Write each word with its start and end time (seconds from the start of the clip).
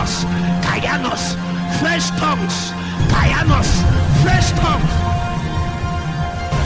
Kayanos, 0.00 1.36
fresh 1.78 2.08
tongues, 2.18 2.72
Kayanos, 3.12 3.68
fresh 4.22 4.50
tongues. 4.52 4.90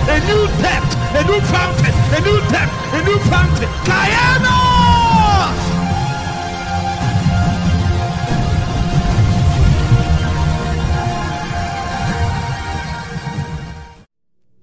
A 0.06 0.20
new 0.20 0.46
depth, 0.62 0.94
a 1.16 1.24
new 1.24 1.40
fountain, 1.40 1.94
a 2.14 2.20
new 2.20 2.38
depth, 2.48 2.72
a 2.94 3.02
new 3.02 3.18
fountain. 3.28 3.68
Kayanos! 3.82 5.58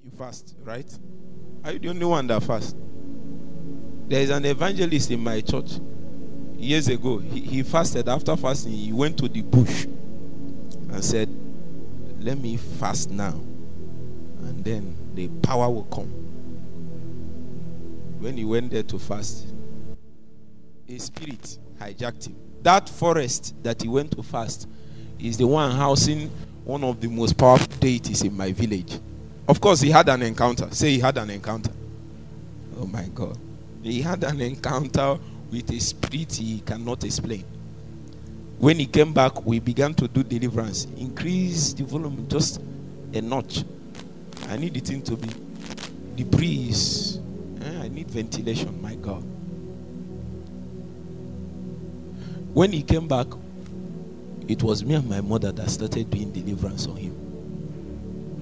You 0.01 0.11
fast, 0.17 0.55
right? 0.63 0.99
Are 1.65 1.73
you 1.73 1.79
the 1.79 1.89
only 1.89 2.05
one 2.05 2.27
that 2.27 2.41
fast? 2.43 2.77
There 4.07 4.21
is 4.21 4.29
an 4.29 4.45
evangelist 4.45 5.11
in 5.11 5.19
my 5.21 5.41
church. 5.41 5.71
Years 6.61 6.87
ago, 6.89 7.17
he, 7.17 7.39
he 7.39 7.63
fasted. 7.63 8.07
After 8.07 8.37
fasting, 8.37 8.73
he 8.73 8.93
went 8.93 9.17
to 9.17 9.27
the 9.27 9.41
bush 9.41 9.85
and 9.85 11.03
said, 11.03 11.27
Let 12.19 12.37
me 12.37 12.55
fast 12.55 13.09
now. 13.09 13.31
And 13.31 14.63
then 14.63 14.95
the 15.15 15.27
power 15.41 15.67
will 15.71 15.85
come. 15.85 16.05
When 18.19 18.37
he 18.37 18.45
went 18.45 18.69
there 18.69 18.83
to 18.83 18.99
fast, 18.99 19.47
a 20.87 20.99
spirit 20.99 21.57
hijacked 21.79 22.27
him. 22.27 22.35
That 22.61 22.87
forest 22.87 23.55
that 23.63 23.81
he 23.81 23.87
went 23.87 24.11
to 24.11 24.21
fast 24.21 24.67
is 25.19 25.37
the 25.37 25.47
one 25.47 25.71
housing 25.71 26.29
one 26.63 26.83
of 26.83 27.01
the 27.01 27.07
most 27.07 27.39
powerful 27.39 27.73
deities 27.79 28.21
in 28.21 28.37
my 28.37 28.51
village. 28.51 28.99
Of 29.47 29.59
course, 29.59 29.81
he 29.81 29.89
had 29.89 30.07
an 30.09 30.21
encounter. 30.21 30.67
Say 30.71 30.91
he 30.91 30.99
had 30.99 31.17
an 31.17 31.31
encounter. 31.31 31.71
Oh 32.77 32.85
my 32.85 33.05
God. 33.15 33.35
He 33.81 34.03
had 34.03 34.23
an 34.23 34.39
encounter 34.41 35.17
with 35.51 35.69
a 35.71 35.79
spirit 35.79 36.33
he 36.33 36.61
cannot 36.61 37.03
explain. 37.03 37.43
When 38.59 38.79
he 38.79 38.85
came 38.85 39.13
back, 39.13 39.45
we 39.45 39.59
began 39.59 39.93
to 39.95 40.07
do 40.07 40.23
deliverance. 40.23 40.85
Increase 40.97 41.73
the 41.73 41.83
volume 41.83 42.27
just 42.29 42.61
a 43.13 43.21
notch. 43.21 43.63
I 44.49 44.57
need 44.57 44.73
the 44.73 44.79
thing 44.79 45.01
to 45.03 45.17
be 45.17 45.29
the 46.15 46.23
breeze. 46.23 47.19
Eh, 47.61 47.81
I 47.81 47.87
need 47.87 48.09
ventilation, 48.09 48.81
my 48.81 48.95
God. 48.95 49.23
When 52.53 52.71
he 52.71 52.83
came 52.83 53.07
back, 53.07 53.27
it 54.47 54.61
was 54.61 54.83
me 54.83 54.95
and 54.95 55.09
my 55.09 55.21
mother 55.21 55.51
that 55.51 55.69
started 55.69 56.09
doing 56.09 56.31
deliverance 56.31 56.85
on 56.87 56.97
him. 56.97 57.15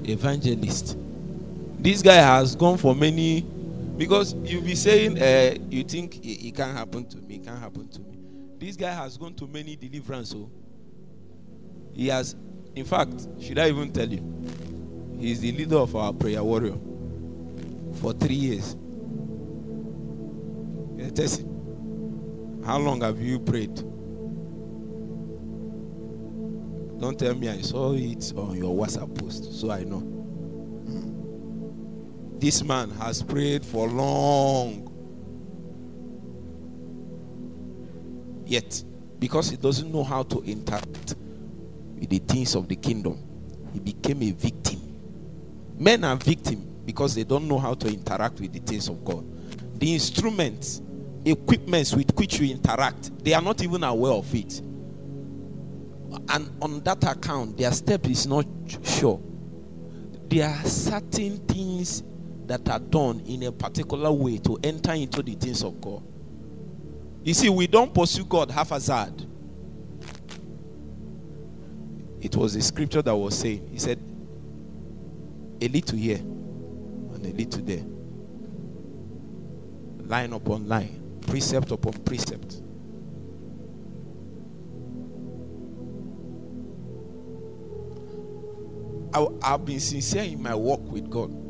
Evangelist. 0.05 0.97
This 1.79 2.01
guy 2.01 2.15
has 2.15 2.55
gone 2.55 2.77
for 2.77 2.95
many 2.95 3.45
because 3.99 4.33
you'll 4.45 4.63
be 4.63 4.75
saying 4.75 5.21
uh, 5.21 5.57
you 5.69 5.83
think 5.83 6.25
it, 6.25 6.47
it 6.47 6.55
can't 6.55 6.75
happen 6.75 7.05
to 7.09 7.17
me, 7.17 7.35
it 7.35 7.43
can't 7.43 7.59
happen 7.59 7.89
to 7.89 7.99
me. 7.99 8.17
This 8.57 8.77
guy 8.77 8.93
has 8.93 9.17
gone 9.17 9.33
to 9.35 9.45
many 9.45 9.75
deliverance. 9.75 10.29
So 10.29 10.49
he 11.93 12.07
has, 12.07 12.37
in 12.75 12.85
fact, 12.85 13.27
should 13.41 13.59
I 13.59 13.67
even 13.67 13.91
tell 13.91 14.07
you? 14.07 14.23
He's 15.19 15.41
the 15.41 15.51
leader 15.51 15.75
of 15.75 15.97
our 15.97 16.13
prayer 16.13 16.41
warrior 16.41 16.77
for 17.95 18.13
three 18.13 18.35
years. 18.35 18.77
How 22.65 22.77
long 22.77 23.01
have 23.01 23.19
you 23.19 23.37
prayed? 23.37 23.75
Don't 27.01 27.19
tell 27.19 27.35
me 27.35 27.49
I 27.49 27.59
saw 27.59 27.93
it 27.93 28.31
on 28.37 28.55
your 28.55 28.73
WhatsApp 28.73 29.17
post, 29.19 29.59
so 29.59 29.71
I 29.71 29.83
know. 29.83 30.18
This 32.39 32.63
man 32.63 32.89
has 32.91 33.21
prayed 33.21 33.65
for 33.65 33.87
long. 33.89 34.85
Yet, 38.45 38.81
because 39.19 39.49
he 39.49 39.57
doesn't 39.57 39.91
know 39.91 40.05
how 40.05 40.23
to 40.23 40.41
interact 40.43 41.15
with 41.99 42.09
the 42.09 42.19
things 42.19 42.55
of 42.55 42.69
the 42.69 42.77
kingdom, 42.77 43.19
he 43.73 43.79
became 43.79 44.23
a 44.23 44.31
victim. 44.31 44.79
Men 45.77 46.05
are 46.05 46.15
victims 46.15 46.65
because 46.85 47.13
they 47.13 47.25
don't 47.25 47.47
know 47.47 47.59
how 47.59 47.73
to 47.73 47.87
interact 47.87 48.39
with 48.39 48.53
the 48.53 48.59
things 48.59 48.87
of 48.87 49.03
God. 49.03 49.25
The 49.79 49.93
instruments, 49.93 50.81
equipments 51.25 51.93
with 51.93 52.15
which 52.17 52.39
you 52.39 52.51
interact, 52.51 53.23
they 53.23 53.33
are 53.33 53.41
not 53.41 53.61
even 53.61 53.83
aware 53.83 54.13
of 54.13 54.33
it. 54.33 54.59
And 56.29 56.49
on 56.61 56.79
that 56.85 57.03
account, 57.03 57.57
their 57.57 57.71
step 57.73 58.07
is 58.07 58.25
not 58.25 58.45
sure. 58.83 59.21
There 60.29 60.47
are 60.47 60.63
certain 60.63 61.37
things 61.45 62.03
that 62.49 62.67
are 62.67 62.79
done 62.79 63.19
in 63.27 63.43
a 63.43 63.51
particular 63.51 64.11
way 64.11 64.39
to 64.39 64.57
enter 64.63 64.93
into 64.93 65.21
the 65.21 65.35
things 65.35 65.63
of 65.63 65.79
God. 65.79 66.01
You 67.23 67.35
see, 67.35 67.47
we 67.47 67.67
don't 67.67 67.93
pursue 67.93 68.25
God 68.25 68.49
haphazard. 68.49 69.23
It 72.19 72.35
was 72.35 72.55
the 72.55 72.61
scripture 72.63 73.03
that 73.03 73.15
was 73.15 73.37
saying, 73.37 73.69
He 73.71 73.77
said, 73.77 73.99
a 75.61 75.67
little 75.67 75.97
here 75.99 76.17
and 76.17 77.23
a 77.23 77.29
little 77.29 77.61
there. 77.61 77.85
Line 80.07 80.33
upon 80.33 80.67
line, 80.67 81.19
precept 81.27 81.69
upon 81.69 81.93
precept. 82.01 82.63
I, 89.13 89.27
I've 89.43 89.63
been 89.65 89.79
sincere 89.79 90.23
in 90.23 90.41
my 90.41 90.55
walk 90.55 90.81
with 90.91 91.11
God. 91.11 91.48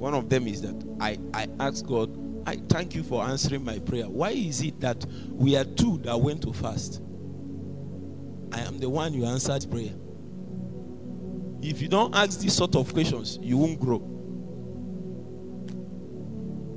One 0.00 0.14
of 0.14 0.30
them 0.30 0.48
is 0.48 0.62
that 0.62 0.96
I, 0.98 1.18
I 1.34 1.46
asked 1.60 1.86
God, 1.86 2.10
I 2.46 2.56
thank 2.70 2.94
you 2.94 3.02
for 3.02 3.22
answering 3.22 3.62
my 3.62 3.78
prayer. 3.80 4.08
Why 4.08 4.30
is 4.30 4.62
it 4.62 4.80
that 4.80 5.04
we 5.28 5.56
are 5.56 5.64
two 5.64 5.98
that 5.98 6.18
went 6.18 6.40
to 6.44 6.54
fast? 6.54 7.02
I 8.50 8.60
am 8.62 8.78
the 8.78 8.88
one 8.88 9.12
you 9.12 9.26
answered 9.26 9.70
prayer. 9.70 9.92
If 11.60 11.82
you 11.82 11.88
don't 11.88 12.16
ask 12.16 12.40
these 12.40 12.54
sort 12.54 12.76
of 12.76 12.90
questions, 12.94 13.38
you 13.42 13.58
won't 13.58 13.78
grow. 13.78 13.98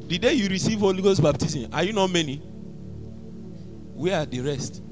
The 0.09 0.17
day 0.17 0.33
you 0.33 0.49
receive 0.49 0.79
Holy 0.79 1.01
Ghost 1.01 1.23
baptism, 1.23 1.69
are 1.71 1.83
you 1.85 1.93
not 1.93 2.11
many? 2.11 2.39
Where 3.93 4.19
are 4.19 4.25
the 4.25 4.41
rest? 4.41 4.83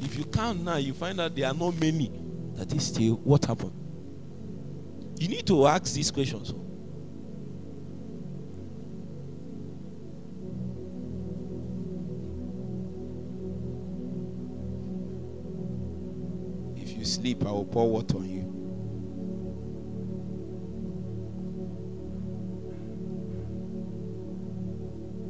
If 0.00 0.16
you 0.16 0.24
count 0.24 0.62
now, 0.64 0.76
you 0.76 0.94
find 0.94 1.20
out 1.20 1.36
there 1.36 1.48
are 1.48 1.54
not 1.54 1.78
many. 1.78 2.10
That 2.54 2.72
is 2.72 2.86
still 2.86 3.16
what 3.16 3.44
happened. 3.44 3.74
You 5.18 5.28
need 5.28 5.46
to 5.48 5.66
ask 5.66 5.92
these 5.92 6.10
questions. 6.10 6.54
Sleep, 17.08 17.44
I 17.46 17.50
will 17.50 17.64
pour 17.64 17.90
water 17.90 18.16
on 18.18 18.28
you. 18.28 18.42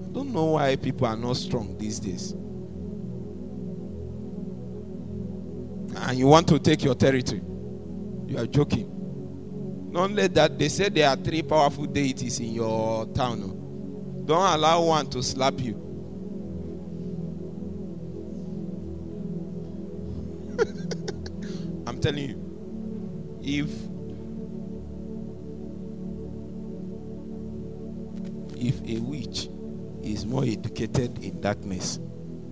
I 0.07 0.11
don't 0.13 0.33
know 0.33 0.45
why 0.47 0.77
people 0.77 1.07
are 1.07 1.17
not 1.17 1.37
strong 1.37 1.77
these 1.79 2.01
days. 2.01 2.33
And 5.97 6.19
you 6.19 6.27
want 6.27 6.49
to 6.49 6.59
take 6.59 6.83
your 6.83 6.95
territory. 6.95 7.43
You 8.27 8.39
are 8.39 8.47
joking. 8.47 8.95
Not 9.91 10.11
only 10.11 10.27
that, 10.29 10.59
they 10.59 10.69
say 10.69 10.89
there 10.91 11.09
are 11.09 11.17
three 11.17 11.43
powerful 11.43 11.87
deities 11.87 12.41
in 12.41 12.53
your 12.53 13.07
town. 13.15 14.23
Don't 14.27 14.55
allow 14.55 14.83
one 14.85 15.07
to 15.11 15.23
slap 15.23 15.61
you. 15.61 15.88
Telling 22.09 22.31
you, 22.31 22.39
if 23.43 23.71
if 28.57 28.81
a 28.89 28.99
witch 29.03 29.49
is 30.03 30.25
more 30.25 30.45
educated 30.45 31.23
in 31.23 31.39
darkness 31.43 32.01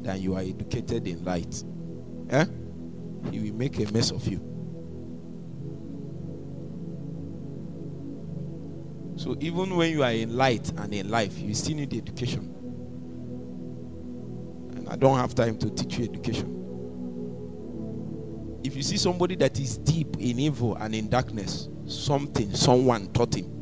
than 0.02 0.20
you 0.20 0.34
are 0.34 0.42
educated 0.42 1.06
in 1.06 1.24
light, 1.24 1.64
eh? 2.28 2.44
he 3.30 3.38
will 3.38 3.56
make 3.56 3.78
a 3.78 3.90
mess 3.92 4.10
of 4.10 4.26
you. 4.28 4.38
So 9.16 9.36
even 9.40 9.74
when 9.74 9.90
you 9.90 10.02
are 10.02 10.12
in 10.12 10.36
light 10.36 10.70
and 10.76 10.92
in 10.92 11.08
life, 11.08 11.38
you 11.38 11.54
still 11.54 11.76
need 11.76 11.94
education. 11.94 12.52
And 14.76 14.86
I 14.90 14.96
don't 14.96 15.16
have 15.16 15.34
time 15.34 15.56
to 15.58 15.70
teach 15.70 15.96
you 15.98 16.04
education. 16.04 16.55
If 18.64 18.76
you 18.76 18.82
see 18.82 18.96
somebody 18.96 19.36
that 19.36 19.58
is 19.60 19.78
deep 19.78 20.16
in 20.18 20.38
evil 20.40 20.76
and 20.76 20.94
in 20.94 21.08
darkness, 21.08 21.68
something, 21.86 22.52
someone 22.54 23.12
taught 23.12 23.34
him. 23.34 23.52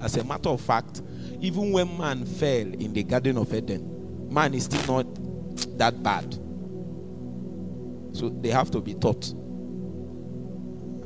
As 0.00 0.16
a 0.16 0.24
matter 0.24 0.48
of 0.48 0.60
fact, 0.60 1.02
even 1.40 1.72
when 1.72 1.96
man 1.96 2.24
fell 2.24 2.66
in 2.66 2.92
the 2.92 3.04
Garden 3.04 3.38
of 3.38 3.54
Eden, 3.54 4.28
man 4.32 4.54
is 4.54 4.64
still 4.64 5.02
not 5.02 5.78
that 5.78 6.02
bad. 6.02 6.32
So 8.12 8.28
they 8.28 8.50
have 8.50 8.70
to 8.72 8.80
be 8.80 8.94
taught. 8.94 9.32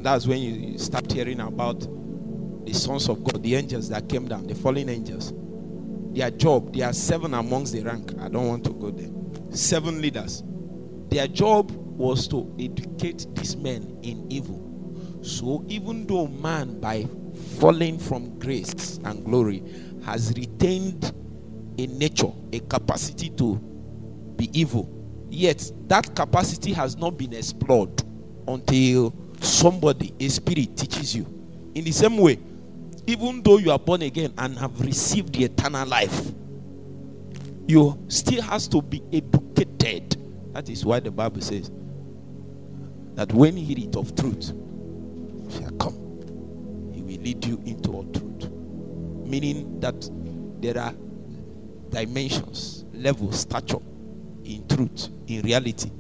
That's 0.03 0.27
when 0.27 0.39
you 0.39 0.79
start 0.79 1.11
hearing 1.13 1.41
about 1.41 1.81
the 2.67 2.73
sons 2.75 3.09
of 3.09 3.23
God, 3.25 3.43
the 3.43 3.55
angels 3.55 3.89
that 3.91 4.09
came 4.09 4.27
down, 4.29 4.47
the 4.47 4.55
fallen 4.55 4.89
angels. 4.89 5.33
Their 6.15 6.31
job, 6.31 6.75
there 6.75 6.89
are 6.89 6.93
seven 6.93 7.35
amongst 7.35 7.73
the 7.75 7.83
rank. 7.83 8.15
I 8.21 8.29
don't 8.29 8.49
want 8.49 8.65
to 8.65 8.71
go 8.71 8.91
there. 8.91 9.11
Seven 9.55 10.01
leaders. 10.01 10.43
their 11.09 11.29
job 11.29 11.71
was 11.97 12.29
to 12.29 12.55
educate 12.59 13.27
these 13.35 13.57
men 13.57 13.99
in 14.03 14.31
evil. 14.31 14.63
So 15.23 15.65
even 15.69 16.07
though 16.07 16.27
man, 16.27 16.81
by 16.81 17.07
falling 17.59 17.99
from 17.99 18.39
grace 18.39 18.99
and 19.05 19.25
glory, 19.25 19.63
has 20.05 20.33
retained 20.37 21.13
a 21.79 21.87
nature, 21.87 22.33
a 22.53 22.61
capacity 22.61 23.31
to 23.31 23.57
be 24.37 24.51
evil, 24.59 24.89
yet 25.31 25.71
that 25.89 26.15
capacity 26.15 26.73
has 26.73 26.97
not 26.97 27.17
been 27.19 27.33
explored 27.33 28.03
until 28.47 29.15
somebody, 29.41 30.15
a 30.21 30.29
spirit, 30.29 30.77
teaches 30.77 31.15
you. 31.15 31.25
In 31.75 31.85
the 31.85 31.93
same 31.93 32.19
way, 32.19 32.39
even 33.07 33.43
though 33.43 33.59
you 33.59 33.71
are 33.71 33.79
born 33.79 34.03
again 34.03 34.33
and 34.39 34.57
have 34.59 34.81
received 34.81 35.35
the 35.35 35.45
eternal 35.45 35.87
life, 35.87 36.33
you 37.67 37.99
still 38.09 38.43
has 38.43 38.69
to 38.69 38.81
be 38.81 39.03
educated. 39.13 40.17
That 40.53 40.69
is 40.69 40.85
why 40.85 41.01
the 41.01 41.11
Bible 41.11 41.41
says 41.41 41.71
that 43.17 43.33
when 43.33 43.57
he 43.57 43.65
heareth 43.65 43.97
of 43.97 44.15
truth 44.15 44.53
shall 45.51 45.71
come, 45.79 45.95
he 46.95 47.03
will 47.03 47.21
lead 47.23 47.45
you 47.45 47.61
into 47.67 47.93
all 47.93 48.05
truth. 48.05 48.51
Meaning 49.27 49.81
that 49.81 50.09
there 50.61 50.79
are 50.79 50.95
dimensions, 51.91 52.85
levels, 52.93 53.41
stature 53.41 53.81
in 54.45 54.67
truth, 54.69 55.09
in 55.27 55.43
reality. 55.43 55.91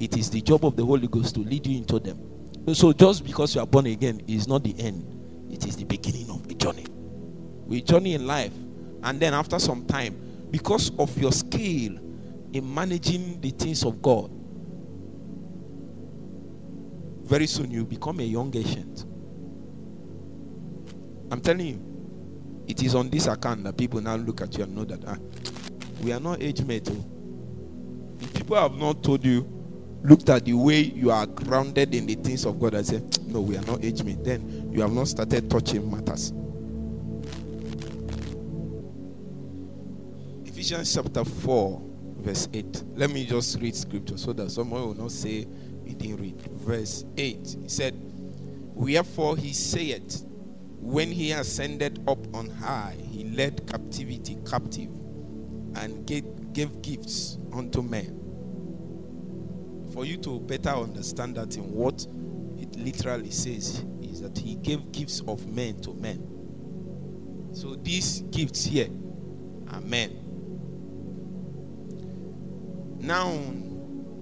It 0.00 0.16
is 0.16 0.30
the 0.30 0.40
job 0.40 0.64
of 0.64 0.76
the 0.76 0.84
Holy 0.84 1.06
Ghost 1.06 1.34
to 1.36 1.40
lead 1.40 1.66
you 1.66 1.78
into 1.78 1.98
them. 1.98 2.18
So 2.74 2.92
just 2.92 3.24
because 3.24 3.54
you 3.54 3.60
are 3.60 3.66
born 3.66 3.86
again 3.86 4.20
is 4.26 4.48
not 4.48 4.64
the 4.64 4.74
end, 4.80 5.04
it 5.52 5.66
is 5.66 5.76
the 5.76 5.84
beginning 5.84 6.28
of 6.30 6.48
the 6.48 6.54
journey. 6.54 6.86
We 7.66 7.82
journey 7.82 8.14
in 8.14 8.26
life, 8.26 8.52
and 9.02 9.20
then 9.20 9.34
after 9.34 9.58
some 9.58 9.84
time, 9.86 10.48
because 10.50 10.90
of 10.98 11.16
your 11.18 11.32
skill 11.32 11.98
in 12.52 12.74
managing 12.74 13.40
the 13.40 13.50
things 13.50 13.84
of 13.84 14.02
God, 14.02 14.30
very 17.26 17.46
soon 17.46 17.70
you 17.70 17.84
become 17.84 18.20
a 18.20 18.24
young 18.24 18.54
ancient. 18.56 19.04
I'm 21.30 21.40
telling 21.40 21.66
you, 21.66 22.64
it 22.68 22.82
is 22.82 22.94
on 22.94 23.10
this 23.10 23.26
account 23.26 23.64
that 23.64 23.76
people 23.76 24.00
now 24.00 24.16
look 24.16 24.40
at 24.40 24.56
you 24.56 24.64
and 24.64 24.74
know 24.74 24.84
that 24.84 25.04
ah, 25.06 25.16
we 26.02 26.12
are 26.12 26.20
not 26.20 26.40
age 26.40 26.62
mate. 26.62 26.88
Oh. 26.90 27.04
If 28.20 28.32
people 28.32 28.56
have 28.56 28.74
not 28.76 29.02
told 29.02 29.24
you, 29.24 29.52
looked 30.02 30.28
at 30.28 30.44
the 30.44 30.52
way 30.52 30.80
you 30.80 31.10
are 31.10 31.26
grounded 31.26 31.94
in 31.94 32.06
the 32.06 32.14
things 32.14 32.44
of 32.44 32.60
God 32.60 32.74
and 32.74 32.86
say, 32.86 33.02
no, 33.26 33.40
we 33.40 33.56
are 33.56 33.62
not 33.62 33.84
age 33.84 34.04
mate, 34.04 34.22
then 34.22 34.70
you 34.72 34.80
have 34.80 34.92
not 34.92 35.08
started 35.08 35.50
touching 35.50 35.90
matters. 35.90 36.32
Ephesians 40.44 40.94
chapter 40.94 41.24
4, 41.24 41.82
verse 42.18 42.48
8. 42.52 42.84
Let 42.94 43.10
me 43.10 43.26
just 43.26 43.60
read 43.60 43.74
scripture 43.74 44.16
so 44.16 44.32
that 44.32 44.50
someone 44.50 44.82
will 44.82 44.94
not 44.94 45.10
say 45.10 45.46
didn't 45.98 46.16
read. 46.20 46.40
Verse 46.52 47.04
8. 47.16 47.56
He 47.62 47.68
said, 47.68 47.94
Wherefore 48.74 49.36
he 49.36 49.52
saith, 49.52 50.24
when 50.78 51.10
he 51.10 51.32
ascended 51.32 52.04
up 52.06 52.18
on 52.34 52.48
high, 52.48 52.96
he 53.10 53.24
led 53.24 53.66
captivity 53.66 54.38
captive 54.48 54.90
and 55.76 56.06
gave, 56.06 56.52
gave 56.52 56.80
gifts 56.82 57.38
unto 57.52 57.82
men. 57.82 58.22
For 59.92 60.04
you 60.04 60.16
to 60.18 60.40
better 60.40 60.70
understand 60.70 61.36
that 61.36 61.56
in 61.56 61.72
what 61.72 62.06
it 62.58 62.76
literally 62.76 63.30
says 63.30 63.84
is 64.02 64.20
that 64.20 64.38
he 64.38 64.56
gave 64.56 64.92
gifts 64.92 65.22
of 65.26 65.46
men 65.48 65.80
to 65.82 65.94
men. 65.94 67.50
So 67.52 67.74
these 67.76 68.20
gifts 68.30 68.64
here 68.64 68.88
are 69.70 69.80
men. 69.80 70.22
Now 72.98 73.32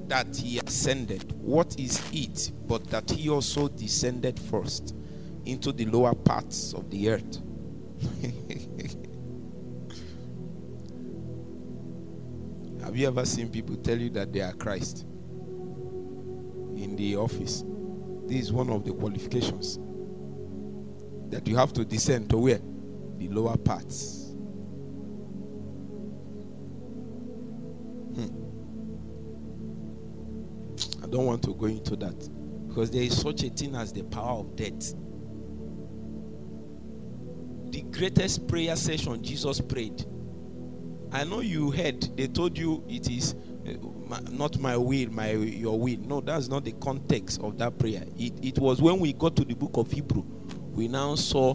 that 0.08 0.36
he 0.36 0.58
ascended, 0.58 1.32
what 1.40 1.78
is 1.78 2.00
it 2.12 2.52
but 2.66 2.84
that 2.90 3.10
he 3.10 3.28
also 3.28 3.68
descended 3.68 4.38
first 4.38 4.94
into 5.44 5.72
the 5.72 5.86
lower 5.86 6.14
parts 6.14 6.72
of 6.74 6.90
the 6.90 7.10
earth? 7.10 7.40
Have 12.84 12.96
you 12.96 13.06
ever 13.06 13.24
seen 13.24 13.48
people 13.48 13.76
tell 13.76 13.98
you 13.98 14.10
that 14.10 14.32
they 14.32 14.40
are 14.40 14.52
Christ 14.52 15.06
in 16.76 16.94
the 16.96 17.16
office? 17.16 17.64
This 18.26 18.42
is 18.42 18.52
one 18.52 18.70
of 18.70 18.84
the 18.84 18.92
qualifications 18.92 19.78
that 21.30 21.48
you 21.48 21.56
have 21.56 21.72
to 21.72 21.84
descend 21.84 22.30
to 22.30 22.36
where? 22.36 22.60
The 23.18 23.28
lower 23.28 23.56
parts. 23.56 24.23
Don't 31.14 31.26
want 31.26 31.44
to 31.44 31.54
go 31.54 31.66
into 31.66 31.94
that 31.94 32.28
because 32.66 32.90
there 32.90 33.02
is 33.02 33.20
such 33.20 33.44
a 33.44 33.48
thing 33.48 33.76
as 33.76 33.92
the 33.92 34.02
power 34.02 34.40
of 34.40 34.56
death. 34.56 34.94
The 37.70 37.82
greatest 37.82 38.48
prayer 38.48 38.74
session 38.74 39.22
Jesus 39.22 39.60
prayed. 39.60 40.04
I 41.12 41.22
know 41.22 41.40
you 41.40 41.70
heard 41.70 42.02
they 42.16 42.26
told 42.26 42.58
you 42.58 42.82
it 42.88 43.08
is 43.08 43.36
uh, 43.64 44.20
not 44.32 44.58
my 44.58 44.76
will, 44.76 45.08
my 45.10 45.30
your 45.30 45.78
will. 45.78 45.98
No, 46.00 46.20
that's 46.20 46.48
not 46.48 46.64
the 46.64 46.72
context 46.72 47.40
of 47.42 47.58
that 47.58 47.78
prayer. 47.78 48.02
It, 48.18 48.32
it 48.44 48.58
was 48.58 48.82
when 48.82 48.98
we 48.98 49.12
got 49.12 49.36
to 49.36 49.44
the 49.44 49.54
book 49.54 49.76
of 49.76 49.92
Hebrew, 49.92 50.24
we 50.72 50.88
now 50.88 51.14
saw 51.14 51.54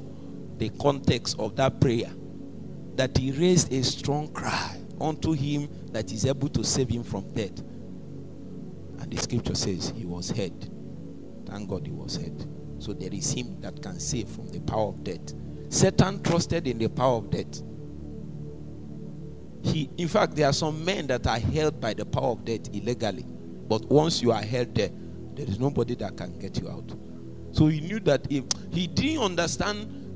the 0.58 0.70
context 0.82 1.38
of 1.38 1.58
that 1.58 1.82
prayer 1.82 2.10
that 2.96 3.18
he 3.18 3.32
raised 3.34 3.74
a 3.74 3.84
strong 3.84 4.30
cry 4.30 4.78
unto 5.02 5.34
him 5.34 5.68
that 5.92 6.14
is 6.14 6.26
able 6.26 6.48
to 6.48 6.64
save 6.64 6.88
him 6.88 7.04
from 7.04 7.30
death. 7.34 7.62
And 9.10 9.18
the 9.18 9.24
scripture 9.24 9.56
says 9.56 9.92
he 9.96 10.06
was 10.06 10.30
heard. 10.30 10.70
Thank 11.48 11.68
God 11.68 11.88
he 11.88 11.92
was 11.92 12.18
heard. 12.18 12.46
So 12.78 12.94
there 12.94 13.12
is 13.12 13.32
him 13.32 13.60
that 13.62 13.82
can 13.82 14.00
save 14.00 14.30
from 14.30 14.50
the 14.50 14.60
power 14.60 14.90
of 14.90 15.04
death. 15.04 15.34
Satan 15.70 16.22
trusted 16.22 16.68
in 16.68 16.78
the 16.78 16.90
power 16.90 17.18
of 17.18 17.32
death. 17.32 17.64
He, 19.64 19.90
in 19.98 20.08
fact, 20.08 20.36
there 20.36 20.48
are 20.48 20.54
some 20.54 20.86
men 20.86 21.08
that 21.08 21.26
are 21.26 21.40
held 21.40 21.82
by 21.82 21.96
the 21.96 22.06
power 22.06 22.34
of 22.34 22.46
death 22.46 22.70
illegally. 22.72 23.26
But 23.68 23.86
once 23.86 24.22
you 24.22 24.32
are 24.32 24.44
held 24.44 24.76
there, 24.76 24.92
there 25.34 25.48
is 25.48 25.60
nobody 25.60 25.96
that 25.96 26.16
can 26.16 26.38
get 26.38 26.62
you 26.62 26.70
out. 26.70 26.94
So 27.52 27.66
he 27.66 27.82
knew 27.82 28.00
that 28.02 28.32
if 28.32 28.44
he 28.72 28.86
didn't 28.86 29.24
understand 29.24 30.09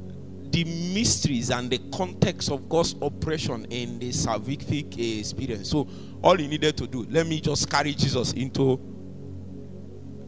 the 0.53 0.63
mysteries 0.93 1.49
and 1.49 1.69
the 1.69 1.79
context 1.91 2.51
of 2.51 2.69
God's 2.69 2.95
operation 3.01 3.65
in 3.71 3.97
the 3.97 4.09
salvific 4.09 5.19
experience. 5.19 5.69
So 5.71 5.87
all 6.21 6.37
he 6.37 6.47
needed 6.47 6.77
to 6.77 6.87
do, 6.87 7.07
let 7.09 7.25
me 7.25 7.41
just 7.41 7.69
carry 7.69 7.93
Jesus 7.93 8.33
into. 8.33 8.79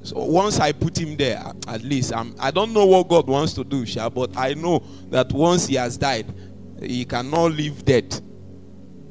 So 0.01 0.23
once 0.25 0.59
I 0.59 0.71
put 0.71 0.97
him 0.97 1.15
there, 1.15 1.43
at 1.67 1.83
least 1.83 2.11
I'm, 2.11 2.35
I 2.39 2.49
don't 2.49 2.73
know 2.73 2.87
what 2.87 3.07
God 3.07 3.27
wants 3.27 3.53
to 3.53 3.63
do, 3.63 3.85
Sha, 3.85 4.09
but 4.09 4.35
I 4.35 4.55
know 4.55 4.83
that 5.09 5.31
once 5.31 5.67
he 5.67 5.75
has 5.75 5.95
died, 5.95 6.33
he 6.81 7.05
cannot 7.05 7.51
live 7.51 7.85
dead. 7.85 8.19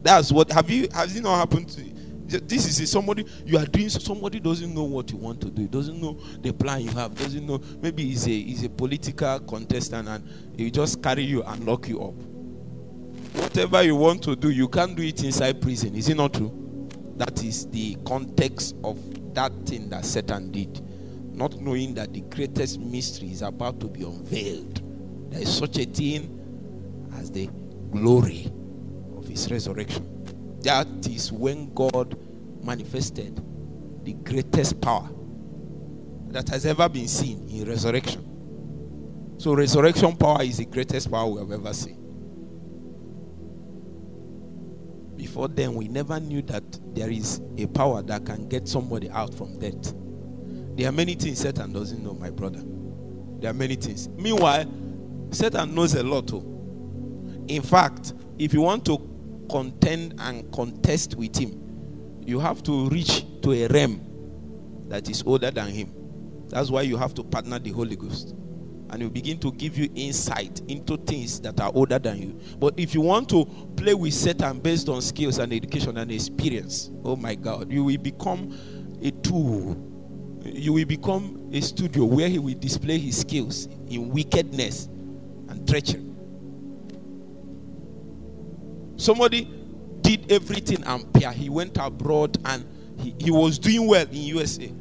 That's 0.03 0.33
what 0.33 0.51
have 0.53 0.69
you 0.69 0.89
has 0.93 1.15
it 1.17 1.23
not 1.23 1.37
happened 1.37 1.69
to 1.71 1.83
you? 1.83 1.94
This 2.27 2.81
is 2.81 2.91
somebody 2.91 3.27
you 3.45 3.59
are 3.59 3.67
doing. 3.67 3.89
Somebody 3.91 4.41
doesn't 4.41 4.75
know 4.75 4.85
what 4.85 5.11
you 5.11 5.19
want 5.19 5.41
to 5.43 5.51
do. 5.51 5.69
Doesn't 5.69 6.01
know 6.01 6.19
the 6.41 6.53
plan 6.53 6.81
you 6.83 6.91
have. 6.91 7.15
Doesn't 7.15 7.47
know. 7.47 7.61
Maybe 7.83 8.05
he's 8.05 8.27
a 8.27 8.31
he's 8.31 8.65
a 8.65 8.71
political 8.71 9.41
contestant 9.41 10.09
and 10.09 10.27
he 10.57 10.71
just 10.71 11.03
carry 11.03 11.23
you 11.23 11.43
and 11.43 11.65
lock 11.67 11.87
you 11.89 12.03
up. 12.03 12.15
Whatever 13.35 13.83
you 13.83 13.97
want 13.97 14.23
to 14.25 14.37
do, 14.37 14.51
you 14.51 14.69
can't 14.69 14.97
do 14.97 15.03
it 15.03 15.23
inside 15.23 15.61
prison. 15.61 15.95
Is 15.95 16.09
it 16.09 16.17
not 16.17 16.33
true? 16.35 16.89
That 17.17 17.43
is 17.45 17.67
the 17.67 17.97
context 18.07 18.75
of 18.83 18.99
that 19.35 19.53
thing 19.67 19.91
that 19.91 20.05
Satan 20.05 20.51
did. 20.51 20.81
Not 21.35 21.61
knowing 21.61 21.95
that 21.95 22.13
the 22.13 22.21
greatest 22.23 22.81
mystery 22.81 23.31
is 23.31 23.43
about 23.43 23.81
to 23.81 23.89
be 23.89 24.03
unveiled. 24.03 24.81
There 25.31 25.43
is 25.43 25.55
such 25.55 25.79
a 25.79 25.85
thing 25.85 27.11
as 27.17 27.31
the 27.31 27.51
glory 27.91 28.51
of 29.17 29.27
his 29.27 29.51
resurrection. 29.51 30.14
That 30.65 31.07
is 31.07 31.31
when 31.31 31.75
God 31.75 32.17
manifested 32.65 33.37
the 34.03 34.15
greatest 34.15 34.81
power 34.81 35.11
that 36.29 36.49
has 36.49 36.65
ever 36.65 36.89
been 36.89 37.07
seen 37.07 37.47
in 37.51 37.69
resurrection. 37.69 39.37
So, 39.37 39.55
resurrection 39.55 40.17
power 40.17 40.43
is 40.43 40.57
the 40.57 40.65
greatest 40.65 41.11
power 41.11 41.31
we 41.31 41.41
have 41.41 41.53
ever 41.53 41.75
seen. 41.75 42.01
Before 45.17 45.49
then, 45.49 45.75
we 45.75 45.89
never 45.89 46.19
knew 46.19 46.41
that 46.43 46.65
there 46.95 47.11
is 47.11 47.43
a 47.59 47.67
power 47.67 48.03
that 48.03 48.25
can 48.25 48.49
get 48.49 48.67
somebody 48.67 49.11
out 49.11 49.35
from 49.35 49.59
death. 49.59 49.93
There 50.77 50.89
are 50.89 50.93
many 50.93 51.15
things 51.15 51.41
Satan 51.41 51.75
doesn't 51.75 52.03
know, 52.03 52.15
my 52.15 52.31
brother. 52.31 52.63
There 53.41 53.51
are 53.51 53.55
many 53.55 53.77
things. 53.77 54.09
Meanwhile, 54.09 54.65
Satan 55.31 55.75
knows 55.75 55.95
a 55.95 56.03
lot 56.03 56.27
too. 56.27 57.45
In 57.49 57.61
fact, 57.61 58.15
if 58.39 58.55
you 58.55 58.63
want 58.63 58.87
to 58.87 59.14
contend 59.49 60.15
and 60.19 60.51
contest 60.53 61.17
with 61.17 61.37
him, 61.37 61.61
you 62.27 62.41
have 62.41 62.63
to 62.65 62.89
reach 62.89 63.25
to 63.43 63.53
a 63.53 63.69
realm 63.69 64.01
that 64.89 65.09
is 65.09 65.23
older 65.27 65.51
than 65.51 65.69
him. 65.69 65.93
That's 66.49 66.71
why 66.71 66.83
you 66.83 66.97
have 66.97 67.15
to 67.15 67.25
partner 67.25 67.59
the 67.59 67.71
Holy 67.71 67.97
Ghost. 67.97 68.35
And 68.91 69.03
he 69.03 69.05
will 69.05 69.13
begin 69.13 69.39
to 69.41 69.51
give 69.53 69.77
you 69.77 69.89
insight 69.95 70.61
into 70.69 70.97
things 70.99 71.41
that 71.41 71.61
are 71.61 71.73
older 71.75 71.99
than 71.99 72.21
you. 72.21 72.41
But 72.59 72.75
if 72.79 72.95
you 72.95 73.01
want 73.01 73.29
to 73.31 73.45
play 73.77 73.95
with 73.95 74.15
Satan 74.15 74.61
based 74.61 74.89
on 74.89 75.03
skills 75.03 75.39
and 75.39 75.53
education 75.53 75.97
and 75.97 76.13
experience, 76.13 76.91
oh 77.03 77.17
my 77.17 77.35
God, 77.35 77.73
you 77.73 77.83
will 77.83 77.99
become 77.99 78.57
a 79.03 79.11
tool. 79.11 79.77
You 80.45 80.75
will 80.75 80.85
become 80.85 81.51
a 81.53 81.61
studio 81.61 82.05
where 82.05 82.29
he 82.29 82.39
will 82.39 82.59
display 82.59 82.99
his 82.99 83.19
skills 83.21 83.67
in 83.89 84.11
wickedness 84.11 84.87
and 85.49 85.67
treachery. 85.69 86.05
Somebody 88.97 89.51
did 90.01 90.31
everything 90.31 90.85
and 90.85 91.05
he 91.35 91.49
went 91.49 91.77
abroad 91.79 92.39
and 92.45 92.65
he, 92.99 93.15
he 93.19 93.31
was 93.31 93.59
doing 93.59 93.87
well 93.89 94.07
in 94.07 94.15
USA. 94.17 94.73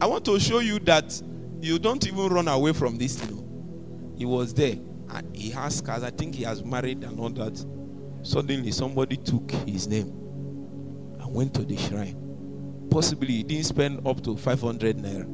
I 0.00 0.06
want 0.06 0.24
to 0.26 0.38
show 0.40 0.58
you 0.58 0.78
that 0.80 1.20
you 1.60 1.78
don't 1.78 2.06
even 2.06 2.26
run 2.26 2.48
away 2.48 2.72
from 2.72 2.98
this. 2.98 3.24
You 3.24 3.36
know. 3.36 4.14
He 4.16 4.24
was 4.24 4.52
there. 4.52 4.76
And 5.10 5.36
he 5.36 5.50
has 5.50 5.80
cars. 5.80 6.02
I 6.02 6.10
think 6.10 6.34
he 6.34 6.42
has 6.42 6.64
married 6.64 7.04
and 7.04 7.18
all 7.20 7.30
that. 7.30 7.64
Suddenly, 8.22 8.72
somebody 8.72 9.16
took 9.16 9.50
his 9.66 9.86
name 9.86 10.08
and 10.08 11.34
went 11.34 11.54
to 11.54 11.64
the 11.64 11.76
shrine. 11.76 12.18
Possibly, 12.90 13.28
he 13.28 13.42
didn't 13.42 13.66
spend 13.66 14.06
up 14.06 14.22
to 14.24 14.36
500 14.36 14.96
naira. 14.98 15.24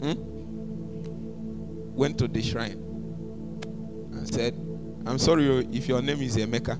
Hmm? 0.00 0.12
Went 1.94 2.18
to 2.18 2.28
the 2.28 2.42
shrine 2.42 2.81
and 4.22 4.32
said, 4.32 4.54
I'm 5.04 5.18
sorry 5.18 5.48
oh, 5.48 5.68
if 5.72 5.88
your 5.88 6.00
name 6.00 6.22
is 6.22 6.36
Emeka. 6.36 6.78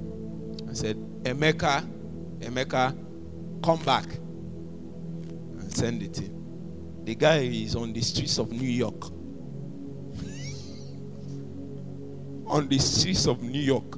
I 0.70 0.74
said, 0.74 0.96
Emeka, 1.24 1.84
Emeka, 2.38 2.96
come 3.64 3.82
back 3.82 4.04
and 5.58 5.76
send 5.76 6.04
it 6.04 6.18
in. 6.18 7.02
The 7.04 7.16
guy 7.16 7.38
is 7.38 7.74
on 7.74 7.92
the 7.92 8.00
streets 8.00 8.38
of 8.38 8.52
New 8.52 8.68
York. 8.68 9.06
on 12.46 12.68
the 12.68 12.78
streets 12.78 13.26
of 13.26 13.42
New 13.42 13.60
York. 13.60 13.96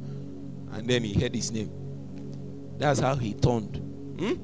And 0.72 0.88
then 0.88 1.04
he 1.04 1.12
heard 1.20 1.34
his 1.34 1.52
name. 1.52 1.70
That's 2.78 3.00
how 3.00 3.14
he 3.16 3.34
turned. 3.34 3.76
Hmm? 4.18 4.36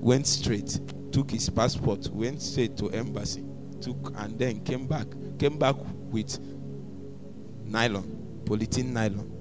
Went 0.00 0.26
straight, 0.26 0.78
took 1.12 1.30
his 1.30 1.48
passport, 1.48 2.10
went 2.10 2.42
straight 2.42 2.76
to 2.76 2.90
embassy, 2.90 3.46
took 3.80 4.12
and 4.18 4.38
then 4.38 4.62
came 4.64 4.86
back. 4.86 5.06
Came 5.38 5.58
back 5.58 5.76
with 6.10 6.38
nylon, 7.64 8.17
polythene 8.48 8.92
nylon. 8.92 9.34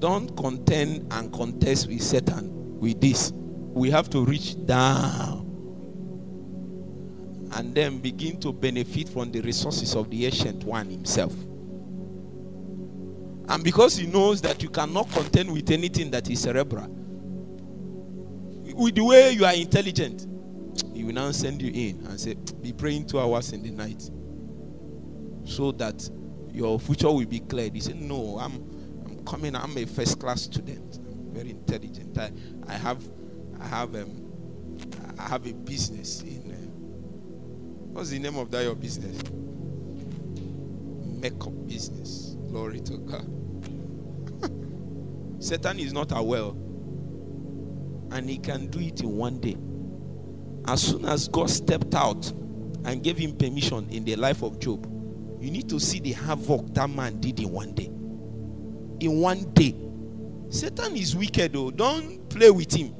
Don't 0.00 0.34
contend 0.34 1.12
and 1.12 1.30
contest 1.30 1.86
with 1.88 2.02
Satan 2.02 2.78
with 2.80 3.00
this. 3.02 3.32
We 3.32 3.90
have 3.90 4.08
to 4.10 4.24
reach 4.24 4.56
down 4.64 5.46
and 7.52 7.74
then 7.74 7.98
begin 7.98 8.40
to 8.40 8.52
benefit 8.52 9.10
from 9.10 9.30
the 9.30 9.42
resources 9.42 9.94
of 9.94 10.08
the 10.10 10.24
ancient 10.24 10.64
one 10.64 10.88
himself. 10.88 11.34
And 13.48 13.62
because 13.62 13.96
he 13.96 14.06
knows 14.06 14.40
that 14.40 14.62
you 14.62 14.70
cannot 14.70 15.10
contend 15.10 15.52
with 15.52 15.70
anything 15.70 16.10
that 16.12 16.30
is 16.30 16.40
cerebral, 16.40 16.86
with 18.74 18.94
the 18.94 19.04
way 19.04 19.32
you 19.32 19.44
are 19.44 19.52
intelligent, 19.52 20.26
he 20.94 21.04
will 21.04 21.12
now 21.12 21.30
send 21.32 21.60
you 21.60 21.70
in 21.72 22.06
and 22.06 22.18
say, 22.18 22.36
Be 22.62 22.72
praying 22.72 23.06
two 23.06 23.20
hours 23.20 23.52
in 23.52 23.62
the 23.62 23.70
night 23.70 24.08
so 25.44 25.72
that 25.72 26.08
your 26.52 26.78
future 26.80 27.10
will 27.10 27.26
be 27.26 27.40
clear. 27.40 27.70
He 27.72 27.80
said, 27.80 27.96
No, 27.96 28.38
I'm 28.38 28.54
I'm 29.06 29.24
coming, 29.24 29.54
I'm 29.56 29.76
a 29.76 29.84
first 29.86 30.20
class 30.20 30.42
student. 30.42 30.98
I'm 30.98 31.32
very 31.32 31.50
intelligent. 31.50 32.16
I, 32.18 32.32
I 32.68 32.74
have 32.74 33.02
I 33.60 33.66
have 33.66 33.94
um, 33.94 34.32
I 35.18 35.28
have 35.28 35.46
a 35.46 35.52
business 35.52 36.22
in 36.22 36.50
What's 37.92 38.10
the 38.10 38.18
name 38.20 38.36
of 38.36 38.50
that 38.52 38.62
your 38.62 38.76
business? 38.76 39.20
Makeup 41.20 41.52
business. 41.66 42.36
Glory 42.48 42.80
to 42.80 42.98
God. 42.98 43.26
Satan 45.42 45.80
is 45.80 45.92
not 45.92 46.12
aware. 46.16 46.52
And 48.12 48.30
he 48.30 48.38
can 48.38 48.68
do 48.68 48.78
it 48.78 49.00
in 49.02 49.16
one 49.16 49.40
day. 49.40 49.56
As 50.66 50.82
soon 50.82 51.04
as 51.04 51.28
God 51.28 51.50
stepped 51.50 51.94
out 51.94 52.30
and 52.84 53.02
gave 53.02 53.18
him 53.18 53.36
permission 53.36 53.88
in 53.90 54.04
the 54.04 54.16
life 54.16 54.42
of 54.42 54.58
Job, 54.60 54.86
you 55.40 55.50
need 55.50 55.68
to 55.70 55.80
see 55.80 56.00
the 56.00 56.12
havoc 56.12 56.74
that 56.74 56.90
man 56.90 57.18
did 57.20 57.40
in 57.40 57.50
one 57.50 57.72
day. 57.72 57.86
In 59.04 59.20
one 59.20 59.50
day. 59.54 59.74
Satan 60.50 60.96
is 60.96 61.16
wicked, 61.16 61.54
though. 61.54 61.70
Don't 61.70 62.28
play 62.28 62.50
with 62.50 62.72
him. 62.72 62.94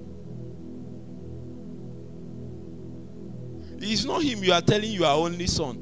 It's 3.82 4.04
not 4.04 4.22
him 4.22 4.44
you 4.44 4.52
are 4.52 4.60
telling 4.60 4.90
you 4.90 5.04
are 5.04 5.16
only 5.16 5.46
son. 5.46 5.76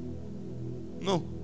No. 1.00 1.35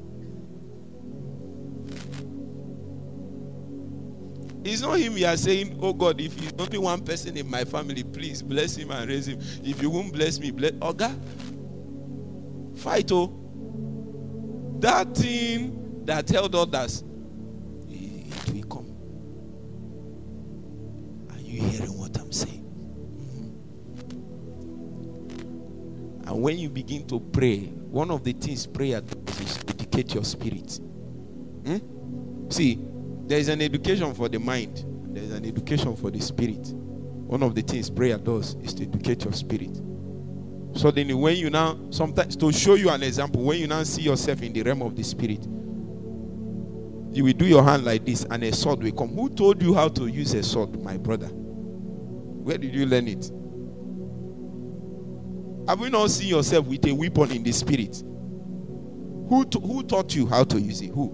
It's 4.64 4.80
not 4.80 4.98
him 4.98 5.18
you 5.18 5.26
are 5.26 5.36
saying, 5.36 5.78
Oh 5.82 5.92
God, 5.92 6.20
if 6.20 6.38
he's 6.38 6.52
only 6.58 6.78
one 6.78 7.04
person 7.04 7.36
in 7.36 7.50
my 7.50 7.64
family, 7.64 8.02
please 8.02 8.42
bless 8.42 8.76
him 8.76 8.90
and 8.92 9.10
raise 9.10 9.28
him. 9.28 9.38
If 9.62 9.82
you 9.82 9.90
won't 9.90 10.12
bless 10.12 10.40
me, 10.40 10.50
bless 10.52 10.72
Oga. 10.72 11.14
Fight 12.78 13.12
oh. 13.12 13.43
That 14.84 15.16
thing 15.16 16.04
that 16.04 16.28
held 16.28 16.54
others, 16.54 17.04
it 17.88 18.52
will 18.52 18.64
come. 18.64 18.86
Are 21.30 21.40
you 21.40 21.62
hearing 21.62 21.98
what 21.98 22.14
I'm 22.20 22.30
saying? 22.30 22.66
And 26.26 26.42
when 26.42 26.58
you 26.58 26.68
begin 26.68 27.06
to 27.06 27.18
pray, 27.18 27.60
one 27.60 28.10
of 28.10 28.24
the 28.24 28.34
things 28.34 28.66
prayer 28.66 29.00
does 29.00 29.40
is 29.40 29.58
educate 29.68 30.12
your 30.12 30.24
spirit. 30.24 30.78
Hmm? 31.64 32.50
See, 32.50 32.78
there 33.26 33.38
is 33.38 33.48
an 33.48 33.62
education 33.62 34.12
for 34.12 34.28
the 34.28 34.38
mind, 34.38 34.84
there 35.14 35.22
is 35.22 35.32
an 35.32 35.46
education 35.46 35.96
for 35.96 36.10
the 36.10 36.20
spirit. 36.20 36.74
One 36.74 37.42
of 37.42 37.54
the 37.54 37.62
things 37.62 37.88
prayer 37.88 38.18
does 38.18 38.56
is 38.56 38.74
to 38.74 38.82
educate 38.82 39.24
your 39.24 39.32
spirit. 39.32 39.80
Then, 40.74 41.16
when 41.18 41.36
you 41.36 41.50
now, 41.50 41.78
sometimes 41.90 42.36
to 42.36 42.52
show 42.52 42.74
you 42.74 42.90
an 42.90 43.02
example, 43.02 43.42
when 43.42 43.58
you 43.58 43.66
now 43.66 43.82
see 43.84 44.02
yourself 44.02 44.42
in 44.42 44.52
the 44.52 44.62
realm 44.62 44.82
of 44.82 44.94
the 44.94 45.02
spirit, 45.02 45.44
you 47.14 47.24
will 47.24 47.32
do 47.32 47.46
your 47.46 47.62
hand 47.62 47.84
like 47.84 48.04
this, 48.04 48.24
and 48.30 48.42
a 48.44 48.52
sword 48.52 48.82
will 48.82 48.92
come. 48.92 49.14
Who 49.14 49.30
told 49.30 49.62
you 49.62 49.72
how 49.72 49.88
to 49.88 50.06
use 50.06 50.34
a 50.34 50.42
sword, 50.42 50.82
my 50.82 50.96
brother? 50.96 51.28
Where 51.28 52.58
did 52.58 52.74
you 52.74 52.86
learn 52.86 53.08
it? 53.08 53.30
Have 55.68 55.80
you 55.80 55.90
not 55.90 56.10
seen 56.10 56.28
yourself 56.28 56.66
with 56.66 56.84
a 56.86 56.92
weapon 56.92 57.30
in 57.30 57.42
the 57.42 57.52
spirit? 57.52 58.02
Who, 59.28 59.46
t- 59.46 59.60
who 59.60 59.82
taught 59.84 60.14
you 60.14 60.26
how 60.26 60.44
to 60.44 60.60
use 60.60 60.82
it? 60.82 60.90
Who? 60.90 61.06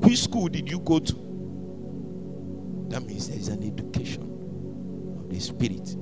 Which 0.00 0.22
school 0.22 0.48
did 0.48 0.70
you 0.70 0.80
go 0.80 0.98
to? 1.00 1.12
That 2.88 3.02
means 3.04 3.28
there 3.28 3.38
is 3.38 3.48
an 3.48 3.62
education 3.62 4.22
of 5.18 5.28
the 5.28 5.40
spirit. 5.40 5.96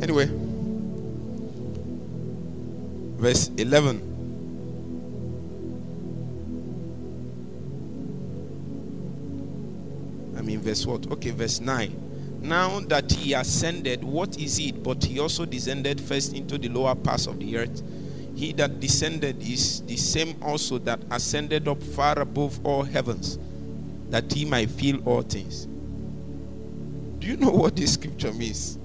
Anyway, 0.00 0.30
verse 3.16 3.50
11. 3.56 4.00
I 10.36 10.42
mean, 10.42 10.60
verse 10.60 10.86
what? 10.86 11.10
Okay, 11.10 11.30
verse 11.30 11.60
9. 11.60 12.40
Now 12.40 12.78
that 12.80 13.10
he 13.10 13.32
ascended, 13.32 14.04
what 14.04 14.38
is 14.38 14.60
it? 14.60 14.84
But 14.84 15.02
he 15.02 15.18
also 15.18 15.44
descended 15.44 16.00
first 16.00 16.32
into 16.32 16.58
the 16.58 16.68
lower 16.68 16.94
parts 16.94 17.26
of 17.26 17.40
the 17.40 17.56
earth. 17.56 17.82
He 18.36 18.52
that 18.52 18.78
descended 18.78 19.42
is 19.42 19.82
the 19.82 19.96
same 19.96 20.36
also 20.40 20.78
that 20.78 21.00
ascended 21.10 21.66
up 21.66 21.82
far 21.82 22.20
above 22.20 22.64
all 22.64 22.84
heavens, 22.84 23.36
that 24.10 24.32
he 24.32 24.44
might 24.44 24.70
fill 24.70 25.00
all 25.08 25.22
things. 25.22 25.66
Do 27.18 27.26
you 27.26 27.36
know 27.36 27.50
what 27.50 27.74
this 27.74 27.94
scripture 27.94 28.32
means? 28.32 28.78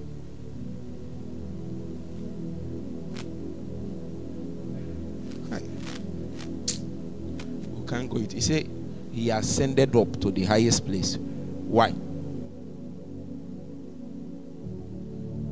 Can't 7.93 8.09
go 8.09 8.17
it. 8.17 8.33
He 8.33 8.41
said 8.41 8.67
he 9.12 9.29
ascended 9.29 9.95
up 9.95 10.19
to 10.21 10.31
the 10.31 10.43
highest 10.45 10.85
place. 10.88 11.17
Why? 11.17 11.89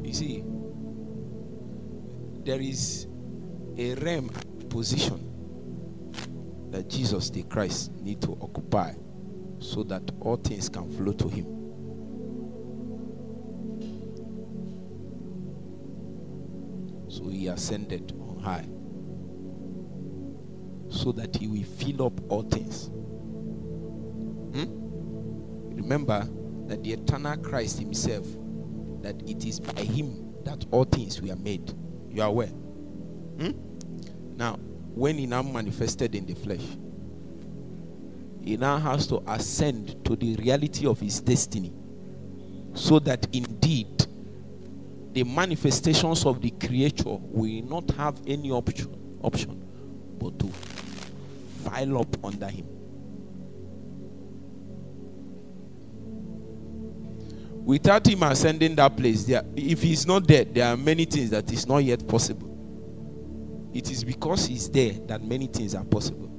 You 0.04 0.14
see, 0.14 0.44
there 2.44 2.60
is 2.60 3.06
a 3.78 3.94
realm 3.96 4.30
position 4.70 5.28
that 6.72 6.90
Jesus 6.90 7.30
the 7.30 7.44
Christ 7.44 7.92
need 8.02 8.22
to 8.24 8.36
occupy 8.42 8.94
so 9.60 9.84
that 9.84 10.10
all 10.22 10.38
things 10.38 10.68
can 10.68 10.90
flow 10.98 11.14
to 11.14 11.28
him. 11.28 11.46
So 17.08 17.28
he 17.28 17.48
ascended 17.48 18.14
on 18.20 18.40
high 18.40 18.66
so 20.92 21.12
that 21.14 21.36
he 21.36 21.48
will 21.48 21.64
fill 21.64 22.06
up 22.06 22.14
all 22.30 22.44
things. 22.44 22.92
Remember 25.92 26.26
that 26.68 26.84
the 26.84 26.94
eternal 26.94 27.36
Christ 27.38 27.80
Himself, 27.80 28.26
that 29.02 29.22
it 29.28 29.44
is 29.46 29.60
by 29.60 29.82
Him 29.82 30.34
that 30.46 30.64
all 30.72 30.86
things 30.86 31.22
were 31.22 31.36
made. 31.36 31.74
You 32.10 32.22
are 32.22 32.30
aware? 32.30 32.48
Hmm? 32.48 33.52
Now, 34.38 34.54
when 34.94 35.18
he 35.18 35.26
now 35.26 35.42
manifested 35.42 36.16
in 36.16 36.26
the 36.26 36.34
flesh, 36.34 36.64
he 38.42 38.56
now 38.58 38.78
has 38.78 39.06
to 39.08 39.22
ascend 39.28 40.06
to 40.06 40.16
the 40.16 40.36
reality 40.38 40.88
of 40.88 41.00
his 41.00 41.20
destiny 41.20 41.74
so 42.74 42.98
that 43.00 43.28
indeed 43.34 44.08
the 45.12 45.24
manifestations 45.24 46.26
of 46.26 46.42
the 46.42 46.52
creature 46.52 47.04
will 47.06 47.64
not 47.66 47.90
have 47.92 48.20
any 48.26 48.50
option 48.50 49.20
option 49.24 49.62
but 50.18 50.40
to 50.40 50.50
file 51.64 52.00
up 52.00 52.26
under 52.26 52.48
him. 52.48 52.66
Without 57.64 58.08
him 58.08 58.24
ascending 58.24 58.76
that 58.76 58.98
place 58.98 59.24
there 59.26 59.44
if 59.56 59.84
he's 59.84 60.08
not 60.08 60.28
there 60.28 60.44
there 60.44 60.74
are 60.74 60.78
many 60.78 61.06
things 61.06 61.30
that 61.30 61.52
is 61.52 61.68
not 61.68 61.80
yet 61.80 62.08
possible. 62.08 62.50
It 63.74 63.90
is 63.92 64.04
because 64.04 64.48
he's 64.48 64.70
there 64.70 64.94
that 65.08 65.24
many 65.24 65.48
things 65.48 65.76
are 65.76 65.86
possible. 65.86 66.30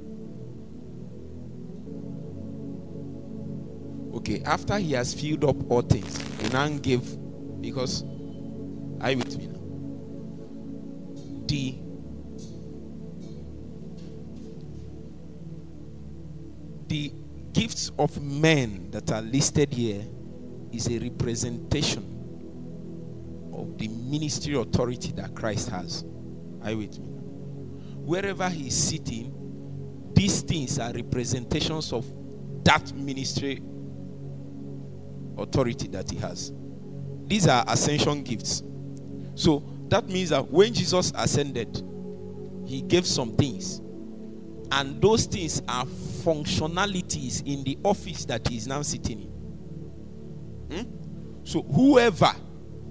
Okay 4.17 4.43
after 4.45 4.79
he 4.79 4.93
has 4.93 5.14
filled 5.14 5.45
up 5.45 5.71
all 5.71 5.83
things 5.83 6.21
he 6.41 6.49
now 6.49 6.69
give 6.69 7.02
because 7.62 8.02
you 8.02 9.17
with 9.17 9.38
me 9.38 9.47
now? 9.47 9.59
The 11.47 11.92
the 16.93 17.11
gifts 17.55 17.91
of 17.99 18.21
men 18.23 18.91
that 18.91 19.11
are 19.11 19.23
listed 19.23 19.73
here 19.73 20.05
is 20.73 20.89
a 20.89 20.99
representation 20.99 22.03
of 23.55 23.79
the 23.79 23.89
ministry 23.89 24.55
authority 24.57 25.11
that 25.13 25.35
Christ 25.35 25.71
has. 25.71 26.05
Are 26.63 26.73
you 26.73 26.77
with 26.77 26.99
me? 26.99 27.07
Wherever 27.97 28.47
he's 28.51 28.77
sitting, 28.77 29.33
these 30.15 30.43
things 30.43 30.79
are 30.79 30.93
representations 30.93 31.95
of 31.95 32.05
that 32.65 32.93
ministry 32.93 33.63
authority 35.39 35.89
that 35.89 36.11
he 36.11 36.19
has. 36.19 36.53
These 37.25 37.47
are 37.47 37.65
ascension 37.69 38.23
gifts. 38.23 38.63
So 39.35 39.65
that 39.89 40.11
means 40.11 40.29
that 40.29 40.47
when 40.51 40.75
Jesus 40.75 41.11
ascended, 41.17 41.83
he 42.67 42.83
gave 42.83 43.07
some 43.07 43.35
things. 43.35 43.81
And 44.73 45.02
those 45.02 45.26
things 45.26 45.61
are 45.69 45.85
functionalities 45.85 47.47
in 47.47 47.62
the 47.62 47.76
office 47.85 48.25
that 48.25 48.49
he 48.49 48.57
is 48.57 48.67
now 48.67 48.81
sitting 48.81 49.21
in. 49.21 49.29
Hmm? 50.75 51.45
So 51.45 51.61
whoever 51.62 52.33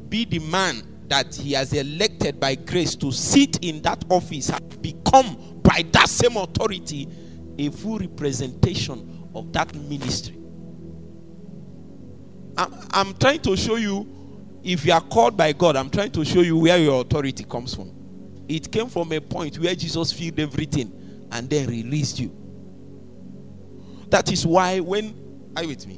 be 0.07 0.25
the 0.25 0.37
man 0.37 1.07
that 1.07 1.33
he 1.33 1.53
has 1.53 1.73
elected 1.73 2.39
by 2.39 2.53
grace 2.53 2.93
to 2.97 3.11
sit 3.11 3.63
in 3.65 3.81
that 3.81 4.05
office 4.09 4.49
has 4.51 4.61
become 4.77 5.59
by 5.63 5.83
that 5.91 6.07
same 6.07 6.37
authority 6.37 7.07
a 7.57 7.71
full 7.71 7.97
representation 7.97 9.27
of 9.33 9.51
that 9.51 9.73
ministry. 9.73 10.37
I'm, 12.57 12.73
I'm 12.91 13.13
trying 13.15 13.39
to 13.41 13.57
show 13.57 13.77
you 13.77 14.07
if 14.63 14.85
you 14.85 14.93
are 14.93 15.01
called 15.01 15.35
by 15.35 15.51
God, 15.53 15.75
I'm 15.75 15.89
trying 15.89 16.11
to 16.11 16.23
show 16.23 16.41
you 16.41 16.59
where 16.59 16.77
your 16.77 17.01
authority 17.01 17.43
comes 17.43 17.73
from. 17.73 17.91
It 18.47 18.71
came 18.71 18.87
from 18.87 19.11
a 19.13 19.19
point 19.19 19.57
where 19.57 19.73
Jesus 19.73 20.13
filled 20.13 20.39
everything 20.39 21.00
and 21.31 21.49
then 21.49 21.67
released 21.67 22.19
you. 22.19 22.35
That 24.09 24.31
is 24.31 24.45
why 24.45 24.79
when 24.79 25.15
you 25.59 25.67
with 25.67 25.87
me? 25.87 25.95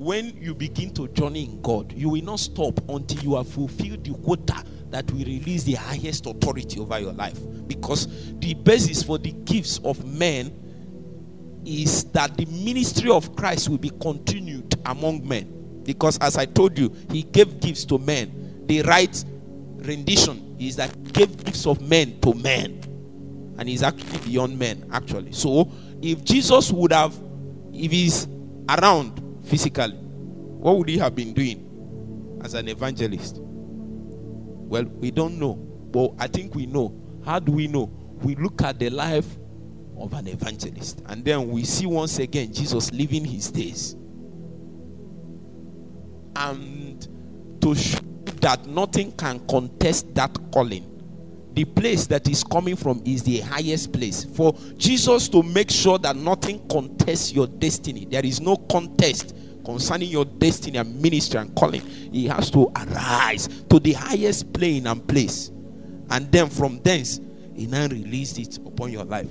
When 0.00 0.36
you 0.40 0.54
begin 0.54 0.94
to 0.94 1.08
journey 1.08 1.44
in 1.44 1.60
God, 1.60 1.92
you 1.92 2.08
will 2.08 2.24
not 2.24 2.40
stop 2.40 2.80
until 2.88 3.22
you 3.22 3.36
have 3.36 3.48
fulfilled 3.48 4.04
the 4.04 4.14
quota 4.14 4.64
that 4.90 5.10
will 5.10 5.24
release 5.24 5.64
the 5.64 5.74
highest 5.74 6.26
authority 6.26 6.80
over 6.80 6.98
your 6.98 7.12
life. 7.12 7.38
Because 7.66 8.06
the 8.38 8.54
basis 8.54 9.02
for 9.02 9.18
the 9.18 9.32
gifts 9.32 9.78
of 9.84 10.02
men 10.06 10.56
is 11.66 12.04
that 12.12 12.36
the 12.36 12.46
ministry 12.46 13.10
of 13.10 13.36
Christ 13.36 13.68
will 13.68 13.78
be 13.78 13.90
continued 14.00 14.74
among 14.86 15.26
men. 15.28 15.82
Because 15.84 16.18
as 16.18 16.36
I 16.36 16.46
told 16.46 16.78
you, 16.78 16.94
he 17.10 17.22
gave 17.22 17.60
gifts 17.60 17.84
to 17.86 17.98
men. 17.98 18.64
The 18.66 18.82
right 18.82 19.24
rendition 19.76 20.56
is 20.58 20.76
that 20.76 20.94
he 20.94 21.02
gave 21.12 21.44
gifts 21.44 21.66
of 21.66 21.80
men 21.82 22.20
to 22.20 22.32
men. 22.34 22.80
And 23.60 23.68
he's 23.68 23.82
actually 23.82 24.18
beyond 24.20 24.58
men, 24.58 24.88
actually. 24.90 25.32
So 25.32 25.70
if 26.02 26.24
Jesus 26.24 26.72
would 26.72 26.92
have, 26.92 27.14
if 27.72 27.92
he's 27.92 28.26
around 28.68 29.38
physically, 29.44 29.94
what 29.94 30.78
would 30.78 30.88
he 30.88 30.98
have 30.98 31.14
been 31.14 31.34
doing 31.34 32.40
as 32.42 32.54
an 32.54 32.68
evangelist? 32.68 33.36
Well, 33.38 34.84
we 34.84 35.10
don't 35.10 35.38
know. 35.38 35.54
But 35.54 36.14
I 36.18 36.26
think 36.26 36.54
we 36.54 36.66
know. 36.66 36.98
How 37.24 37.38
do 37.38 37.52
we 37.52 37.68
know? 37.68 37.92
We 38.22 38.34
look 38.36 38.62
at 38.62 38.78
the 38.78 38.90
life 38.90 39.26
of 39.98 40.14
an 40.14 40.28
evangelist. 40.28 41.02
And 41.06 41.24
then 41.24 41.50
we 41.50 41.64
see 41.64 41.86
once 41.86 42.18
again 42.18 42.52
Jesus 42.52 42.90
living 42.92 43.24
his 43.24 43.50
days 43.50 43.94
and 46.36 47.06
to 47.60 47.74
show 47.74 47.98
that 48.40 48.66
nothing 48.66 49.12
can 49.12 49.38
contest 49.46 50.14
that 50.14 50.36
calling. 50.52 50.89
The 51.60 51.66
place 51.66 52.06
that 52.06 52.26
is 52.26 52.42
coming 52.42 52.74
from 52.74 53.02
is 53.04 53.22
the 53.22 53.40
highest 53.40 53.92
place. 53.92 54.24
For 54.24 54.54
Jesus 54.78 55.28
to 55.28 55.42
make 55.42 55.70
sure 55.70 55.98
that 55.98 56.16
nothing 56.16 56.66
contests 56.70 57.34
your 57.34 57.46
destiny, 57.48 58.06
there 58.06 58.24
is 58.24 58.40
no 58.40 58.56
contest 58.56 59.36
concerning 59.62 60.08
your 60.08 60.24
destiny 60.24 60.78
and 60.78 61.02
ministry 61.02 61.38
and 61.38 61.54
calling. 61.54 61.82
He 61.82 62.26
has 62.28 62.50
to 62.52 62.72
arise 62.74 63.48
to 63.68 63.78
the 63.78 63.92
highest 63.92 64.50
plane 64.54 64.86
and 64.86 65.06
place. 65.06 65.50
And 66.08 66.32
then 66.32 66.48
from 66.48 66.80
thence, 66.82 67.20
he 67.54 67.66
now 67.66 67.88
released 67.88 68.38
it 68.38 68.56
upon 68.56 68.90
your 68.90 69.04
life. 69.04 69.28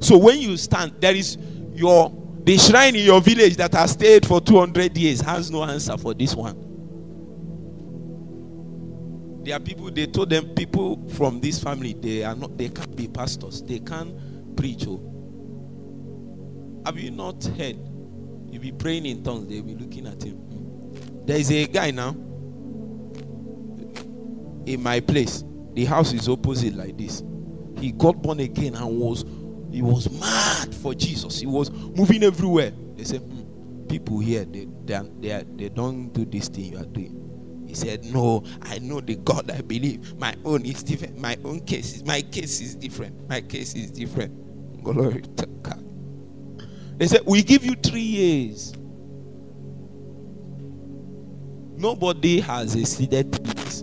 So 0.00 0.16
when 0.16 0.38
you 0.38 0.56
stand, 0.56 0.94
there 0.98 1.14
is 1.14 1.36
your 1.74 2.10
the 2.44 2.56
shrine 2.56 2.96
in 2.96 3.04
your 3.04 3.20
village 3.20 3.56
that 3.56 3.74
has 3.74 3.90
stayed 3.90 4.24
for 4.24 4.40
200 4.40 4.96
years 4.96 5.20
has 5.20 5.50
no 5.50 5.62
answer 5.64 5.98
for 5.98 6.14
this 6.14 6.34
one. 6.34 6.67
There 9.44 9.56
are 9.56 9.60
people, 9.60 9.90
they 9.90 10.06
told 10.06 10.30
them, 10.30 10.48
people 10.54 11.08
from 11.10 11.40
this 11.40 11.62
family, 11.62 11.94
they 11.94 12.24
are 12.24 12.34
not, 12.34 12.56
they 12.58 12.68
can't 12.68 12.94
be 12.96 13.08
pastors, 13.08 13.62
they 13.62 13.78
can't 13.78 14.56
preach. 14.56 14.84
Oh. 14.86 15.00
Have 16.84 16.98
you 16.98 17.10
not 17.10 17.42
heard? 17.44 17.78
You'll 18.50 18.62
be 18.62 18.72
praying 18.72 19.06
in 19.06 19.22
tongues, 19.22 19.48
they'll 19.48 19.62
be 19.62 19.74
looking 19.74 20.06
at 20.06 20.22
him. 20.22 20.38
There 21.26 21.36
is 21.36 21.50
a 21.50 21.66
guy 21.66 21.90
now 21.90 22.10
in 24.66 24.82
my 24.82 25.00
place. 25.00 25.44
The 25.74 25.84
house 25.84 26.12
is 26.12 26.28
opposite 26.28 26.74
like 26.74 26.96
this. 26.98 27.22
He 27.78 27.92
got 27.92 28.20
born 28.22 28.40
again 28.40 28.74
and 28.74 28.98
was 28.98 29.24
he 29.70 29.82
was 29.82 30.10
mad 30.18 30.74
for 30.74 30.94
Jesus. 30.94 31.38
He 31.38 31.46
was 31.46 31.70
moving 31.70 32.22
everywhere. 32.22 32.72
They 32.96 33.04
said, 33.04 33.20
hmm, 33.20 33.86
people 33.86 34.18
here, 34.18 34.44
they, 34.44 34.66
they, 34.84 35.00
they, 35.20 35.44
they 35.56 35.68
don't 35.68 36.08
do 36.12 36.24
this 36.24 36.48
thing 36.48 36.72
you 36.72 36.78
are 36.78 36.86
doing. 36.86 37.27
He 37.68 37.74
said, 37.74 38.04
No, 38.06 38.44
I 38.62 38.80
know 38.80 39.00
the 39.02 39.16
God 39.16 39.50
I 39.52 39.60
believe. 39.62 40.18
My 40.18 40.34
own 40.44 40.66
is 40.66 40.82
different. 40.82 41.18
My 41.18 41.38
own 41.44 41.60
case 41.60 41.96
is 41.96 42.04
my 42.04 42.22
case 42.22 42.60
is 42.62 42.74
different. 42.74 43.28
My 43.28 43.42
case 43.42 43.74
is 43.74 43.92
different. 43.92 44.82
Glory 44.82 45.22
to 45.36 45.46
God. 45.62 45.84
They 46.98 47.06
said, 47.08 47.22
We 47.26 47.42
give 47.42 47.64
you 47.64 47.74
three 47.76 48.00
years. 48.02 48.74
Nobody 51.76 52.40
has 52.40 52.74
exceeded 52.76 53.38
years. 53.46 53.82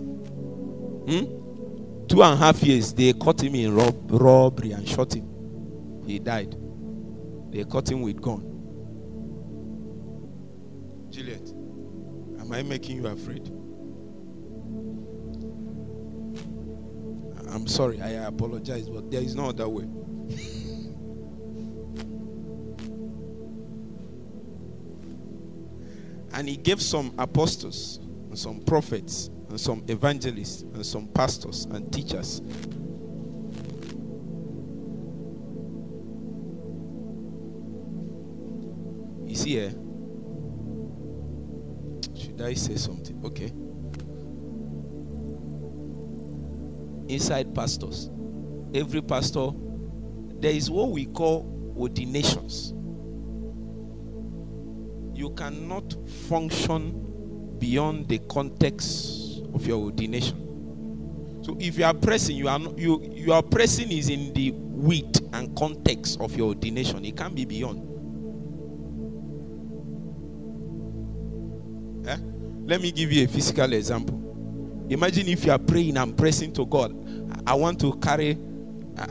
Hmm? 0.92 1.36
Two 2.08 2.22
and 2.22 2.34
a 2.34 2.36
half 2.36 2.62
years, 2.62 2.92
they 2.94 3.12
caught 3.14 3.42
him 3.42 3.54
in 3.54 3.74
rob- 3.74 4.10
robbery 4.10 4.72
and 4.72 4.88
shot 4.88 5.14
him. 5.14 5.44
He 6.06 6.18
died. 6.18 6.56
They 7.50 7.64
caught 7.64 7.90
him 7.90 8.02
with 8.02 8.20
gun. 8.20 8.68
Juliet, 11.10 11.48
am 12.40 12.52
I 12.52 12.62
making 12.62 12.98
you 12.98 13.06
afraid? 13.08 13.50
I'm 17.56 17.66
sorry, 17.66 18.02
I 18.02 18.10
apologize, 18.26 18.90
but 18.90 19.10
there 19.10 19.22
is 19.22 19.34
no 19.34 19.48
other 19.48 19.66
way. 19.66 19.84
and 26.34 26.46
he 26.46 26.58
gave 26.58 26.82
some 26.82 27.14
apostles, 27.16 27.98
and 28.28 28.38
some 28.38 28.60
prophets, 28.60 29.30
and 29.48 29.58
some 29.58 29.82
evangelists, 29.88 30.62
and 30.74 30.84
some 30.84 31.08
pastors 31.08 31.64
and 31.70 31.90
teachers 31.90 32.42
is 39.26 39.42
here. 39.42 39.70
Should 42.14 42.42
I 42.42 42.52
say 42.52 42.76
something? 42.76 43.18
Okay. 43.24 43.50
Inside 47.08 47.54
pastors, 47.54 48.10
every 48.74 49.00
pastor, 49.00 49.50
there 50.40 50.52
is 50.52 50.70
what 50.70 50.90
we 50.90 51.06
call 51.06 51.74
ordinations. 51.76 52.72
You 55.14 55.30
cannot 55.30 55.94
function 56.28 57.56
beyond 57.58 58.08
the 58.08 58.18
context 58.28 59.42
of 59.54 59.66
your 59.66 59.78
ordination. 59.78 60.46
So 61.42 61.56
if 61.60 61.78
you 61.78 61.84
are 61.84 61.94
pressing, 61.94 62.36
you 62.36 62.48
are 62.48 62.58
not, 62.58 62.76
you 62.76 63.00
you 63.14 63.32
are 63.32 63.42
pressing 63.42 63.92
is 63.92 64.08
in 64.08 64.32
the 64.34 64.50
width 64.52 65.20
and 65.32 65.56
context 65.56 66.20
of 66.20 66.36
your 66.36 66.48
ordination. 66.48 67.04
It 67.04 67.16
can't 67.16 67.34
be 67.34 67.44
beyond. 67.44 67.78
Eh? 72.08 72.16
Let 72.64 72.80
me 72.80 72.90
give 72.90 73.12
you 73.12 73.24
a 73.24 73.28
physical 73.28 73.72
example. 73.72 74.25
Imagine 74.88 75.28
if 75.28 75.44
you 75.44 75.52
are 75.52 75.58
praying 75.58 75.96
and 75.96 76.16
pressing 76.16 76.52
to 76.54 76.66
God. 76.66 76.94
I 77.46 77.54
want 77.54 77.80
to 77.80 77.94
carry, 77.96 78.38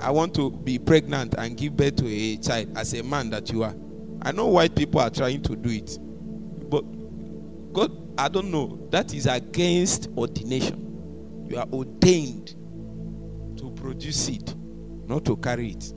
I 0.02 0.12
want 0.12 0.34
to 0.36 0.52
be 0.52 0.80
pregnant 0.80 1.36
and 1.38 1.58
give 1.58 1.76
birth 1.76 1.98
to 1.98 2.08
a 2.08 2.38
child 2.38 2.78
as 2.78 2.94
a 2.94 3.04
man 3.04 3.30
that 3.32 3.52
you 3.52 3.64
are. 3.64 3.76
I 4.22 4.32
know 4.32 4.48
why 4.48 4.70
people 4.70 5.02
are 5.02 5.10
trying 5.10 5.42
to 5.44 5.56
do 5.56 5.70
it, 5.70 6.00
but 6.70 6.82
God, 7.74 7.92
I 8.18 8.30
don't 8.30 8.52
know. 8.52 8.88
That 8.92 9.14
is 9.14 9.26
against 9.26 10.10
ordination. 10.18 11.46
You 11.50 11.58
are 11.58 11.68
ordained 11.72 12.56
to 13.58 13.72
produce 13.76 14.26
seed, 14.26 14.54
not 15.08 15.26
to 15.26 15.38
carry 15.38 15.72
it. 15.72 15.94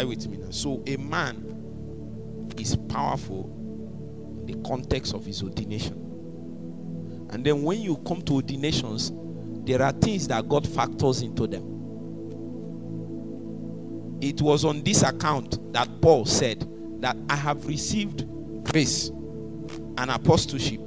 You 0.00 0.08
with 0.08 0.28
me 0.28 0.38
now? 0.38 0.50
So 0.50 0.82
a 0.86 0.96
man 0.96 2.52
is 2.58 2.76
powerful 2.88 3.50
in 4.40 4.46
the 4.46 4.68
context 4.68 5.14
of 5.14 5.24
his 5.24 5.42
ordination. 5.42 6.03
And 7.34 7.44
then 7.44 7.64
when 7.64 7.80
you 7.80 7.96
come 8.06 8.22
to 8.22 8.34
ordinations, 8.34 9.12
there 9.66 9.82
are 9.82 9.90
things 9.90 10.28
that 10.28 10.48
God 10.48 10.68
factors 10.68 11.20
into 11.20 11.48
them. 11.48 11.64
It 14.20 14.40
was 14.40 14.64
on 14.64 14.84
this 14.84 15.02
account 15.02 15.72
that 15.72 15.88
Paul 16.00 16.26
said 16.26 16.64
that 17.00 17.16
I 17.28 17.34
have 17.34 17.66
received 17.66 18.24
grace 18.64 19.08
and 19.08 20.10
apostleship, 20.12 20.80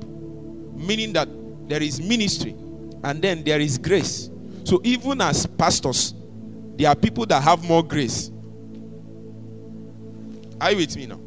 meaning 0.74 1.12
that 1.14 1.28
there 1.68 1.84
is 1.84 2.00
ministry 2.00 2.56
and 3.04 3.22
then 3.22 3.44
there 3.44 3.60
is 3.60 3.78
grace. 3.78 4.30
So 4.64 4.80
even 4.86 5.20
as 5.20 5.46
pastors, 5.46 6.14
there 6.78 6.88
are 6.88 6.96
people 6.96 7.26
that 7.26 7.44
have 7.44 7.62
more 7.66 7.84
grace. 7.84 8.32
Are 10.62 10.72
you 10.72 10.78
with 10.78 10.96
me 10.96 11.08
now? 11.08 11.20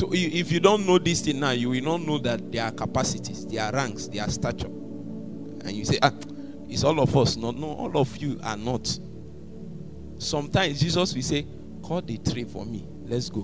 So 0.00 0.08
if 0.14 0.50
you 0.50 0.60
don't 0.60 0.86
know 0.86 0.96
this 0.96 1.20
thing 1.20 1.40
now, 1.40 1.50
you 1.50 1.68
will 1.68 1.82
not 1.82 2.00
know 2.00 2.16
that 2.16 2.50
there 2.50 2.64
are 2.64 2.70
capacities, 2.70 3.44
there 3.44 3.62
are 3.62 3.70
ranks, 3.70 4.08
there 4.08 4.22
are 4.22 4.30
stature. 4.30 4.64
And 4.64 5.72
you 5.72 5.84
say, 5.84 5.98
ah, 6.00 6.14
it's 6.70 6.84
all 6.84 6.98
of 7.00 7.14
us. 7.14 7.36
No, 7.36 7.50
no, 7.50 7.66
all 7.66 7.98
of 7.98 8.16
you 8.16 8.40
are 8.42 8.56
not. 8.56 8.98
Sometimes 10.16 10.80
Jesus 10.80 11.14
will 11.14 11.20
say, 11.20 11.46
call 11.82 12.00
the 12.00 12.16
tree 12.16 12.44
for 12.44 12.64
me. 12.64 12.88
Let's 13.02 13.28
go. 13.28 13.42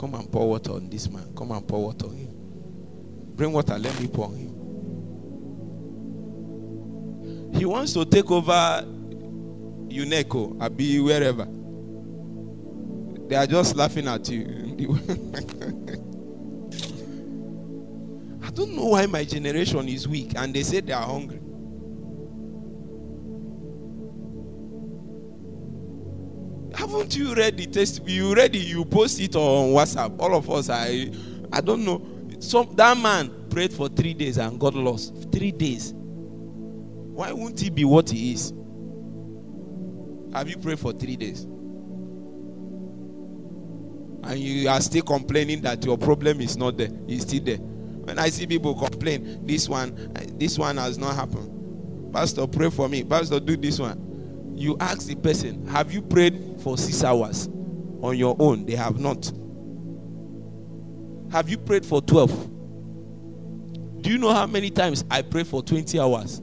Come 0.00 0.14
and 0.14 0.32
pour 0.32 0.48
water 0.48 0.72
on 0.72 0.88
this 0.88 1.10
man. 1.10 1.30
Come 1.36 1.50
and 1.50 1.68
pour 1.68 1.84
water 1.84 2.06
on 2.06 2.16
him. 2.16 2.30
Bring 3.36 3.52
water, 3.52 3.78
let 3.78 4.00
me 4.00 4.08
pour 4.08 4.28
on 4.28 4.36
him. 4.36 4.54
He 7.52 7.66
wants 7.66 7.92
to 7.92 8.06
take 8.06 8.30
over 8.30 8.86
UNECO, 9.90 10.62
Abi, 10.62 10.98
wherever. 11.00 11.46
They 13.28 13.36
are 13.36 13.46
just 13.46 13.76
laughing 13.76 14.08
at 14.08 14.26
you. 14.30 14.98
I 18.42 18.50
don't 18.50 18.74
know 18.74 18.86
why 18.86 19.04
my 19.04 19.22
generation 19.24 19.86
is 19.88 20.08
weak 20.08 20.32
and 20.36 20.54
they 20.54 20.62
say 20.62 20.80
they 20.80 20.94
are 20.94 21.04
hungry. 21.04 21.40
Haven't 26.74 27.14
you 27.16 27.34
read 27.34 27.58
the 27.58 27.66
test? 27.66 28.06
You 28.08 28.34
read 28.34 28.54
it, 28.56 28.60
you 28.60 28.84
post 28.86 29.20
it 29.20 29.36
on 29.36 29.74
WhatsApp. 29.74 30.18
All 30.20 30.34
of 30.34 30.48
us, 30.50 30.70
I 30.70 31.10
I 31.52 31.60
don't 31.60 31.84
know. 31.84 32.00
Some 32.40 32.74
that 32.76 32.96
man 32.96 33.30
prayed 33.50 33.74
for 33.74 33.88
three 33.88 34.14
days 34.14 34.38
and 34.38 34.58
got 34.58 34.72
lost. 34.74 35.30
Three 35.32 35.52
days. 35.52 35.92
Why 35.92 37.32
won't 37.32 37.60
he 37.60 37.68
be 37.68 37.84
what 37.84 38.08
he 38.08 38.32
is? 38.32 38.54
Have 40.32 40.48
you 40.48 40.56
prayed 40.56 40.78
for 40.78 40.92
three 40.92 41.16
days? 41.16 41.46
And 44.28 44.38
you 44.38 44.68
are 44.68 44.80
still 44.80 45.02
complaining 45.02 45.60
that 45.62 45.84
your 45.84 45.98
problem 45.98 46.40
is 46.40 46.56
not 46.56 46.76
there 46.76 46.90
it's 47.08 47.22
still 47.22 47.42
there. 47.42 47.56
When 47.56 48.18
i 48.18 48.28
see 48.28 48.46
people 48.46 48.74
complain 48.74 49.44
this 49.46 49.68
one 49.68 50.12
eh, 50.16 50.26
this 50.34 50.58
one 50.58 50.76
has 50.76 50.98
not 50.98 51.16
happened. 51.16 52.12
Pastor 52.12 52.46
pray 52.46 52.70
for 52.70 52.88
me. 52.88 53.04
Pastor 53.04 53.40
do 53.40 53.56
this 53.56 53.78
one. 53.78 54.54
You 54.56 54.76
ask 54.80 55.06
the 55.06 55.16
person 55.16 55.66
have 55.66 55.92
you 55.92 56.02
prayed 56.02 56.60
for 56.62 56.78
six 56.78 57.02
hours? 57.02 57.48
On 58.00 58.16
your 58.16 58.36
own 58.38 58.64
they 58.64 58.76
have 58.76 59.00
not. 59.00 59.32
Have 61.32 61.48
you 61.48 61.58
prayed 61.58 61.84
for 61.84 62.00
12 62.00 62.50
do 64.00 64.10
you 64.10 64.18
know 64.18 64.32
how 64.32 64.46
many 64.46 64.70
times 64.70 65.04
i 65.10 65.22
pray 65.22 65.44
for 65.44 65.62
20 65.62 65.98
hours? 65.98 66.40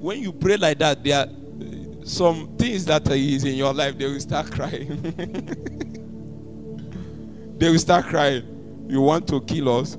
When 0.00 0.20
you 0.22 0.32
pray 0.32 0.56
like 0.56 0.78
that 0.78 1.02
there 1.02 1.18
are 1.18 1.26
some 2.08 2.56
things 2.56 2.86
that 2.86 3.06
is 3.08 3.44
in 3.44 3.54
your 3.54 3.74
life, 3.74 3.98
they 3.98 4.06
will 4.06 4.20
start 4.20 4.50
crying. 4.50 5.00
they 7.58 7.68
will 7.68 7.78
start 7.78 8.06
crying. 8.06 8.86
You 8.88 9.02
want 9.02 9.28
to 9.28 9.42
kill 9.42 9.80
us? 9.80 9.98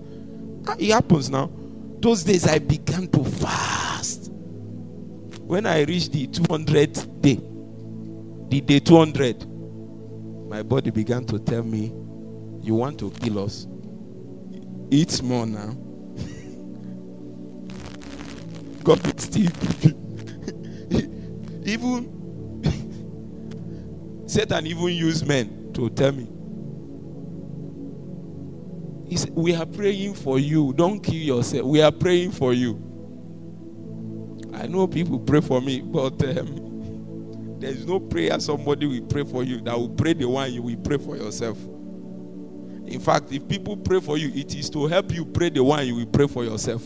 Ah, 0.67 0.75
it 0.79 0.89
happens 0.91 1.29
now. 1.29 1.51
Those 1.99 2.23
days 2.23 2.47
I 2.47 2.57
began 2.59 3.07
to 3.09 3.23
fast. 3.23 4.31
When 5.41 5.65
I 5.67 5.83
reached 5.83 6.11
the 6.11 6.27
200th 6.27 7.21
day, 7.21 7.39
the 8.49 8.61
day 8.61 8.79
200, 8.79 9.45
my 10.49 10.63
body 10.63 10.89
began 10.89 11.25
to 11.25 11.37
tell 11.37 11.61
me, 11.63 11.93
You 12.61 12.75
want 12.75 12.97
to 12.99 13.11
kill 13.11 13.39
us? 13.39 13.67
Eat 14.89 15.21
more 15.21 15.45
now. 15.45 15.69
God 18.83 19.05
will 19.05 19.17
still 19.17 19.51
even 21.69 22.63
Satan 24.27 24.67
even 24.67 24.89
used 24.89 25.27
men 25.27 25.71
to 25.73 25.89
tell 25.89 26.11
me. 26.11 26.27
He 29.09 29.17
said, 29.17 29.31
We 29.35 29.55
are 29.55 29.65
praying 29.65 30.13
for 30.15 30.37
you. 30.39 30.73
Don't 30.73 30.99
kill 30.99 31.15
yourself. 31.15 31.65
We 31.65 31.81
are 31.81 31.91
praying 31.91 32.31
for 32.31 32.53
you. 32.53 32.85
I 34.53 34.67
know 34.67 34.87
people 34.87 35.19
pray 35.19 35.41
for 35.41 35.61
me, 35.61 35.81
but 35.81 36.21
um, 36.37 37.57
there's 37.59 37.85
no 37.85 37.99
prayer 37.99 38.39
somebody 38.39 38.85
will 38.85 39.07
pray 39.07 39.23
for 39.23 39.43
you 39.43 39.61
that 39.61 39.77
will 39.77 39.89
pray 39.89 40.13
the 40.13 40.27
one 40.27 40.53
you 40.53 40.61
will 40.61 40.77
pray 40.77 40.97
for 40.97 41.15
yourself. 41.15 41.57
In 42.85 42.99
fact, 42.99 43.31
if 43.31 43.47
people 43.47 43.77
pray 43.77 43.99
for 43.99 44.17
you, 44.17 44.31
it 44.33 44.55
is 44.55 44.69
to 44.71 44.87
help 44.87 45.11
you 45.13 45.25
pray 45.25 45.49
the 45.49 45.63
one 45.63 45.85
you 45.87 45.95
will 45.95 46.07
pray 46.07 46.27
for 46.27 46.43
yourself. 46.43 46.83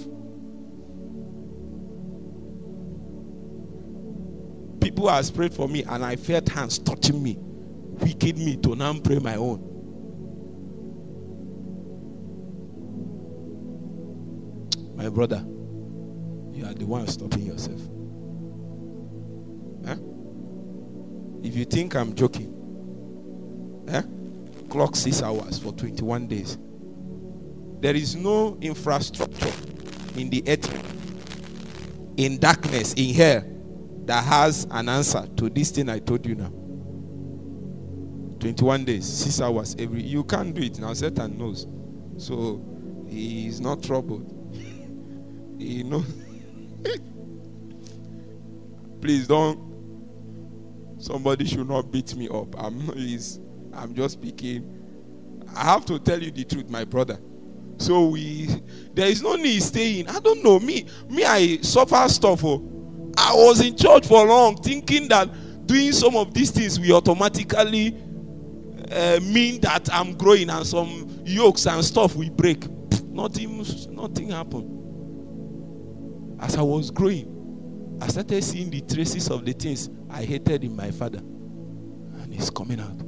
People 4.93 5.09
has 5.09 5.31
prayed 5.31 5.51
for 5.51 5.67
me 5.67 5.83
and 5.83 6.05
I 6.05 6.15
felt 6.15 6.47
hands 6.49 6.77
touching 6.77 7.21
me, 7.23 7.35
wicked 7.39 8.37
me 8.37 8.57
to 8.57 8.75
now 8.75 8.93
pray 8.99 9.17
my 9.17 9.35
own. 9.35 9.59
My 14.95 15.09
brother, 15.09 15.43
you 16.53 16.65
are 16.65 16.75
the 16.75 16.85
one 16.85 17.07
stopping 17.07 17.47
yourself. 17.47 17.81
Huh? 19.83 19.95
If 21.41 21.55
you 21.55 21.65
think 21.65 21.95
I'm 21.95 22.13
joking, 22.13 22.53
huh? 23.89 24.03
clock 24.69 24.95
six 24.95 25.23
hours 25.23 25.57
for 25.57 25.71
21 25.71 26.27
days. 26.27 26.59
There 27.79 27.95
is 27.95 28.15
no 28.15 28.59
infrastructure 28.61 29.51
in 30.15 30.29
the 30.29 30.43
earth, 30.47 30.71
in 32.15 32.37
darkness, 32.37 32.93
in 32.93 33.15
hell 33.15 33.52
that 34.05 34.23
has 34.23 34.67
an 34.71 34.89
answer 34.89 35.27
to 35.37 35.49
this 35.49 35.71
thing 35.71 35.89
I 35.89 35.99
told 35.99 36.25
you 36.25 36.35
now. 36.35 36.51
21 38.39 38.85
days, 38.85 39.05
6 39.05 39.41
hours 39.41 39.75
every 39.79 40.01
you 40.01 40.23
can't 40.25 40.53
do 40.53 40.61
it 40.61 40.79
now. 40.79 40.93
Satan 40.93 41.37
knows. 41.37 41.67
So 42.17 42.61
he 43.07 43.47
is 43.47 43.61
not 43.61 43.81
troubled. 43.81 44.29
he 45.57 45.83
knows. 45.83 46.05
Please 49.01 49.27
don't 49.27 49.73
somebody 50.97 51.45
should 51.45 51.67
not 51.67 51.91
beat 51.91 52.15
me 52.15 52.27
up. 52.29 52.55
I'm 52.57 52.89
I'm 53.73 53.93
just 53.93 54.13
speaking. 54.13 54.79
I 55.55 55.63
have 55.65 55.85
to 55.85 55.99
tell 55.99 56.21
you 56.21 56.31
the 56.31 56.45
truth, 56.45 56.69
my 56.69 56.83
brother. 56.85 57.19
So 57.77 58.07
we 58.07 58.47
there 58.93 59.07
is 59.07 59.21
no 59.21 59.35
need 59.35 59.61
staying. 59.61 60.07
I 60.09 60.19
don't 60.19 60.43
know. 60.43 60.59
Me, 60.59 60.85
me, 61.09 61.23
I 61.25 61.57
suffer 61.57 62.07
stuff. 62.07 62.43
Oh. 62.43 62.72
I 63.17 63.33
was 63.33 63.61
in 63.61 63.75
church 63.75 64.07
for 64.07 64.25
long 64.25 64.57
thinking 64.57 65.07
that 65.09 65.29
doing 65.65 65.91
some 65.91 66.15
of 66.15 66.33
these 66.33 66.51
things 66.51 66.79
will 66.79 66.95
automatically 66.97 67.95
uh, 68.91 69.19
mean 69.21 69.61
that 69.61 69.91
I'm 69.93 70.13
growing 70.17 70.49
and 70.49 70.65
some 70.65 71.21
yokes 71.25 71.65
and 71.65 71.83
stuff 71.83 72.15
will 72.15 72.29
break. 72.29 72.67
Nothing, 73.05 73.65
nothing 73.91 74.31
happened. 74.31 74.69
As 76.41 76.57
I 76.57 76.61
was 76.61 76.91
growing, 76.91 77.97
I 78.01 78.07
started 78.07 78.43
seeing 78.43 78.69
the 78.69 78.81
traces 78.81 79.29
of 79.29 79.45
the 79.45 79.53
things 79.53 79.89
I 80.09 80.23
hated 80.23 80.63
in 80.63 80.75
my 80.75 80.91
father. 80.91 81.19
And 81.19 82.33
it's 82.33 82.49
coming 82.49 82.79
out. 82.79 83.01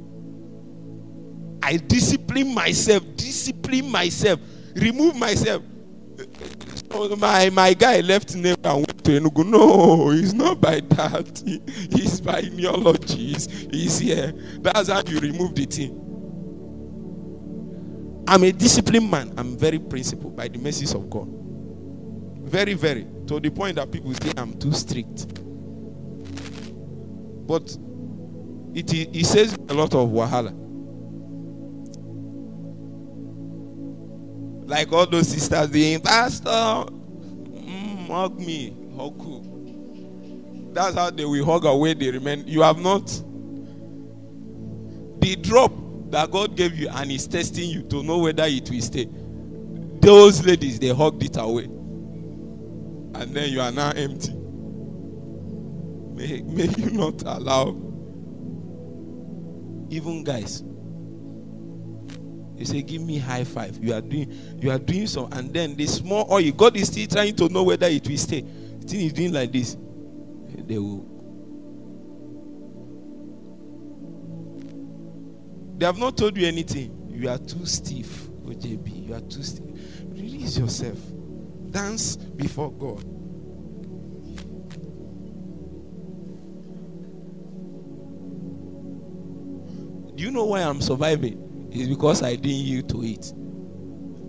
I 1.62 1.76
discipline 1.76 2.54
myself, 2.54 3.02
discipline 3.16 3.90
myself, 3.90 4.40
remove 4.74 5.16
myself. 5.16 5.62
My, 7.18 7.50
my 7.50 7.74
guy 7.74 8.00
left 8.00 8.34
went 8.34 8.85
to 9.06 9.12
Enugu. 9.20 9.46
No, 9.46 10.10
it's 10.10 10.32
not 10.32 10.60
by 10.60 10.80
that. 10.80 11.42
It's 11.46 12.20
by 12.20 12.40
neology. 12.52 13.32
He's, 13.32 13.46
he's 13.70 13.98
here. 14.00 14.32
That's 14.58 14.88
how 14.88 15.02
you 15.06 15.20
remove 15.20 15.54
the 15.54 15.64
thing. 15.66 16.02
I'm 18.26 18.42
a 18.42 18.50
disciplined 18.50 19.08
man. 19.08 19.32
I'm 19.36 19.56
very 19.56 19.78
principled 19.78 20.34
by 20.36 20.48
the 20.48 20.58
mercies 20.58 20.92
of 20.94 21.08
God. 21.08 21.28
Very, 22.40 22.74
very. 22.74 23.06
To 23.28 23.38
the 23.38 23.50
point 23.50 23.76
that 23.76 23.92
people 23.92 24.12
say 24.14 24.32
I'm 24.36 24.58
too 24.58 24.72
strict. 24.72 25.26
But 27.46 27.76
it, 28.74 28.92
it 28.92 29.26
says 29.26 29.56
a 29.68 29.74
lot 29.74 29.94
of 29.94 30.08
wahala. 30.08 30.52
Like 34.68 34.92
all 34.92 35.06
those 35.06 35.28
sisters 35.28 35.68
being, 35.70 36.00
Pastor, 36.00 36.48
mm, 36.50 38.08
hug 38.08 38.40
me, 38.40 38.76
you. 38.96 40.70
That's 40.72 40.94
how 40.94 41.10
they 41.10 41.24
will 41.24 41.44
hug 41.44 41.64
away 41.64 41.94
the 41.94 42.10
remain. 42.10 42.46
You 42.46 42.62
have 42.62 42.78
not. 42.78 43.06
The 45.20 45.36
drop 45.36 45.72
that 46.10 46.30
God 46.30 46.56
gave 46.56 46.76
you 46.76 46.88
and 46.88 47.10
is 47.10 47.26
testing 47.26 47.70
you 47.70 47.82
to 47.84 48.02
know 48.02 48.18
whether 48.18 48.44
it 48.44 48.70
will 48.70 48.80
stay. 48.80 49.08
Those 50.00 50.44
ladies, 50.44 50.78
they 50.78 50.88
hugged 50.88 51.22
it 51.22 51.36
away. 51.36 51.64
And 51.64 53.34
then 53.34 53.50
you 53.50 53.60
are 53.60 53.72
now 53.72 53.90
empty. 53.90 54.32
May, 56.14 56.42
may 56.42 56.68
you 56.76 56.90
not 56.90 57.22
allow 57.22 57.74
even 59.90 60.24
guys. 60.24 60.62
You 62.56 62.64
say, 62.64 62.82
give 62.82 63.02
me 63.02 63.18
high 63.18 63.44
five. 63.44 63.82
You 63.82 63.94
are 63.94 64.00
doing 64.00 64.32
you 64.60 64.70
are 64.70 64.78
doing 64.78 65.06
so, 65.06 65.28
and 65.32 65.52
then 65.52 65.76
the 65.76 65.86
small 65.86 66.26
oil, 66.32 66.50
God 66.52 66.76
is 66.76 66.88
still 66.88 67.06
trying 67.06 67.36
to 67.36 67.48
know 67.48 67.62
whether 67.62 67.86
it 67.86 68.08
will 68.08 68.16
stay. 68.16 68.44
Thing 68.86 69.00
is 69.00 69.12
doing 69.12 69.32
like 69.32 69.52
this. 69.52 69.76
They 70.66 70.78
will 70.78 71.16
They 75.78 75.84
have 75.84 75.98
not 75.98 76.16
told 76.16 76.36
you 76.38 76.46
anything. 76.46 77.06
You 77.10 77.28
are 77.28 77.38
too 77.38 77.66
stiff, 77.66 78.28
OJB. 78.46 79.08
You 79.08 79.14
are 79.14 79.20
too 79.20 79.42
stiff. 79.42 79.66
Release 80.08 80.56
yourself. 80.58 80.98
Dance 81.70 82.16
before 82.16 82.72
God. 82.72 83.02
Do 90.16 90.22
you 90.22 90.30
know 90.30 90.46
why 90.46 90.62
I'm 90.62 90.80
surviving? 90.80 91.68
It's 91.70 91.88
because 91.88 92.22
I 92.22 92.36
didn't 92.36 92.64
yield 92.64 92.88
to 92.90 93.02
it. 93.04 93.34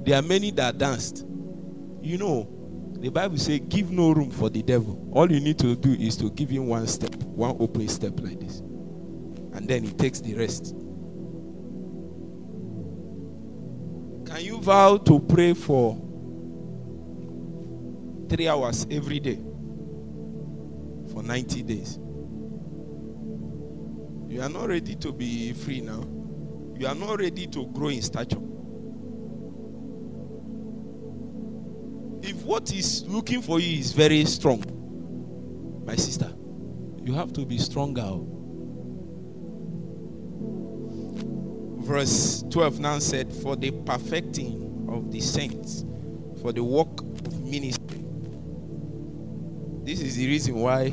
There 0.05 0.19
are 0.19 0.21
many 0.21 0.51
that 0.51 0.77
danced. 0.77 1.25
You 2.01 2.17
know, 2.17 2.56
the 2.99 3.09
Bible 3.09 3.37
says, 3.37 3.59
give 3.69 3.91
no 3.91 4.11
room 4.11 4.31
for 4.31 4.49
the 4.49 4.63
devil. 4.63 5.07
All 5.11 5.31
you 5.31 5.39
need 5.39 5.59
to 5.59 5.75
do 5.75 5.93
is 5.93 6.17
to 6.17 6.31
give 6.31 6.49
him 6.49 6.67
one 6.67 6.87
step, 6.87 7.13
one 7.23 7.55
open 7.59 7.87
step 7.87 8.19
like 8.19 8.39
this. 8.39 8.59
And 9.53 9.67
then 9.67 9.83
he 9.83 9.91
takes 9.93 10.19
the 10.19 10.33
rest. 10.33 10.75
Can 14.25 14.43
you 14.43 14.59
vow 14.59 14.97
to 14.97 15.19
pray 15.19 15.53
for 15.53 15.95
three 18.29 18.47
hours 18.47 18.87
every 18.89 19.19
day 19.19 19.39
for 21.13 21.23
90 21.23 21.63
days? 21.63 21.99
You 24.27 24.41
are 24.41 24.49
not 24.49 24.69
ready 24.69 24.95
to 24.95 25.13
be 25.13 25.53
free 25.53 25.81
now. 25.81 26.03
You 26.77 26.87
are 26.87 26.95
not 26.95 27.19
ready 27.19 27.47
to 27.47 27.65
grow 27.67 27.89
in 27.89 28.01
stature. 28.01 28.41
What 32.47 32.71
is 32.71 33.03
looking 33.07 33.41
for 33.41 33.59
you 33.59 33.77
is 33.77 33.91
very 33.91 34.23
strong, 34.23 34.63
my 35.85 35.97
sister, 35.97 36.33
you 37.03 37.13
have 37.13 37.33
to 37.33 37.45
be 37.45 37.57
stronger. 37.57 38.09
Verse 41.85 42.45
12 42.49 42.79
now 42.79 42.99
said, 42.99 43.33
For 43.33 43.57
the 43.57 43.71
perfecting 43.71 44.87
of 44.89 45.11
the 45.11 45.19
saints, 45.19 45.83
for 46.41 46.53
the 46.53 46.63
work 46.63 47.01
of 47.01 47.43
ministry. 47.43 48.05
This 49.83 49.99
is 49.99 50.15
the 50.15 50.27
reason 50.27 50.55
why 50.55 50.91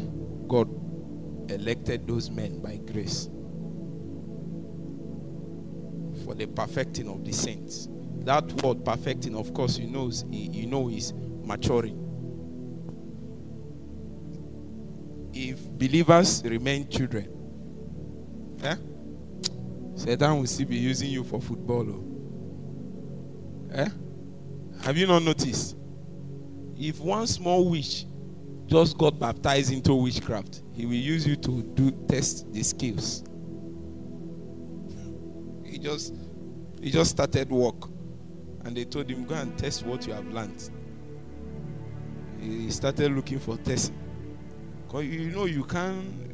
God 0.49 0.69
elected 1.53 2.09
those 2.09 2.31
men 2.31 2.61
by 2.61 2.79
grace 2.79 3.29
for 6.25 6.35
the 6.35 6.47
perfecting 6.47 7.09
of 7.09 7.25
the 7.25 7.33
saints. 7.33 7.89
That 8.25 8.45
word 8.63 8.85
perfecting, 8.85 9.37
of 9.37 9.55
course, 9.55 9.79
you 9.79 9.87
know, 9.87 10.11
you 10.31 10.67
know 10.67 10.89
is 10.89 11.13
maturing. 11.45 12.01
If 15.33 15.69
believers 15.71 16.43
remain 16.45 16.89
children, 16.89 17.29
eh? 18.63 18.77
Satan 19.97 20.39
will 20.39 20.47
still 20.47 20.67
be 20.67 20.77
using 20.77 21.11
you 21.11 21.25
for 21.25 21.41
football. 21.41 21.89
Oh. 21.89 22.05
Eh? 23.73 23.89
Have 24.83 24.97
you 24.97 25.07
not 25.07 25.23
noticed? 25.23 25.77
If 26.77 27.01
one 27.01 27.27
small 27.27 27.69
witch 27.69 28.07
just 28.67 28.99
got 28.99 29.19
baptized 29.19 29.73
into 29.73 29.95
witchcraft, 29.95 30.63
he 30.73 30.87
will 30.87 30.95
use 30.95 31.27
you 31.27 31.37
to 31.37 31.63
do 31.63 31.91
test 32.09 32.53
the 32.53 32.63
skills. 32.63 33.25
He 35.65 35.79
just 35.79 36.15
he 36.81 36.91
just 36.91 37.11
started 37.13 37.51
work. 37.51 37.89
And 38.65 38.77
they 38.77 38.85
told 38.85 39.11
him, 39.11 39.25
Go 39.25 39.35
and 39.35 39.57
test 39.59 39.85
what 39.85 40.07
you 40.07 40.13
have 40.13 40.27
learned. 40.29 40.71
He 42.45 42.71
started 42.71 43.13
looking 43.13 43.39
for 43.39 43.57
testing. 43.57 43.99
Because 44.87 45.07
you 45.07 45.31
know 45.31 45.47
you 45.47 45.65
can't 45.65 46.25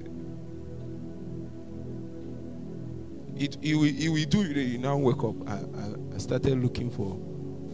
it, 3.41 3.57
it, 3.63 3.75
will, 3.75 3.85
it 3.85 4.09
will 4.09 4.25
do 4.27 4.43
you 4.43 4.79
now 4.79 4.99
wake 4.99 5.25
up. 5.25 5.49
I, 5.49 5.55
I, 5.55 6.15
I 6.15 6.19
started 6.19 6.63
looking 6.63 6.91
for 6.91 7.15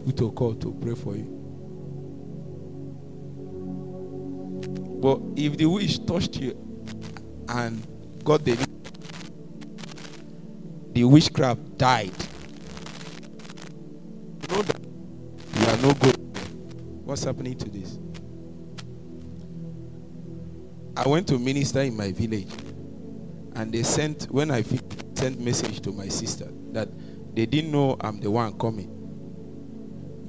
who 0.05 0.11
to 0.13 0.31
call 0.31 0.55
to 0.55 0.73
pray 0.75 0.95
for 0.95 1.15
you. 1.15 1.33
But 5.01 5.19
if 5.35 5.57
the 5.57 5.65
wish 5.65 5.99
touched 5.99 6.37
you 6.37 6.55
and 7.49 7.85
got 8.23 8.45
the 8.45 8.55
the 10.93 11.03
witchcraft 11.03 11.77
died, 11.77 12.13
you 14.41 14.55
know 14.55 14.61
that 14.61 14.79
you 15.59 15.65
are 15.67 15.77
no 15.77 15.93
good. 15.95 16.17
What's 17.05 17.25
happening 17.25 17.57
to 17.57 17.69
this? 17.69 17.99
I 20.97 21.07
went 21.07 21.27
to 21.27 21.37
minister 21.37 21.81
in 21.81 21.95
my 21.95 22.11
village, 22.11 22.51
and 23.53 23.71
they 23.71 23.83
sent 23.83 24.23
when 24.31 24.49
I 24.49 24.63
sent 25.13 25.39
message 25.39 25.79
to 25.81 25.91
my 25.91 26.07
sister 26.07 26.47
that 26.71 26.89
they 27.35 27.45
didn't 27.45 27.71
know 27.71 27.97
I'm 28.01 28.19
the 28.19 28.31
one 28.31 28.57
coming. 28.57 28.89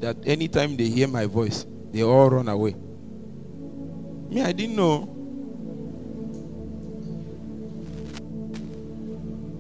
That 0.01 0.19
anytime 0.27 0.77
they 0.77 0.85
hear 0.85 1.09
my 1.09 1.25
voice, 1.25 1.65
they 1.91 2.03
all 2.03 2.29
run 2.29 2.49
away. 2.49 2.75
Me, 4.29 4.43
I 4.43 4.53
didn't 4.53 4.77
know. 4.77 5.15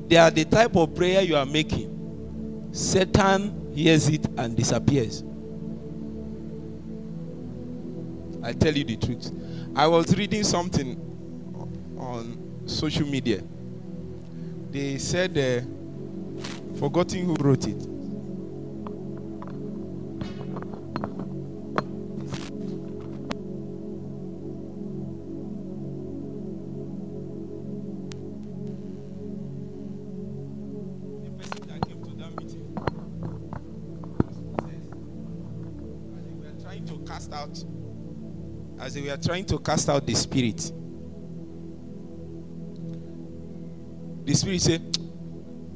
They 0.08 0.16
are 0.16 0.30
the 0.30 0.44
type 0.44 0.76
of 0.76 0.94
prayer 0.94 1.22
you 1.22 1.36
are 1.36 1.46
making. 1.46 2.68
Satan 2.72 3.72
hears 3.74 4.08
it 4.10 4.26
and 4.36 4.54
disappears. 4.54 5.24
I 8.42 8.52
tell 8.52 8.76
you 8.76 8.84
the 8.84 8.96
truth. 8.96 9.32
I 9.78 9.86
was 9.86 10.14
reading 10.16 10.42
something 10.42 10.96
on 11.98 12.62
social 12.66 13.06
media 13.06 13.42
they 14.70 14.98
said, 14.98 15.36
uh, 15.38 16.78
forgetting 16.78 17.24
who 17.24 17.34
wrote 17.40 17.66
it. 17.66 17.87
They 39.08 39.16
were 39.16 39.22
trying 39.22 39.44
to 39.46 39.58
cast 39.58 39.88
out 39.88 40.06
the 40.06 40.14
spirit 40.14 40.72
the 44.28 44.34
spirit 44.34 44.60
say, 44.60 44.78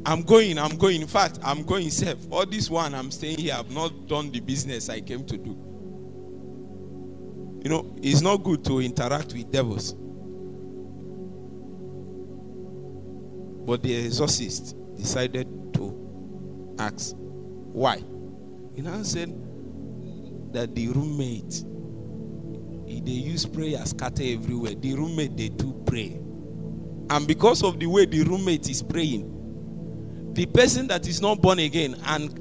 I'm 0.05 0.21
going, 0.23 0.59
I'm 0.59 0.77
going. 0.77 1.01
In 1.01 1.07
fact, 1.09 1.39
I'm 1.43 1.63
going 1.63 1.89
safe. 1.89 2.19
All 2.31 2.45
this 2.45 2.69
one, 2.69 2.95
I'm 2.95 3.11
staying 3.11 3.39
here. 3.39 3.55
I've 3.57 3.71
not 3.71 4.09
done 4.09 4.31
the 4.31 4.41
business 4.41 4.91
I 4.91 5.01
came 5.01 5.25
to 5.25 5.39
do. 5.39 5.51
You 7.65 7.71
know, 7.71 7.97
it's 8.03 8.21
not 8.21 8.43
good 8.43 8.63
to 8.67 8.81
interact 8.81 9.33
with 9.33 9.51
devils. 9.51 9.95
But 13.65 13.83
the 13.83 14.05
exorcist 14.05 14.77
decided 14.97 15.47
to 15.73 16.77
ask, 16.79 17.15
why? 17.17 18.03
He 18.75 18.83
now 18.83 19.03
said 19.03 19.31
that 20.53 20.75
the 20.75 20.89
roommate, 20.89 21.65
they 23.01 23.13
use 23.13 23.47
prayer 23.47 23.85
scatter 23.87 24.23
everywhere. 24.25 24.75
The 24.75 24.95
roommate, 24.95 25.37
they 25.37 25.49
do 25.49 25.73
pray. 25.87 26.21
And 27.11 27.27
because 27.27 27.63
of 27.63 27.79
the 27.79 27.87
way 27.87 28.07
the 28.07 28.23
roommate 28.23 28.69
is 28.69 28.83
praying, 28.83 30.33
the 30.35 30.47
person 30.47 30.87
that 30.89 31.07
is 31.07 31.21
not 31.21 31.43
born 31.43 31.59
again 31.59 31.97
and 32.07 32.39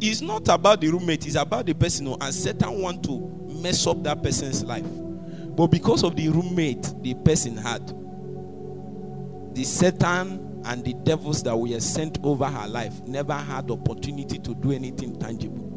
it's 0.00 0.20
not 0.20 0.48
about 0.48 0.80
the 0.80 0.88
roommate, 0.88 1.26
it's 1.26 1.36
about 1.36 1.66
the 1.66 1.74
person. 1.74 2.06
And 2.20 2.34
Satan 2.34 2.80
want 2.80 3.02
to 3.04 3.18
mess 3.62 3.86
up 3.86 4.02
that 4.04 4.22
person's 4.22 4.62
life. 4.64 4.84
But 4.86 5.68
because 5.68 6.04
of 6.04 6.16
the 6.16 6.28
roommate 6.28 6.94
the 7.02 7.14
person 7.24 7.56
had, 7.56 7.86
the 9.54 9.64
Satan 9.64 10.62
and 10.64 10.84
the 10.84 10.94
devils 11.04 11.42
that 11.44 11.56
were 11.56 11.80
sent 11.80 12.18
over 12.22 12.44
her 12.44 12.68
life 12.68 13.00
never 13.06 13.32
had 13.32 13.70
opportunity 13.70 14.38
to 14.38 14.54
do 14.54 14.70
anything 14.72 15.18
tangible. 15.18 15.67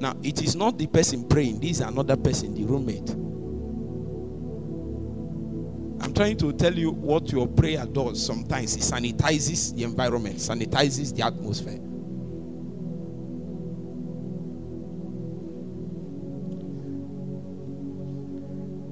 Now, 0.00 0.16
it 0.22 0.42
is 0.42 0.56
not 0.56 0.78
the 0.78 0.86
person 0.86 1.28
praying, 1.28 1.60
this 1.60 1.72
is 1.72 1.80
another 1.80 2.16
person, 2.16 2.54
the 2.54 2.64
roommate. 2.64 3.10
I'm 6.02 6.14
trying 6.14 6.38
to 6.38 6.54
tell 6.54 6.72
you 6.72 6.90
what 6.90 7.30
your 7.30 7.46
prayer 7.46 7.84
does 7.84 8.24
sometimes. 8.24 8.74
It 8.74 8.80
sanitizes 8.80 9.76
the 9.76 9.84
environment, 9.84 10.36
sanitizes 10.36 11.14
the 11.14 11.26
atmosphere. 11.26 11.78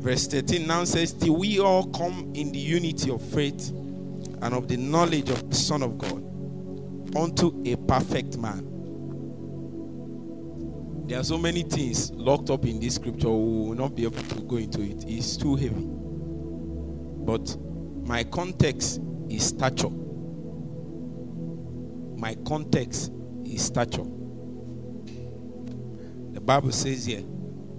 Verse 0.03 0.27
13 0.27 0.67
now 0.67 0.85
says, 0.85 1.15
Till 1.15 1.37
we 1.37 1.59
all 1.59 1.87
come 1.87 2.31
in 2.35 2.53
the 2.53 2.59
unity 2.59 3.11
of 3.11 3.23
faith 3.23 3.71
and 3.71 4.53
of 4.53 4.69
the 4.69 4.77
knowledge 4.77 5.31
of 5.31 5.49
the 5.49 5.57
Son 5.57 5.83
of 5.83 5.97
God 5.97 6.23
unto 7.17 7.63
a 7.65 7.77
perfect 7.77 8.37
man. 8.37 8.78
There 11.09 11.19
are 11.19 11.25
so 11.25 11.39
many 11.39 11.63
things 11.63 12.11
locked 12.13 12.51
up 12.51 12.67
in 12.67 12.81
this 12.81 12.97
scripture, 12.97 13.31
we 13.31 13.69
will 13.69 13.75
not 13.75 13.97
be 13.97 14.05
able 14.05 14.23
to 14.23 14.41
go 14.43 14.57
into 14.57 14.83
it. 14.83 15.05
It's 15.09 15.39
too 15.39 15.57
heavy. 15.57 15.87
But 17.25 17.57
my 18.07 18.25
context 18.25 19.01
is 19.31 19.47
stature. 19.47 19.89
My 22.19 22.37
context 22.47 23.11
is 23.47 23.63
stature. 23.63 24.05
The 26.33 26.41
Bible 26.43 26.73
says 26.73 27.07
here, 27.07 27.25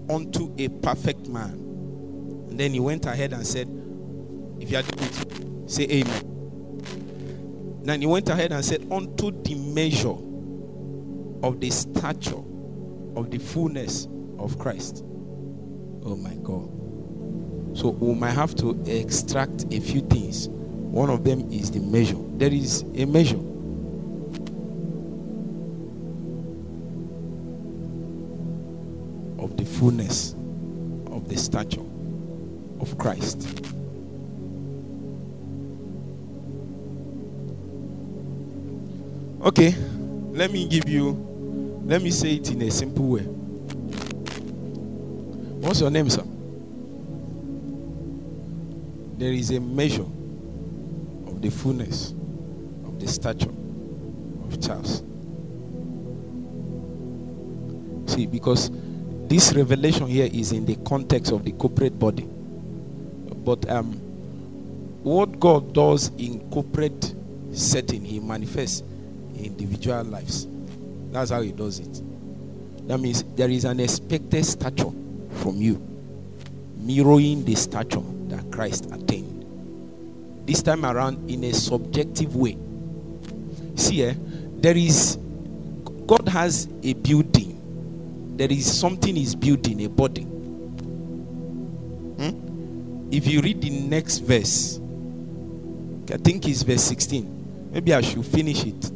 unto 0.09 0.55
a 0.57 0.67
perfect 0.67 1.27
man 1.27 1.69
and 2.49 2.59
then 2.59 2.73
he 2.73 2.79
went 2.79 3.05
ahead 3.05 3.31
and 3.33 3.45
said, 3.45 3.67
If 4.59 4.71
you 4.71 4.77
are 4.77 4.81
doing 4.81 5.07
it, 5.07 5.69
say 5.69 5.83
amen. 5.83 7.79
Then 7.83 8.01
he 8.01 8.07
went 8.07 8.27
ahead 8.29 8.51
and 8.51 8.65
said, 8.65 8.87
Unto 8.91 9.29
the 9.43 9.53
measure 9.53 10.17
of 11.45 11.59
the 11.61 11.69
stature 11.69 12.41
of 13.19 13.31
the 13.31 13.37
fullness 13.37 14.07
of 14.37 14.57
Christ. 14.57 15.03
Oh 16.05 16.15
my 16.15 16.35
God. 16.35 16.69
So 17.77 17.89
we 17.89 18.15
might 18.15 18.31
have 18.31 18.55
to 18.55 18.81
extract 18.87 19.65
a 19.73 19.79
few 19.81 20.01
things. 20.01 20.47
One 20.47 21.09
of 21.09 21.25
them 21.25 21.51
is 21.51 21.69
the 21.69 21.81
measure. 21.81 22.17
There 22.37 22.51
is 22.51 22.83
a 22.95 23.05
measure. 23.05 23.37
Of 29.37 29.57
the 29.57 29.65
fullness 29.65 30.33
of 31.11 31.27
the 31.27 31.37
stature 31.37 31.83
of 32.79 32.97
Christ. 32.97 33.65
Okay, 39.41 39.75
let 40.31 40.51
me 40.51 40.67
give 40.67 40.87
you, 40.89 41.28
let 41.89 42.03
me 42.03 42.11
say 42.11 42.35
it 42.35 42.51
in 42.51 42.61
a 42.61 42.69
simple 42.69 43.07
way. 43.07 43.23
What's 45.59 45.81
your 45.81 45.89
name, 45.89 46.07
sir? 46.07 46.21
There 49.17 49.33
is 49.33 49.49
a 49.49 49.59
measure 49.59 50.03
of 50.03 51.41
the 51.41 51.49
fullness 51.49 52.11
of 52.85 52.99
the 52.99 53.07
stature 53.07 53.49
of 53.49 54.61
Charles. 54.63 55.01
See, 58.05 58.27
because 58.27 58.69
this 59.27 59.53
revelation 59.53 60.05
here 60.05 60.29
is 60.31 60.51
in 60.51 60.67
the 60.67 60.75
context 60.87 61.31
of 61.31 61.43
the 61.43 61.53
corporate 61.53 61.97
body. 61.97 62.27
But 63.43 63.67
um, 63.67 63.93
what 65.01 65.39
God 65.39 65.73
does 65.73 66.11
in 66.19 66.51
corporate 66.51 67.15
setting, 67.51 68.05
He 68.05 68.19
manifests 68.19 68.81
in 69.33 69.45
individual 69.45 70.03
lives. 70.03 70.48
That's 71.11 71.31
how 71.31 71.41
He 71.41 71.51
does 71.51 71.79
it. 71.79 72.01
That 72.87 72.99
means 72.99 73.23
there 73.35 73.49
is 73.49 73.65
an 73.65 73.79
expected 73.79 74.45
stature 74.45 74.91
from 75.41 75.55
you, 75.55 75.75
mirroring 76.77 77.45
the 77.45 77.55
stature 77.55 78.01
that 78.27 78.51
Christ 78.51 78.85
attained. 78.91 79.45
This 80.45 80.63
time 80.63 80.85
around, 80.85 81.29
in 81.29 81.43
a 81.43 81.53
subjective 81.53 82.35
way. 82.35 82.57
See, 83.75 84.03
eh, 84.03 84.15
there 84.57 84.75
is 84.75 85.17
God 86.07 86.27
has 86.27 86.67
a 86.83 86.93
building. 86.93 88.35
There 88.37 88.51
is 88.51 88.79
something 88.79 89.15
He's 89.15 89.35
building, 89.35 89.85
a 89.85 89.89
body 89.89 90.25
if 93.11 93.27
you 93.27 93.41
read 93.41 93.61
the 93.61 93.69
next 93.69 94.19
verse, 94.19 94.79
I 96.11 96.17
think 96.17 96.47
it's 96.47 96.61
verse 96.63 96.83
16. 96.83 97.71
Maybe 97.71 97.93
I 97.93 98.01
should 98.01 98.25
finish 98.25 98.63
it. 98.65 98.91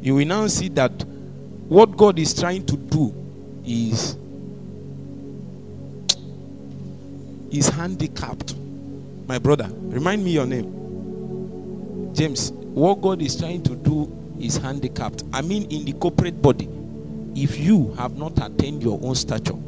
You 0.00 0.14
will 0.14 0.26
now 0.26 0.46
see 0.46 0.68
that 0.70 1.04
what 1.74 1.96
God 1.96 2.20
is 2.20 2.32
trying 2.32 2.64
to 2.66 2.76
do 2.76 3.12
is 3.66 4.16
is 7.50 7.68
handicapped. 7.68 8.54
My 9.26 9.38
brother, 9.40 9.68
remind 9.72 10.24
me 10.24 10.30
your 10.30 10.46
name. 10.46 12.12
James, 12.14 12.52
what 12.52 13.00
God 13.00 13.20
is 13.20 13.36
trying 13.36 13.64
to 13.64 13.74
do 13.74 14.08
is 14.40 14.56
handicapped. 14.56 15.24
I 15.32 15.42
mean, 15.42 15.64
in 15.70 15.84
the 15.84 15.94
corporate 15.94 16.40
body, 16.40 16.68
if 17.34 17.58
you 17.58 17.92
have 17.94 18.16
not 18.16 18.38
attained 18.38 18.80
your 18.80 19.00
own 19.02 19.16
stature, 19.16 19.58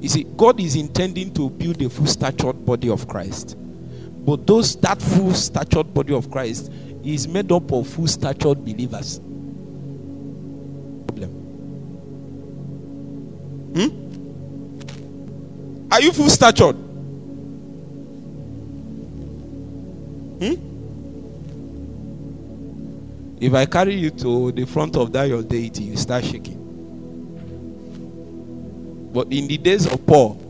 You 0.00 0.10
see, 0.10 0.24
God 0.36 0.60
is 0.60 0.76
intending 0.76 1.34
to 1.34 1.50
build 1.50 1.82
a 1.82 1.90
full 1.90 2.06
statured 2.06 2.64
body 2.64 2.88
of 2.90 3.08
Christ. 3.08 3.56
But 4.24 4.46
those 4.46 4.76
that 4.76 5.02
full 5.02 5.32
statured 5.34 5.92
body 5.92 6.14
of 6.14 6.30
Christ 6.30 6.70
is 7.14 7.28
made 7.28 7.52
up 7.52 7.70
of 7.72 7.86
full 7.86 8.06
statured 8.08 8.64
believers. 8.64 9.20
Problem. 11.06 11.30
Hmm? 13.74 13.88
Are 15.92 16.00
you 16.02 16.12
full 16.12 16.28
statured? 16.28 16.76
Hmm? 20.40 20.54
If 23.40 23.54
I 23.54 23.66
carry 23.66 23.94
you 23.94 24.10
to 24.10 24.50
the 24.52 24.64
front 24.64 24.96
of 24.96 25.12
that 25.12 25.28
your 25.28 25.42
deity, 25.42 25.84
you 25.84 25.96
start 25.96 26.24
shaking. 26.24 26.62
But 29.12 29.32
in 29.32 29.46
the 29.46 29.58
days 29.58 29.86
of 29.86 30.04
Paul, 30.06 30.42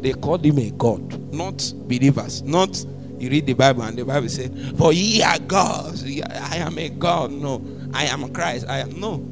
they 0.00 0.12
called 0.12 0.44
him 0.44 0.58
a 0.58 0.70
God, 0.70 1.32
not 1.32 1.72
believers. 1.86 2.42
Not 2.42 2.84
you 3.24 3.30
read 3.30 3.46
the 3.46 3.54
Bible 3.54 3.82
and 3.82 3.96
the 3.96 4.04
Bible 4.04 4.28
says, 4.28 4.50
For 4.76 4.92
ye 4.92 5.22
are 5.22 5.38
gods. 5.38 6.04
I 6.04 6.56
am 6.56 6.78
a 6.78 6.90
God. 6.90 7.32
No, 7.32 7.64
I 7.92 8.04
am 8.04 8.30
Christ. 8.32 8.66
I 8.68 8.78
am 8.78 9.00
no. 9.00 9.26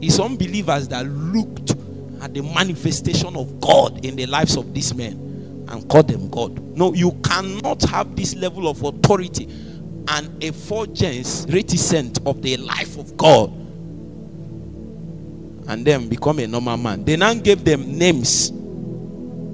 It's 0.00 0.18
unbelievers 0.18 0.88
that 0.88 1.06
looked 1.06 1.72
at 2.22 2.32
the 2.32 2.42
manifestation 2.42 3.36
of 3.36 3.60
God 3.60 4.04
in 4.04 4.16
the 4.16 4.26
lives 4.26 4.56
of 4.56 4.72
these 4.72 4.94
men 4.94 5.66
and 5.68 5.88
called 5.88 6.08
them 6.08 6.30
God. 6.30 6.58
No, 6.76 6.94
you 6.94 7.12
cannot 7.22 7.82
have 7.82 8.16
this 8.16 8.34
level 8.34 8.68
of 8.68 8.82
authority 8.82 9.44
and 10.08 10.42
a 10.42 10.48
effulgence 10.48 11.46
reticent 11.50 12.18
of 12.26 12.40
the 12.40 12.56
life 12.56 12.96
of 12.96 13.16
God 13.16 13.50
and 15.68 15.84
then 15.84 16.08
become 16.08 16.38
a 16.38 16.46
normal 16.46 16.76
man. 16.76 17.04
They 17.04 17.16
now 17.16 17.34
gave 17.34 17.64
them 17.64 17.98
names 17.98 18.50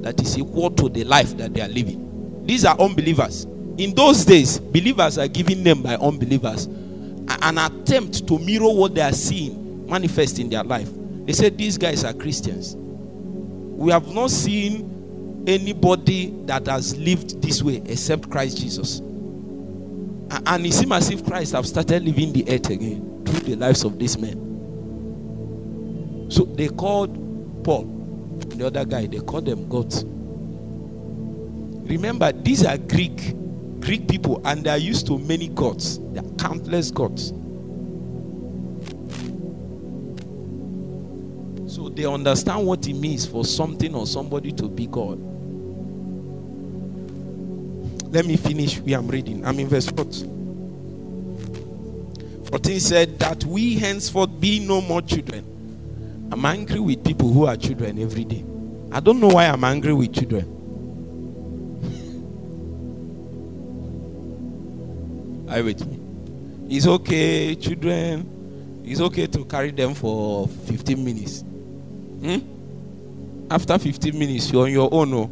that 0.03 0.21
is 0.21 0.39
equal 0.39 0.71
to 0.73 0.89
the 0.89 1.05
life 1.05 1.37
that 1.39 1.55
they 1.55 1.63
are 1.63 1.69
living. 1.69 2.45
These 2.47 2.65
are 2.65 2.79
unbelievers. 2.79 3.47
In 3.79 3.95
those 3.95 4.25
days, 4.25 4.59
believers 4.59 5.19
are 5.19 5.29
given 5.29 5.65
them 5.65 5.83
by 5.83 5.97
unbelievers 5.97 6.69
an 7.43 7.59
attempt 7.59 8.27
to 8.29 8.39
mirror 8.39 8.73
what 8.73 8.95
they 8.95 9.01
are 9.01 9.13
seeing 9.13 9.87
manifest 9.89 10.39
in 10.39 10.49
their 10.49 10.63
life. 10.65 10.89
They 11.27 11.33
said 11.33 11.59
these 11.59 11.79
guys 11.79 12.05
are 12.05 12.13
Christians. 12.13 12.77
We 12.77 13.91
have 13.93 14.13
not 14.15 14.31
seen 14.31 15.45
anybody 15.47 16.35
that 16.47 16.67
has 16.67 16.97
lived 16.97 17.43
this 17.43 17.63
way 17.63 17.83
except 17.87 18.31
Christ 18.31 18.59
Jesus. 18.59 19.01
And 20.47 20.65
it 20.67 20.73
seems 20.73 20.93
as 20.93 21.11
if 21.11 21.25
Christ 21.27 21.53
have 21.53 21.67
started 21.67 22.05
living 22.05 22.33
the 22.33 22.45
earth 22.49 22.71
again 22.71 23.25
through 23.27 23.41
the 23.41 23.57
lives 23.57 23.85
of 23.85 23.99
these 23.99 24.17
men. 24.19 24.51
So 26.31 26.45
they 26.45 26.69
called 26.69 27.65
Paul, 27.65 27.85
the 28.47 28.67
other 28.67 28.85
guy, 28.85 29.07
they 29.07 29.19
called 29.19 29.47
them 29.47 29.69
gods. 29.69 30.05
Remember, 31.89 32.33
these 32.33 32.65
are 32.65 32.79
Greek, 32.79 33.35
Greek 33.83 34.07
people, 34.09 34.41
and 34.47 34.65
they 34.65 34.71
are 34.71 34.79
used 34.79 35.07
to 35.09 35.19
many 35.19 35.49
gods. 35.49 35.99
There 36.13 36.25
are 36.25 36.35
countless 36.37 36.91
gods. 36.93 37.33
So 41.75 41.89
they 41.89 42.05
understand 42.05 42.65
what 42.67 42.87
it 42.87 42.95
means 42.95 43.27
for 43.27 43.45
something 43.45 43.95
or 43.95 44.07
somebody 44.07 44.53
to 44.53 44.69
be 44.69 44.87
God. 44.87 45.19
Let 48.13 48.25
me 48.27 48.37
finish 48.37 48.79
where 48.79 48.99
I'm 48.99 49.09
reading. 49.09 49.45
I'm 49.45 49.59
in 49.59 49.69
verse 49.69 49.89
14. 49.89 50.41
14 52.45 52.81
said 52.81 53.19
that 53.19 53.45
we 53.45 53.75
henceforth 53.79 54.39
be 54.39 54.61
no 54.61 54.81
more 54.81 55.03
children. 55.03 56.29
I'm 56.31 56.45
angry 56.45 56.79
with 56.79 57.03
people 57.03 57.33
who 57.33 57.47
are 57.47 57.57
children 57.57 57.99
every 57.99 58.25
day. 58.25 58.45
I 58.93 59.01
don't 59.01 59.19
know 59.19 59.29
why 59.29 59.47
I'm 59.47 59.65
angry 59.65 59.95
with 59.95 60.13
children. 60.13 60.52
Are 65.53 65.63
with 65.63 65.87
me? 65.87 65.99
It's 66.75 66.87
okay, 66.87 67.55
children. 67.55 68.83
It's 68.85 69.01
okay 69.01 69.27
to 69.27 69.45
carry 69.45 69.71
them 69.71 69.95
for 69.95 70.49
15 70.49 71.05
minutes. 71.05 71.43
Hmm? 72.23 72.39
After 73.51 73.79
15 73.79 74.19
minutes, 74.19 74.51
you're 74.51 74.65
on 74.65 74.73
your 74.73 74.89
own. 74.93 75.13
Oh. 75.15 75.31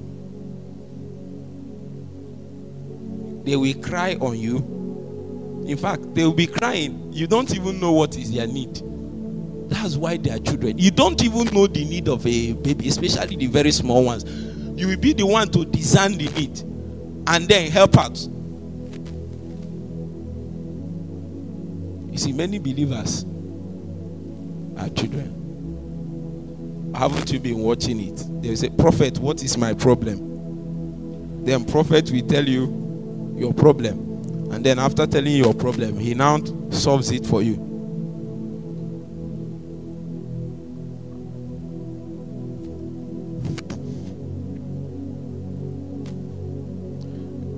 They 3.44 3.56
will 3.56 3.74
cry 3.82 4.16
on 4.20 4.38
you 4.38 4.80
in 5.70 5.76
fact, 5.76 6.14
they 6.14 6.24
will 6.24 6.32
be 6.32 6.46
crying. 6.46 7.12
You 7.12 7.26
don't 7.26 7.54
even 7.54 7.80
know 7.80 7.92
what 7.92 8.16
is 8.16 8.32
their 8.32 8.46
need. 8.46 8.82
That's 9.70 9.96
why 9.96 10.16
they 10.16 10.30
are 10.30 10.38
children. 10.38 10.78
You 10.78 10.90
don't 10.90 11.22
even 11.22 11.54
know 11.54 11.66
the 11.66 11.84
need 11.84 12.08
of 12.08 12.26
a 12.26 12.52
baby, 12.54 12.88
especially 12.88 13.36
the 13.36 13.46
very 13.46 13.70
small 13.70 14.04
ones. 14.04 14.24
You 14.76 14.88
will 14.88 14.96
be 14.96 15.12
the 15.12 15.26
one 15.26 15.48
to 15.50 15.64
discern 15.64 16.18
the 16.18 16.28
need 16.30 16.60
and 17.28 17.46
then 17.46 17.70
help 17.70 17.96
out. 17.98 18.18
You 22.10 22.18
see, 22.18 22.32
many 22.32 22.58
believers 22.58 23.24
are 24.78 24.88
children. 24.90 25.36
Haven't 26.94 27.30
you 27.32 27.40
been 27.40 27.58
watching 27.58 28.00
it? 28.00 28.42
They 28.42 28.54
say, 28.56 28.70
Prophet, 28.70 29.18
what 29.18 29.42
is 29.42 29.56
my 29.56 29.74
problem? 29.74 31.44
Then 31.44 31.64
prophet 31.64 32.10
will 32.10 32.26
tell 32.26 32.46
you 32.46 33.34
your 33.38 33.54
problem 33.54 34.10
and 34.52 34.66
then 34.66 34.80
after 34.80 35.06
telling 35.06 35.32
you 35.32 35.44
your 35.44 35.54
problem, 35.54 35.96
he 35.96 36.12
now 36.12 36.40
solves 36.70 37.12
it 37.12 37.24
for 37.24 37.40
you. 37.40 37.68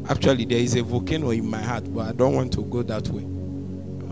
Actually, 0.09 0.45
there 0.45 0.59
is 0.59 0.77
a 0.77 0.83
volcano 0.83 1.31
in 1.31 1.47
my 1.49 1.63
heart, 1.63 1.85
but 1.95 2.09
I 2.09 2.13
don't 2.13 2.35
want 2.35 2.53
to 2.53 2.63
go 2.65 2.83
that 2.83 3.09
way. 3.09 3.27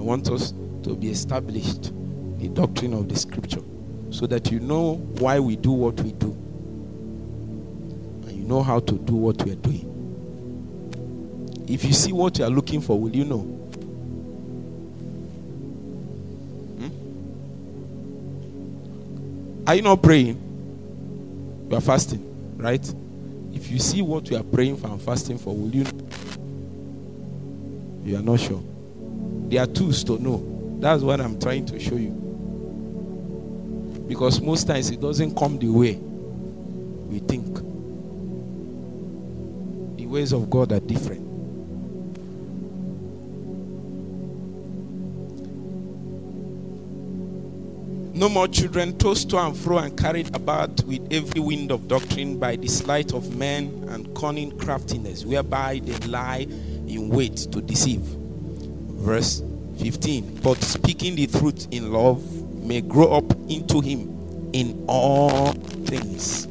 I 0.01 0.03
want 0.03 0.31
us 0.31 0.55
to 0.85 0.97
be 0.97 1.11
established 1.11 1.93
the 2.39 2.49
doctrine 2.49 2.95
of 2.95 3.11
the 3.11 3.17
scripture 3.17 3.61
so 4.09 4.27
that 4.29 4.51
you 4.51 4.59
know 4.59 4.95
why 5.19 5.39
we 5.39 5.57
do 5.57 5.73
what 5.73 6.01
we 6.01 6.13
do 6.13 6.31
and 8.27 8.33
you 8.33 8.45
know 8.45 8.63
how 8.63 8.81
to 8.81 8.93
do 8.93 9.15
what 9.15 9.43
we 9.45 9.53
are 9.53 9.57
doing. 9.57 9.87
If 11.69 11.85
you 11.85 11.93
see 11.93 12.13
what 12.13 12.39
you 12.39 12.47
are 12.47 12.51
looking 12.51 12.81
for, 12.81 12.99
will 12.99 13.15
you 13.15 13.27
know? 13.27 13.41
Hmm? 16.81 16.89
Are 19.69 19.75
you 19.75 19.83
not 19.83 20.03
praying? 20.03 20.41
You 21.71 21.77
are 21.77 21.83
fasting, 21.83 22.57
right? 22.57 22.95
If 23.53 23.71
you 23.71 23.79
see 23.79 24.01
what 24.01 24.31
you 24.31 24.39
are 24.39 24.45
praying 24.45 24.79
for 24.79 24.87
and 24.87 25.03
fasting 25.03 25.37
for, 25.37 25.55
will 25.55 25.69
you 25.69 25.85
know? 25.85 26.09
You 28.03 28.17
are 28.17 28.23
not 28.23 28.41
sure. 28.41 28.63
There 29.51 29.61
are 29.61 29.67
tools 29.67 30.05
to 30.05 30.17
know. 30.23 30.79
That's 30.79 31.03
what 31.03 31.21
I'm 31.21 31.41
trying 31.41 31.67
to 31.67 31.81
show 31.81 31.97
you. 31.97 32.13
Because 34.07 34.41
most 34.41 34.69
times 34.69 34.91
it 34.91 35.01
doesn't 35.01 35.35
come 35.37 35.59
the 35.59 35.69
way 35.69 35.95
we 35.95 37.19
think. 37.19 37.57
The 39.97 40.07
ways 40.07 40.33
of 40.33 40.49
God 40.49 40.71
are 40.71 40.79
different. 40.79 41.27
No 48.15 48.29
more 48.29 48.47
children 48.47 48.97
tossed 48.99 49.31
to 49.31 49.39
and 49.39 49.57
fro 49.57 49.79
and 49.79 49.99
carried 49.99 50.33
about 50.37 50.85
with 50.85 51.13
every 51.13 51.41
wind 51.41 51.73
of 51.73 51.89
doctrine 51.89 52.39
by 52.39 52.55
the 52.55 52.69
sleight 52.69 53.13
of 53.15 53.37
men 53.37 53.85
and 53.89 54.15
cunning 54.15 54.57
craftiness, 54.59 55.25
whereby 55.25 55.81
they 55.83 55.97
lie 56.07 56.47
in 56.87 57.09
wait 57.09 57.37
to 57.51 57.61
deceive. 57.61 58.20
Verse 59.01 59.43
15. 59.79 60.41
But 60.43 60.63
speaking 60.63 61.17
the 61.17 61.27
truth 61.27 61.69
in 61.71 61.93
love 61.93 62.23
may 62.65 62.81
grow 62.81 63.13
up 63.13 63.31
into 63.49 63.81
him 63.81 64.51
in 64.53 64.85
all 64.87 65.53
things, 65.53 66.47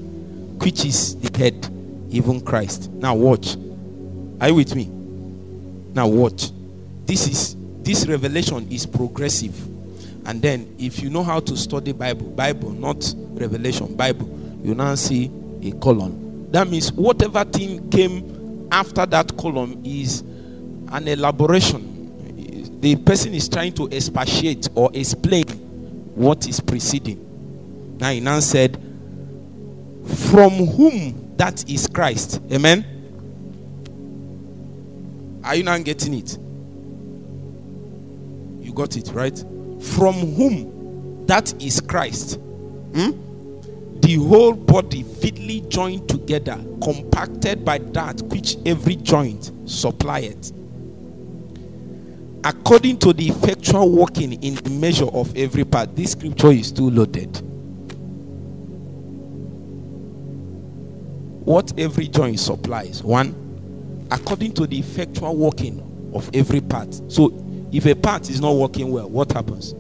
which 0.63 0.85
is 0.85 1.15
the 1.15 1.37
head, 1.37 1.67
even 2.09 2.41
Christ. 2.41 2.89
Now 2.91 3.15
watch. 3.15 3.55
Are 4.41 4.49
you 4.49 4.55
with 4.55 4.75
me? 4.75 4.85
Now 5.93 6.07
watch. 6.07 6.51
This 7.05 7.27
is 7.27 7.55
this 7.83 8.07
revelation 8.07 8.67
is 8.71 8.85
progressive 8.85 9.55
and 10.29 10.43
then 10.43 10.75
if 10.77 11.01
you 11.01 11.09
know 11.09 11.23
how 11.23 11.39
to 11.39 11.57
study 11.57 11.91
Bible, 11.91 12.27
Bible, 12.27 12.69
not 12.69 13.15
revelation, 13.31 13.95
Bible, 13.95 14.27
you 14.63 14.75
now 14.75 14.93
see 14.93 15.31
a 15.63 15.71
column. 15.79 16.51
That 16.51 16.67
means 16.67 16.91
whatever 16.93 17.43
thing 17.45 17.89
came 17.89 18.67
after 18.71 19.07
that 19.07 19.35
column 19.37 19.81
is 19.83 20.21
an 20.91 21.07
elaboration. 21.07 21.98
The 22.80 22.95
person 22.95 23.34
is 23.34 23.49
trying 23.49 23.73
to 23.73 23.89
expatiate 23.91 24.69
or 24.75 24.89
explain 24.93 25.43
what 26.15 26.47
is 26.47 26.59
preceding. 26.59 27.97
Now 27.99 28.11
he 28.11 28.19
now 28.19 28.39
said, 28.39 28.75
From 30.32 30.51
whom 30.51 31.36
that 31.38 31.69
is 31.69 31.88
Christ. 31.88 32.41
Amen. 32.51 32.86
Are 35.43 35.55
you 35.55 35.63
now 35.63 35.77
getting 35.80 36.13
it? 36.13 36.38
You 38.65 38.73
got 38.73 38.95
it, 38.97 39.09
right? 39.13 39.43
from 39.80 40.13
whom 40.36 41.25
that 41.25 41.53
is 41.61 41.80
Christ. 41.82 42.39
Hmm? 42.93 43.11
The 44.01 44.15
whole 44.15 44.53
body 44.53 45.03
fitly 45.03 45.61
joined 45.69 46.07
together, 46.09 46.57
compacted 46.82 47.63
by 47.63 47.80
that 47.80 48.21
which 48.23 48.57
every 48.65 48.95
joint 48.95 49.51
supplieth. 49.65 50.51
According 52.43 52.99
to 52.99 53.13
the 53.13 53.27
effectual 53.27 53.89
working 53.91 54.41
in 54.41 54.55
the 54.55 54.69
measure 54.69 55.07
of 55.07 55.35
every 55.35 55.65
part, 55.65 55.95
this 55.95 56.13
scripture 56.13 56.51
is 56.51 56.71
too 56.71 56.89
loaded. 56.89 57.41
What 61.45 61.77
every 61.77 62.07
joint 62.07 62.39
supplies. 62.39 63.03
One, 63.03 64.07
according 64.11 64.53
to 64.53 64.67
the 64.67 64.79
effectual 64.79 65.35
working 65.35 66.11
of 66.13 66.29
every 66.33 66.61
part. 66.61 66.93
So 67.11 67.33
if 67.71 67.85
a 67.85 67.95
part 67.95 68.29
is 68.29 68.39
not 68.39 68.55
working 68.55 68.91
well, 68.91 69.09
what 69.09 69.31
happens? 69.31 69.73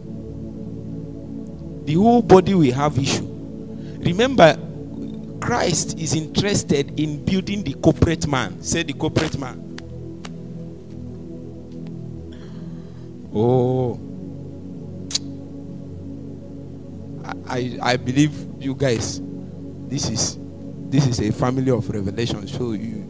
The 1.85 1.93
whole 1.93 2.21
body 2.21 2.53
will 2.53 2.73
have 2.73 2.97
issue. 2.99 3.25
Remember, 3.99 4.57
Christ 5.41 5.97
is 5.97 6.13
interested 6.13 6.99
in 6.99 7.23
building 7.23 7.63
the 7.63 7.73
corporate 7.75 8.27
man. 8.27 8.61
Say 8.61 8.83
the 8.83 8.93
corporate 8.93 9.37
man. 9.39 9.68
Oh. 13.33 13.99
I, 17.47 17.77
I 17.81 17.97
believe 17.97 18.33
you 18.59 18.75
guys 18.75 19.21
this 19.87 20.09
is 20.09 20.37
this 20.89 21.07
is 21.07 21.19
a 21.19 21.31
family 21.31 21.71
of 21.71 21.89
revelation 21.89 22.47
so 22.47 22.73
you 22.73 23.05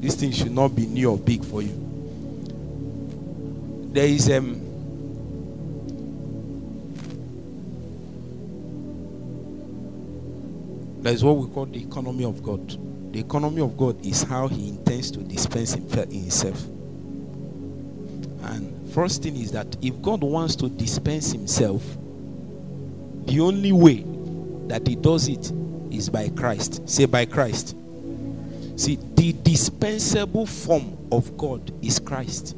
this 0.00 0.16
thing 0.16 0.32
should 0.32 0.50
not 0.50 0.74
be 0.74 0.86
new 0.86 1.10
or 1.10 1.18
big 1.18 1.44
for 1.44 1.62
you 1.62 1.84
there 3.92 4.06
is 4.06 4.28
um 4.28 4.60
there 11.04 11.12
is 11.12 11.22
what 11.22 11.36
we 11.36 11.46
call 11.52 11.66
the 11.66 11.80
economy 11.80 12.24
of 12.24 12.42
God. 12.42 13.12
The 13.12 13.20
economy 13.20 13.60
of 13.60 13.76
God 13.76 14.04
is 14.04 14.22
how 14.22 14.48
He 14.48 14.70
intends 14.70 15.10
to 15.12 15.18
dispense 15.20 15.74
Himself. 15.74 16.64
And 18.42 18.73
first 18.94 19.22
thing 19.22 19.36
is 19.36 19.50
that 19.52 19.76
if 19.82 20.00
God 20.00 20.22
wants 20.22 20.54
to 20.56 20.68
dispense 20.68 21.32
Himself, 21.32 21.82
the 23.26 23.40
only 23.40 23.72
way 23.72 24.04
that 24.68 24.86
He 24.86 24.94
does 24.94 25.28
it 25.28 25.52
is 25.90 26.08
by 26.08 26.28
Christ. 26.28 26.88
Say 26.88 27.06
by 27.06 27.24
Christ. 27.24 27.76
See, 28.76 28.98
the 29.14 29.32
dispensable 29.32 30.46
form 30.46 30.96
of 31.10 31.36
God 31.36 31.72
is 31.84 31.98
Christ. 31.98 32.56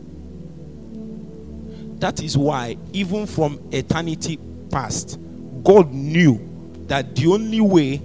That 2.00 2.22
is 2.22 2.36
why, 2.36 2.76
even 2.92 3.26
from 3.26 3.58
eternity 3.72 4.38
past, 4.70 5.18
God 5.64 5.92
knew 5.92 6.40
that 6.86 7.16
the 7.16 7.26
only 7.28 7.60
way 7.60 8.02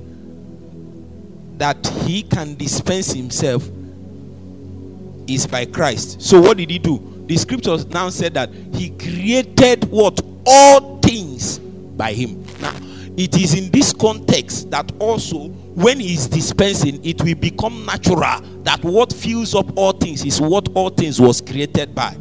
that 1.58 1.86
he 2.06 2.24
can 2.24 2.56
dispense 2.56 3.12
himself 3.12 3.70
is 5.28 5.46
by 5.46 5.66
Christ. 5.66 6.22
So 6.22 6.42
what 6.42 6.58
did 6.58 6.70
he 6.70 6.80
do? 6.80 7.11
The 7.28 7.38
scriptures 7.38 7.86
now 7.88 8.10
said 8.10 8.34
that 8.34 8.50
he 8.74 8.90
created 8.92 9.86
what 9.86 10.20
all 10.46 11.00
things 11.00 11.60
by 11.60 12.14
him. 12.14 12.44
Now, 12.60 12.76
it 13.18 13.38
is 13.38 13.54
in 13.54 13.72
this 13.72 13.94
context 13.94 14.72
that 14.72 14.92
also 15.00 15.50
when 15.76 16.00
he 16.00 16.14
is 16.14 16.28
dispensing, 16.28 17.04
it 17.06 17.22
will 17.22 17.36
become 17.36 17.86
natural 17.86 18.42
that 18.64 18.84
what 18.84 19.14
fills 19.14 19.56
up 19.56 19.78
all 19.78 19.94
things 19.94 20.26
is 20.26 20.42
what 20.42 20.68
all 20.74 20.90
things 20.90 21.20
was 21.20 21.42
created 21.42 21.96
by. 21.96 22.16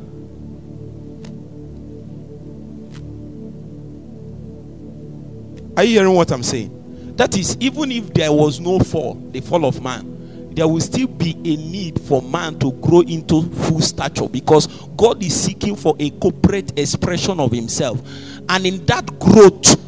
Are 5.77 5.85
you 5.85 6.01
hearing 6.01 6.15
what 6.15 6.31
I'm 6.31 6.43
saying? 6.43 7.15
That 7.17 7.37
is, 7.37 7.57
even 7.61 7.91
if 7.93 8.13
there 8.13 8.33
was 8.33 8.61
no 8.61 8.79
fall, 8.79 9.15
the 9.15 9.41
fall 9.41 9.65
of 9.65 9.83
man, 9.83 10.20
there 10.61 10.69
will 10.69 10.79
still 10.79 11.07
be 11.07 11.31
a 11.31 11.57
need 11.57 11.99
for 12.03 12.21
man 12.21 12.59
to 12.59 12.71
grow 12.83 13.01
into 13.01 13.45
full 13.51 13.81
stature 13.81 14.29
because 14.29 14.67
God 14.89 15.23
is 15.25 15.35
seeking 15.35 15.75
for 15.75 15.97
a 15.99 16.11
corporate 16.11 16.79
expression 16.79 17.41
of 17.41 17.51
Himself. 17.51 17.99
And 18.47 18.67
in 18.67 18.85
that 18.85 19.19
growth, 19.19 19.81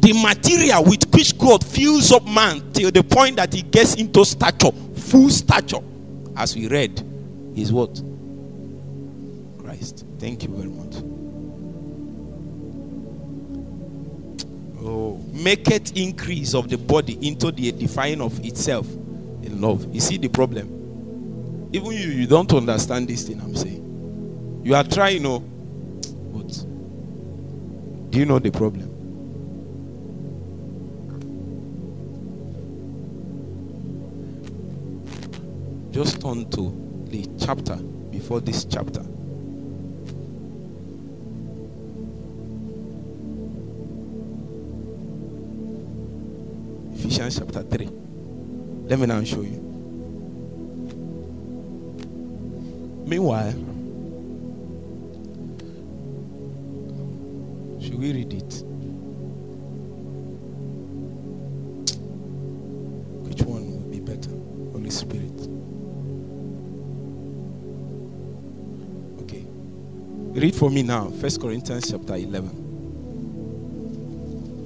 the 0.00 0.12
material 0.22 0.84
with 0.84 1.12
which 1.12 1.36
God 1.36 1.64
fills 1.66 2.12
up 2.12 2.24
man 2.28 2.62
till 2.74 2.92
the 2.92 3.02
point 3.02 3.38
that 3.38 3.52
he 3.52 3.62
gets 3.62 3.96
into 3.96 4.24
stature, 4.24 4.70
full 4.70 5.30
stature, 5.30 5.80
as 6.36 6.54
we 6.54 6.68
read, 6.68 7.02
is 7.56 7.72
what? 7.72 8.00
Christ. 9.58 10.06
Thank 10.20 10.44
you 10.44 10.50
very 10.50 10.68
much. 10.68 10.94
Oh, 14.84 15.20
make 15.32 15.68
it 15.72 15.98
increase 15.98 16.54
of 16.54 16.68
the 16.68 16.78
body 16.78 17.18
into 17.26 17.50
the 17.50 17.66
edifying 17.66 18.20
of 18.20 18.38
itself 18.44 18.86
love. 19.60 19.92
You 19.94 20.00
see 20.00 20.16
the 20.18 20.28
problem? 20.28 21.68
Even 21.72 21.92
you, 21.92 22.08
you 22.08 22.26
don't 22.26 22.52
understand 22.52 23.08
this 23.08 23.24
thing 23.26 23.40
I'm 23.40 23.54
saying. 23.54 24.62
You 24.64 24.74
are 24.74 24.84
trying, 24.84 25.22
know, 25.22 25.40
but 25.40 26.48
do 28.10 28.18
you 28.18 28.24
know 28.24 28.38
the 28.38 28.50
problem? 28.50 28.92
Just 35.92 36.20
turn 36.20 36.48
to 36.50 37.06
the 37.08 37.26
chapter 37.38 37.76
before 37.76 38.40
this 38.40 38.64
chapter. 38.64 39.00
Ephesians 46.92 47.38
chapter 47.38 47.62
3. 47.62 48.05
Let 48.88 49.00
me 49.00 49.06
now 49.06 49.24
show 49.24 49.40
you. 49.40 49.58
Meanwhile, 53.04 53.50
should 57.82 57.98
we 57.98 58.12
read 58.12 58.32
it? 58.32 58.62
Which 63.26 63.42
one 63.42 63.70
will 63.72 63.88
be 63.90 63.98
better? 63.98 64.30
Holy 64.70 64.90
Spirit. 64.90 65.48
Okay. 69.22 69.44
Read 70.40 70.54
for 70.54 70.70
me 70.70 70.84
now. 70.84 71.10
First 71.20 71.40
Corinthians 71.40 71.90
chapter 71.90 72.14
11. 72.14 72.50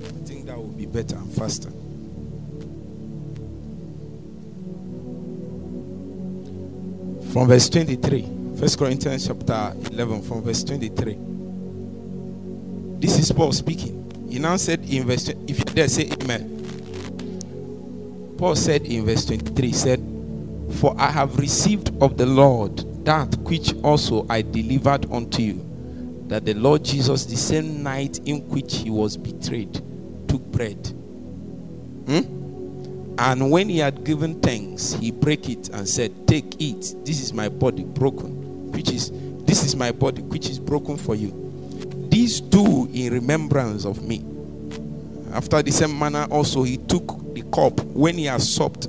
I 0.04 0.26
think 0.26 0.44
that 0.44 0.58
will 0.58 0.66
be 0.68 0.84
better 0.84 1.16
and 1.16 1.32
faster. 1.32 1.72
From 7.32 7.46
verse 7.46 7.68
23. 7.68 8.56
First 8.58 8.76
Corinthians 8.76 9.28
chapter 9.28 9.72
11, 9.92 10.22
from 10.22 10.42
verse 10.42 10.64
23. 10.64 11.16
This 12.98 13.20
is 13.20 13.30
Paul 13.30 13.52
speaking. 13.52 14.28
He 14.28 14.40
now 14.40 14.56
said 14.56 14.84
in 14.90 15.06
verse 15.06 15.28
if 15.28 15.58
you 15.58 15.64
dare 15.64 15.86
say 15.86 16.10
amen. 16.20 16.56
Paul 18.36 18.56
said 18.56 18.82
in 18.82 19.06
verse 19.06 19.26
23, 19.26 19.72
said, 19.72 20.00
For 20.80 20.92
I 20.98 21.08
have 21.08 21.38
received 21.38 21.92
of 22.02 22.16
the 22.16 22.26
Lord 22.26 22.78
that 23.04 23.32
which 23.38 23.74
also 23.84 24.26
I 24.28 24.42
delivered 24.42 25.06
unto 25.12 25.40
you, 25.40 25.64
that 26.26 26.44
the 26.44 26.54
Lord 26.54 26.84
Jesus, 26.84 27.26
the 27.26 27.36
same 27.36 27.80
night 27.84 28.18
in 28.26 28.48
which 28.48 28.78
he 28.78 28.90
was 28.90 29.16
betrayed, 29.16 29.74
took 30.26 30.42
bread. 30.46 30.84
Hmm? 32.06 32.39
And 33.20 33.50
when 33.50 33.68
he 33.68 33.76
had 33.76 34.02
given 34.02 34.40
thanks, 34.40 34.94
he 34.94 35.10
broke 35.10 35.50
it 35.50 35.68
and 35.68 35.86
said, 35.86 36.26
Take, 36.26 36.58
it. 36.58 36.94
This 37.04 37.20
is 37.20 37.34
my 37.34 37.50
body 37.50 37.84
broken, 37.84 38.72
which 38.72 38.90
is 38.90 39.10
this 39.44 39.62
is 39.62 39.76
my 39.76 39.92
body 39.92 40.22
which 40.22 40.48
is 40.48 40.58
broken 40.58 40.96
for 40.96 41.14
you. 41.14 41.30
These 42.08 42.40
do 42.40 42.88
in 42.94 43.12
remembrance 43.12 43.84
of 43.84 44.02
me. 44.02 44.24
After 45.34 45.60
the 45.60 45.70
same 45.70 45.98
manner 45.98 46.26
also 46.30 46.62
he 46.62 46.78
took 46.78 47.34
the 47.34 47.42
cup 47.52 47.78
when 47.84 48.16
he 48.16 48.24
had 48.24 48.40
supped, 48.40 48.88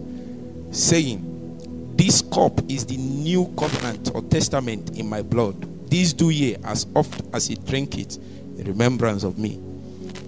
saying, 0.72 1.94
This 1.98 2.22
cup 2.22 2.58
is 2.72 2.86
the 2.86 2.96
new 2.96 3.54
covenant 3.58 4.12
or 4.16 4.22
testament 4.22 4.98
in 4.98 5.10
my 5.10 5.24
blood. 5.24 5.90
These 5.90 6.14
do 6.14 6.30
ye 6.30 6.56
as 6.64 6.88
oft 6.96 7.22
as 7.34 7.50
ye 7.50 7.58
drink 7.58 7.98
it 7.98 8.16
in 8.58 8.64
remembrance 8.64 9.26
of 9.26 9.38
me. 9.38 9.62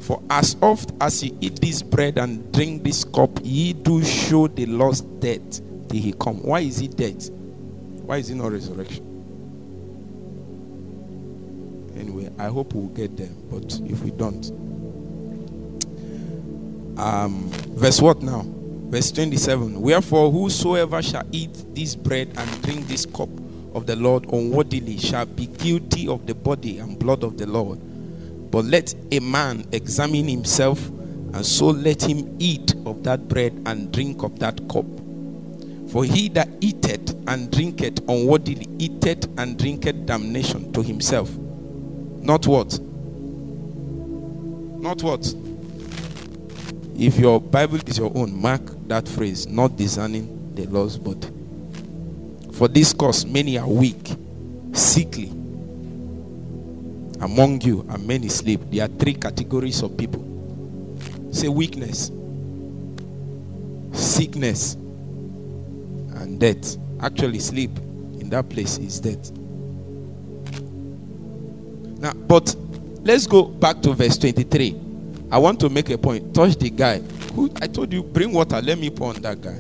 For 0.03 0.21
as 0.29 0.57
oft 0.61 0.91
as 0.99 1.23
ye 1.23 1.33
eat 1.39 1.61
this 1.61 1.81
bread 1.81 2.17
and 2.17 2.51
drink 2.51 2.83
this 2.83 3.05
cup, 3.05 3.39
ye 3.41 3.71
do 3.71 4.03
show 4.03 4.47
the 4.47 4.65
Lord's 4.65 4.99
death 4.99 5.61
till 5.87 6.01
he 6.01 6.13
come. 6.19 6.43
Why 6.43 6.59
is 6.59 6.79
he 6.79 6.89
dead? 6.89 7.23
Why 8.05 8.17
is 8.17 8.27
he 8.27 8.35
not 8.35 8.51
resurrection? 8.51 9.13
Anyway, 11.97 12.29
I 12.37 12.47
hope 12.47 12.73
we'll 12.73 12.87
get 12.87 13.15
there, 13.15 13.29
but 13.49 13.79
if 13.85 14.01
we 14.01 14.11
don't. 14.11 14.51
Um, 16.99 17.49
verse 17.69 18.01
what 18.01 18.21
now? 18.21 18.43
Verse 18.89 19.09
27. 19.09 19.81
Wherefore, 19.81 20.29
whosoever 20.31 21.01
shall 21.01 21.25
eat 21.31 21.73
this 21.73 21.95
bread 21.95 22.29
and 22.35 22.61
drink 22.63 22.87
this 22.87 23.05
cup 23.05 23.29
of 23.73 23.85
the 23.85 23.95
Lord 23.95 24.25
unworthily 24.33 24.97
shall 24.97 25.25
be 25.25 25.45
guilty 25.45 26.09
of 26.09 26.27
the 26.27 26.35
body 26.35 26.79
and 26.79 26.99
blood 26.99 27.23
of 27.23 27.37
the 27.37 27.47
Lord. 27.47 27.79
But 28.53 28.65
let 28.65 28.93
a 29.11 29.19
man 29.19 29.65
examine 29.71 30.27
himself, 30.27 30.87
and 30.89 31.43
so 31.43 31.69
let 31.69 32.03
him 32.03 32.35
eat 32.37 32.75
of 32.85 33.03
that 33.03 33.27
bread 33.27 33.59
and 33.65 33.91
drink 33.91 34.21
of 34.21 34.37
that 34.37 34.69
cup. 34.69 34.85
For 35.89 36.05
he 36.05 36.29
that 36.29 36.49
eateth 36.61 37.15
and 37.27 37.51
drinketh 37.51 38.07
unworthily 38.07 38.67
eateth 38.77 39.27
and 39.39 39.57
drinketh 39.57 40.05
damnation 40.05 40.71
to 40.73 40.83
himself. 40.83 41.35
Not 41.35 42.45
what? 42.45 42.79
Not 44.79 45.01
what? 45.01 45.33
If 46.95 47.17
your 47.17 47.41
Bible 47.41 47.79
is 47.87 47.97
your 47.97 48.15
own, 48.15 48.39
mark 48.39 48.61
that 48.87 49.07
phrase, 49.07 49.47
not 49.47 49.77
discerning 49.77 50.53
the 50.53 50.67
Lord's 50.67 50.99
body. 50.99 51.27
For 52.51 52.67
this 52.67 52.93
cause 52.93 53.25
many 53.25 53.57
are 53.57 53.67
weak, 53.67 54.15
sickly, 54.73 55.31
among 57.24 57.61
you 57.61 57.86
and 57.89 58.05
many 58.05 58.28
sleep. 58.28 58.59
There 58.69 58.84
are 58.84 58.89
three 58.89 59.13
categories 59.13 59.82
of 59.82 59.97
people. 59.97 60.21
Say 61.32 61.47
weakness, 61.47 62.11
sickness, 63.93 64.74
and 64.74 66.39
death. 66.39 66.78
Actually, 67.01 67.39
sleep 67.39 67.71
in 68.19 68.30
that 68.30 68.49
place 68.49 68.78
is 68.78 68.99
death. 68.99 69.32
Now, 71.99 72.11
but 72.13 72.55
let's 73.03 73.26
go 73.26 73.45
back 73.45 73.82
to 73.84 73.93
verse 73.93 74.17
23. 74.17 74.80
I 75.32 75.38
want 75.38 75.59
to 75.61 75.69
make 75.69 75.89
a 75.89 75.97
point. 75.97 76.36
Touch 76.36 76.57
the 76.57 76.69
guy. 76.69 76.99
Who 77.34 77.49
I 77.61 77.67
told 77.67 77.91
you, 77.93 78.03
bring 78.03 78.34
water. 78.34 78.61
Let 78.61 78.78
me 78.78 78.89
pour 78.89 79.09
on 79.09 79.21
that 79.21 79.41
guy. 79.41 79.57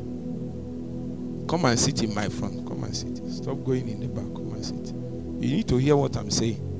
Come 1.47 1.65
and 1.65 1.79
sit 1.79 2.03
in 2.03 2.13
my 2.13 2.27
front. 2.29 2.67
Come 2.67 2.83
and 2.83 2.95
sit. 2.95 3.17
Stop 3.31 3.63
going 3.63 3.87
in 3.87 4.01
the 4.01 4.07
back. 4.07 4.25
Come 4.35 4.53
and 4.53 4.65
sit. 4.65 4.93
You 5.41 5.55
need 5.57 5.67
to 5.69 5.77
hear 5.77 5.95
what 5.95 6.15
I'm 6.17 6.29
saying. 6.29 6.72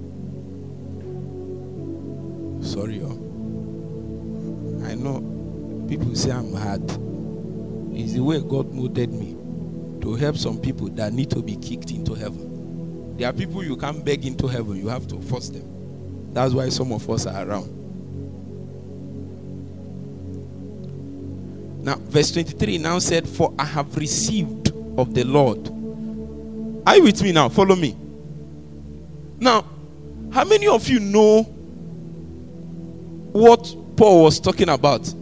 Sorry, 2.63 3.01
oh. 3.03 3.19
I 4.85 4.95
know 4.95 5.85
people 5.87 6.15
say 6.15 6.31
I'm 6.31 6.53
hard. 6.53 6.81
It's 7.95 8.13
the 8.13 8.23
way 8.23 8.39
God 8.39 8.71
molded 8.73 9.11
me 9.11 9.35
to 10.01 10.15
help 10.15 10.37
some 10.37 10.59
people 10.59 10.89
that 10.89 11.13
need 11.13 11.29
to 11.31 11.41
be 11.41 11.57
kicked 11.57 11.91
into 11.91 12.13
heaven. 12.13 13.15
There 13.17 13.29
are 13.29 13.33
people 13.33 13.63
you 13.63 13.77
can't 13.77 14.03
beg 14.03 14.25
into 14.25 14.47
heaven, 14.47 14.77
you 14.77 14.87
have 14.87 15.07
to 15.09 15.21
force 15.21 15.49
them. 15.49 16.33
That's 16.33 16.53
why 16.53 16.69
some 16.69 16.91
of 16.91 17.07
us 17.09 17.27
are 17.27 17.47
around. 17.47 17.69
Now, 21.83 21.95
verse 21.95 22.31
23 22.31 22.77
now 22.77 22.97
said, 22.99 23.27
For 23.27 23.53
I 23.59 23.65
have 23.65 23.95
received 23.97 24.71
of 24.97 25.13
the 25.13 25.25
Lord. 25.25 25.67
Are 26.87 26.95
you 26.95 27.03
with 27.03 27.21
me 27.21 27.33
now? 27.33 27.49
Follow 27.49 27.75
me. 27.75 27.95
Now, 29.39 29.65
how 30.31 30.45
many 30.45 30.67
of 30.67 30.87
you 30.87 30.99
know 30.99 31.52
what 33.33 33.75
Paul 33.97 34.23
was 34.23 34.39
talking 34.39 34.69
about 34.69 35.13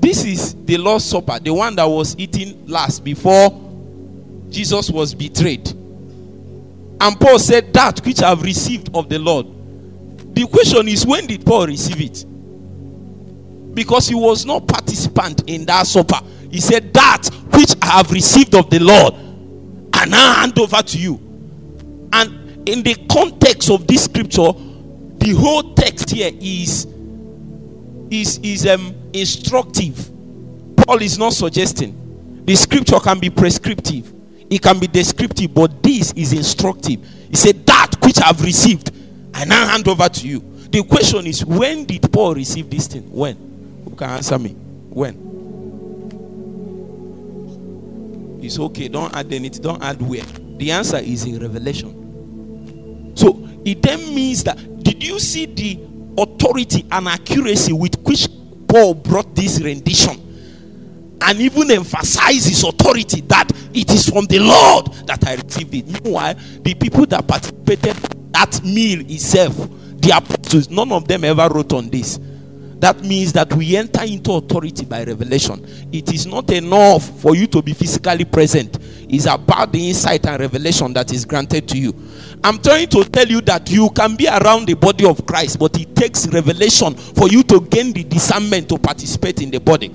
this 0.00 0.24
is 0.24 0.54
the 0.64 0.78
Lord's 0.78 1.04
Supper, 1.04 1.38
the 1.38 1.52
one 1.52 1.76
that 1.76 1.84
was 1.84 2.16
eaten 2.18 2.66
last 2.66 3.04
before 3.04 3.50
Jesus 4.48 4.90
was 4.90 5.14
betrayed. 5.14 5.68
And 7.00 7.20
Paul 7.20 7.38
said, 7.38 7.72
That 7.74 8.04
which 8.04 8.22
I 8.22 8.30
have 8.30 8.42
received 8.42 8.88
of 8.94 9.08
the 9.10 9.18
Lord. 9.18 9.46
The 10.34 10.46
question 10.46 10.88
is, 10.88 11.06
when 11.06 11.26
did 11.26 11.44
Paul 11.44 11.66
receive 11.66 12.00
it? 12.00 12.24
Because 13.74 14.08
he 14.08 14.14
was 14.14 14.46
not 14.46 14.66
participant 14.66 15.48
in 15.48 15.66
that 15.66 15.86
supper. 15.86 16.18
He 16.50 16.60
said, 16.60 16.94
That 16.94 17.28
which 17.52 17.74
I 17.82 17.98
have 17.98 18.10
received 18.10 18.54
of 18.54 18.70
the 18.70 18.78
Lord, 18.78 19.14
and 19.14 20.14
I 20.14 20.34
hand 20.40 20.58
over 20.58 20.82
to 20.82 20.98
you. 20.98 21.16
And 22.12 22.68
in 22.68 22.82
the 22.82 22.94
context 23.10 23.70
of 23.70 23.86
this 23.86 24.04
scripture, 24.04 24.52
the 25.20 25.34
whole 25.34 25.74
text 25.74 26.10
here 26.10 26.30
is 26.40 26.86
is 28.10 28.38
is 28.42 28.66
um 28.66 28.94
instructive. 29.12 30.10
Paul 30.76 31.02
is 31.02 31.18
not 31.18 31.32
suggesting. 31.32 32.42
The 32.44 32.56
scripture 32.56 32.98
can 32.98 33.20
be 33.20 33.30
prescriptive, 33.30 34.12
it 34.50 34.60
can 34.60 34.80
be 34.80 34.88
descriptive, 34.88 35.54
but 35.54 35.82
this 35.82 36.12
is 36.12 36.32
instructive. 36.32 37.06
He 37.28 37.36
said, 37.36 37.64
That 37.66 37.94
which 38.02 38.20
I've 38.20 38.42
received, 38.42 38.90
I 39.32 39.44
now 39.44 39.68
hand 39.68 39.86
over 39.86 40.08
to 40.08 40.26
you. 40.28 40.40
The 40.70 40.82
question 40.82 41.26
is, 41.26 41.44
when 41.44 41.84
did 41.84 42.12
Paul 42.12 42.34
receive 42.34 42.68
this 42.70 42.88
thing? 42.88 43.10
When? 43.12 43.36
Who 43.84 43.94
can 43.94 44.10
answer 44.10 44.38
me? 44.38 44.50
When? 44.50 45.28
It's 48.42 48.58
okay, 48.58 48.88
don't 48.88 49.14
add 49.14 49.32
anything, 49.32 49.62
don't 49.62 49.82
add 49.82 50.02
where. 50.02 50.24
The 50.58 50.72
answer 50.72 50.98
is 50.98 51.24
in 51.26 51.38
Revelation. 51.38 51.99
So 53.14 53.48
it 53.64 53.82
then 53.82 54.14
means 54.14 54.44
that 54.44 54.82
did 54.82 55.02
you 55.02 55.18
see 55.18 55.46
the 55.46 55.78
authority 56.18 56.86
and 56.90 57.08
accuracy 57.08 57.72
with 57.72 57.98
which 58.00 58.28
Paul 58.68 58.94
brought 58.94 59.34
this 59.34 59.60
rendition? 59.60 60.30
and 61.22 61.40
even 61.40 61.70
emphasize 61.70 62.46
his 62.46 62.64
authority 62.64 63.20
that 63.22 63.50
it 63.74 63.90
is 63.90 64.08
from 64.08 64.24
the 64.26 64.38
Lord 64.38 64.86
that 65.06 65.26
I 65.26 65.34
received 65.34 65.74
it. 65.74 65.86
Meanwhile, 65.86 66.34
the 66.62 66.74
people 66.74 67.06
that 67.06 67.26
participated 67.26 67.96
that 68.32 68.62
meal 68.64 69.00
itself, 69.00 69.54
the 70.00 70.12
apostles, 70.16 70.70
none 70.70 70.90
of 70.92 71.06
them 71.06 71.24
ever 71.24 71.48
wrote 71.48 71.72
on 71.72 71.90
this. 71.90 72.18
That 72.80 73.02
means 73.02 73.34
that 73.34 73.52
we 73.52 73.76
enter 73.76 74.02
into 74.04 74.32
authority 74.32 74.86
by 74.86 75.04
revelation. 75.04 75.62
It 75.92 76.12
is 76.14 76.26
not 76.26 76.50
enough 76.50 77.20
for 77.20 77.36
you 77.36 77.46
to 77.48 77.60
be 77.60 77.74
physically 77.74 78.24
present. 78.24 78.78
It's 79.08 79.26
about 79.26 79.70
the 79.70 79.88
insight 79.88 80.26
and 80.26 80.40
revelation 80.40 80.94
that 80.94 81.12
is 81.12 81.26
granted 81.26 81.68
to 81.68 81.78
you. 81.78 81.94
I'm 82.42 82.58
trying 82.58 82.88
to 82.88 83.04
tell 83.04 83.26
you 83.26 83.42
that 83.42 83.70
you 83.70 83.90
can 83.90 84.16
be 84.16 84.26
around 84.26 84.66
the 84.66 84.74
body 84.74 85.04
of 85.04 85.26
Christ, 85.26 85.58
but 85.58 85.78
it 85.78 85.94
takes 85.94 86.26
revelation 86.28 86.94
for 86.94 87.28
you 87.28 87.42
to 87.44 87.60
gain 87.60 87.92
the 87.92 88.02
discernment 88.02 88.70
to 88.70 88.78
participate 88.78 89.42
in 89.42 89.50
the 89.50 89.60
body. 89.60 89.94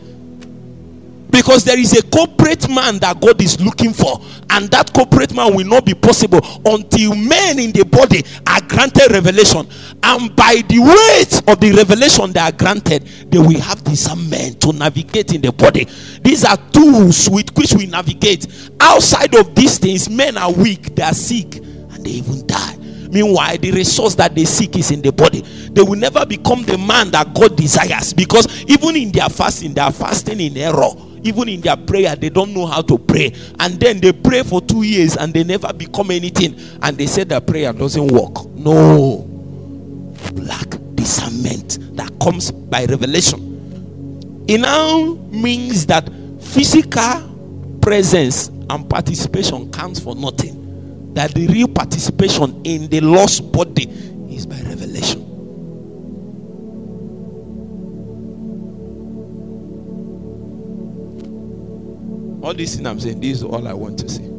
Because 1.35 1.65
there 1.65 1.77
is 1.77 1.91
a 1.91 2.01
corporate 2.01 2.69
man 2.69 2.97
that 2.99 3.19
God 3.19 3.41
is 3.41 3.59
looking 3.59 3.91
for, 3.91 4.21
and 4.51 4.71
that 4.71 4.93
corporate 4.93 5.35
man 5.35 5.53
will 5.53 5.65
not 5.65 5.85
be 5.85 5.93
possible 5.93 6.39
until 6.65 7.13
men 7.13 7.59
in 7.59 7.73
the 7.73 7.83
body 7.83 8.23
are 8.47 8.61
granted 8.61 9.11
revelation. 9.11 9.67
And 10.01 10.33
by 10.33 10.63
the 10.69 10.79
weight 10.79 11.43
of 11.51 11.59
the 11.59 11.73
revelation 11.75 12.31
they 12.31 12.39
are 12.39 12.53
granted, 12.53 13.03
they 13.27 13.37
will 13.37 13.59
have 13.59 13.83
discernment 13.83 14.61
to 14.61 14.71
navigate 14.71 15.33
in 15.33 15.41
the 15.41 15.51
body. 15.51 15.89
These 16.21 16.45
are 16.45 16.55
tools 16.71 17.29
with 17.29 17.53
which 17.57 17.73
we 17.73 17.87
navigate. 17.87 18.47
Outside 18.79 19.35
of 19.35 19.53
these 19.55 19.77
things, 19.77 20.09
men 20.09 20.37
are 20.37 20.53
weak, 20.53 20.95
they 20.95 21.03
are 21.03 21.13
sick, 21.13 21.57
and 21.57 22.05
they 22.05 22.11
even 22.11 22.47
die. 22.47 22.77
Meanwhile, 23.09 23.57
the 23.57 23.73
resource 23.73 24.15
that 24.15 24.35
they 24.35 24.45
seek 24.45 24.77
is 24.77 24.91
in 24.91 25.01
the 25.01 25.11
body. 25.11 25.41
They 25.41 25.81
will 25.81 25.99
never 25.99 26.25
become 26.25 26.63
the 26.63 26.77
man 26.77 27.11
that 27.11 27.33
God 27.33 27.57
desires 27.57 28.13
because 28.13 28.47
even 28.69 28.95
in 28.95 29.11
their 29.11 29.27
fasting, 29.27 29.73
they 29.73 29.81
are 29.81 29.91
fasting 29.91 30.39
in 30.39 30.55
error 30.55 30.91
even 31.25 31.49
in 31.49 31.61
their 31.61 31.75
prayer, 31.75 32.15
they 32.15 32.29
don't 32.29 32.53
know 32.53 32.67
how 32.67 32.81
to 32.83 32.97
pray. 32.97 33.33
And 33.59 33.79
then 33.79 33.99
they 33.99 34.13
pray 34.13 34.43
for 34.43 34.61
two 34.61 34.83
years 34.83 35.17
and 35.17 35.33
they 35.33 35.43
never 35.43 35.73
become 35.73 36.11
anything. 36.11 36.55
And 36.83 36.97
they 36.97 37.07
say 37.07 37.23
that 37.25 37.47
prayer 37.47 37.73
doesn't 37.73 38.07
work. 38.11 38.45
No. 38.53 39.27
Lack 40.33 40.77
discernment 40.93 41.79
that 41.97 42.11
comes 42.21 42.51
by 42.51 42.85
revelation. 42.85 44.45
It 44.47 44.59
now 44.59 45.15
means 45.31 45.87
that 45.87 46.07
physical 46.39 47.79
presence 47.81 48.49
and 48.69 48.87
participation 48.87 49.71
counts 49.71 49.99
for 49.99 50.15
nothing. 50.15 51.13
That 51.15 51.33
the 51.33 51.47
real 51.47 51.67
participation 51.67 52.61
in 52.63 52.87
the 52.89 53.01
lost 53.01 53.51
body 53.51 53.89
is 54.29 54.45
by 54.45 54.61
revelation. 54.61 55.34
All 62.45 62.53
this 62.53 62.75
thing 62.75 62.85
I'm 62.85 62.99
saying, 62.99 63.21
this 63.21 63.37
is 63.37 63.43
all 63.43 63.67
I 63.67 63.73
want 63.73 63.97
to 63.99 64.07
say. 64.07 64.21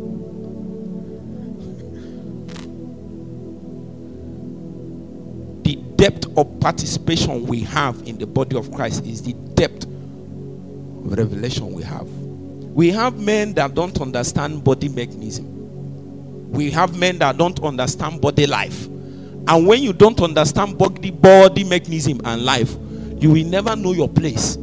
The 5.65 5.75
depth 5.97 6.39
of 6.39 6.61
participation 6.61 7.47
we 7.47 7.63
have 7.63 8.01
in 8.07 8.17
the 8.19 8.27
body 8.29 8.57
of 8.57 8.71
Christ 8.71 9.05
is 9.05 9.23
the 9.23 9.33
depth 9.55 9.87
of 9.87 11.19
revelation 11.19 11.73
we 11.73 11.83
have. 11.83 12.07
We 12.07 12.93
have 12.93 13.19
men 13.19 13.55
that 13.55 13.75
don't 13.75 14.01
understand 14.01 14.63
body 14.63 14.89
mechanism. 14.89 16.53
We 16.53 16.71
have 16.71 16.97
men 16.97 17.19
that 17.19 17.39
don't 17.39 17.59
understand 17.65 18.21
body 18.21 18.47
life. 18.47 18.85
And 18.85 19.67
when 19.67 19.83
you 19.83 19.93
don't 19.93 20.21
understand 20.21 20.79
body, 20.79 21.11
body 21.11 21.65
mechanism 21.65 22.21
and 22.23 22.45
life, 22.45 22.77
you 23.19 23.33
will 23.33 23.47
never 23.47 23.75
know 23.75 23.91
your 23.95 24.09
place 24.09 24.59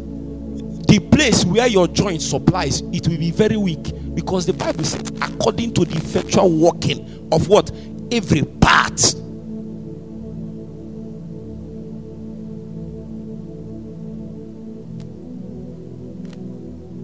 the 0.94 1.00
place 1.00 1.44
where 1.44 1.66
your 1.66 1.88
joint 1.88 2.22
supplies 2.22 2.82
it 2.94 3.08
will 3.08 3.18
be 3.18 3.32
very 3.32 3.58
weak. 3.58 3.92
Because 4.14 4.46
the 4.46 4.54
bible 4.54 4.84
says 4.84 5.12
according 5.24 5.74
to 5.74 5.86
the 5.86 5.98
effectual 5.98 6.52
working 6.52 7.28
of 7.32 7.48
what? 7.50 7.72
Every 8.12 8.44
part. 8.44 9.02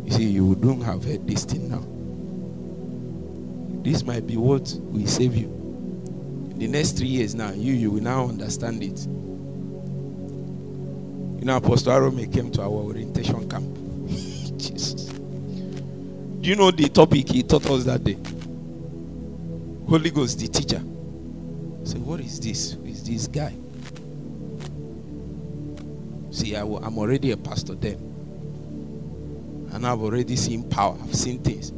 You 0.06 0.12
see 0.12 0.26
you 0.26 0.54
don't 0.54 0.82
have 0.82 1.04
heard 1.04 1.28
this 1.28 1.46
thing 1.46 1.72
now. 1.72 1.84
This 3.82 4.04
might 4.04 4.28
be 4.28 4.38
what 4.38 4.72
will 4.82 5.08
save 5.08 5.36
you. 5.36 5.48
The 6.58 6.68
next 6.68 6.92
three 6.96 7.08
years 7.08 7.34
now 7.34 7.54
you 7.54 7.74
you 7.74 7.90
will 7.90 8.04
now 8.04 8.28
understand 8.28 8.84
it. 8.84 9.00
You 11.40 11.46
know 11.46 11.58
apostle 11.58 11.94
arome 11.94 12.32
came 12.32 12.52
to 12.52 12.62
our 12.62 12.70
orientation 12.70 13.50
camp 13.50 13.79
Jesus. 14.60 15.05
Do 15.05 16.49
you 16.49 16.55
know 16.55 16.72
the 16.72 16.89
topic 16.89 17.30
he 17.30 17.43
taught 17.43 17.66
us 17.70 17.86
that 17.86 18.03
day? 18.03 18.18
Holy 19.88 20.12
Ghost, 20.12 20.39
the 20.39 20.47
teacher. 20.47 20.82
So, 21.84 21.97
what 21.97 22.20
is 22.20 22.39
this? 22.39 22.74
Who 22.74 22.86
is 22.86 23.03
this 23.03 23.28
guy? 23.28 23.55
See, 26.32 26.55
I, 26.55 26.62
am 26.62 26.97
already 26.97 27.32
a 27.32 27.38
pastor 27.38 27.76
then. 27.76 27.97
And 29.72 29.86
I've 29.86 30.01
already 30.01 30.36
seen 30.36 30.70
power, 30.70 30.97
I've 31.01 31.16
seen 31.16 31.39
things. 31.39 31.72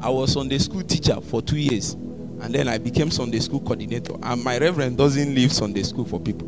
I 0.00 0.10
was 0.10 0.34
Sunday 0.34 0.58
school 0.58 0.82
teacher 0.82 1.20
for 1.20 1.40
two 1.40 1.56
years. 1.56 1.94
And 1.94 2.54
then 2.54 2.68
I 2.68 2.76
became 2.76 3.10
Sunday 3.10 3.38
school 3.38 3.60
coordinator. 3.60 4.14
And 4.22 4.44
my 4.44 4.58
reverend 4.58 4.98
doesn't 4.98 5.34
leave 5.34 5.52
Sunday 5.52 5.82
school 5.82 6.04
for 6.04 6.20
people. 6.20 6.46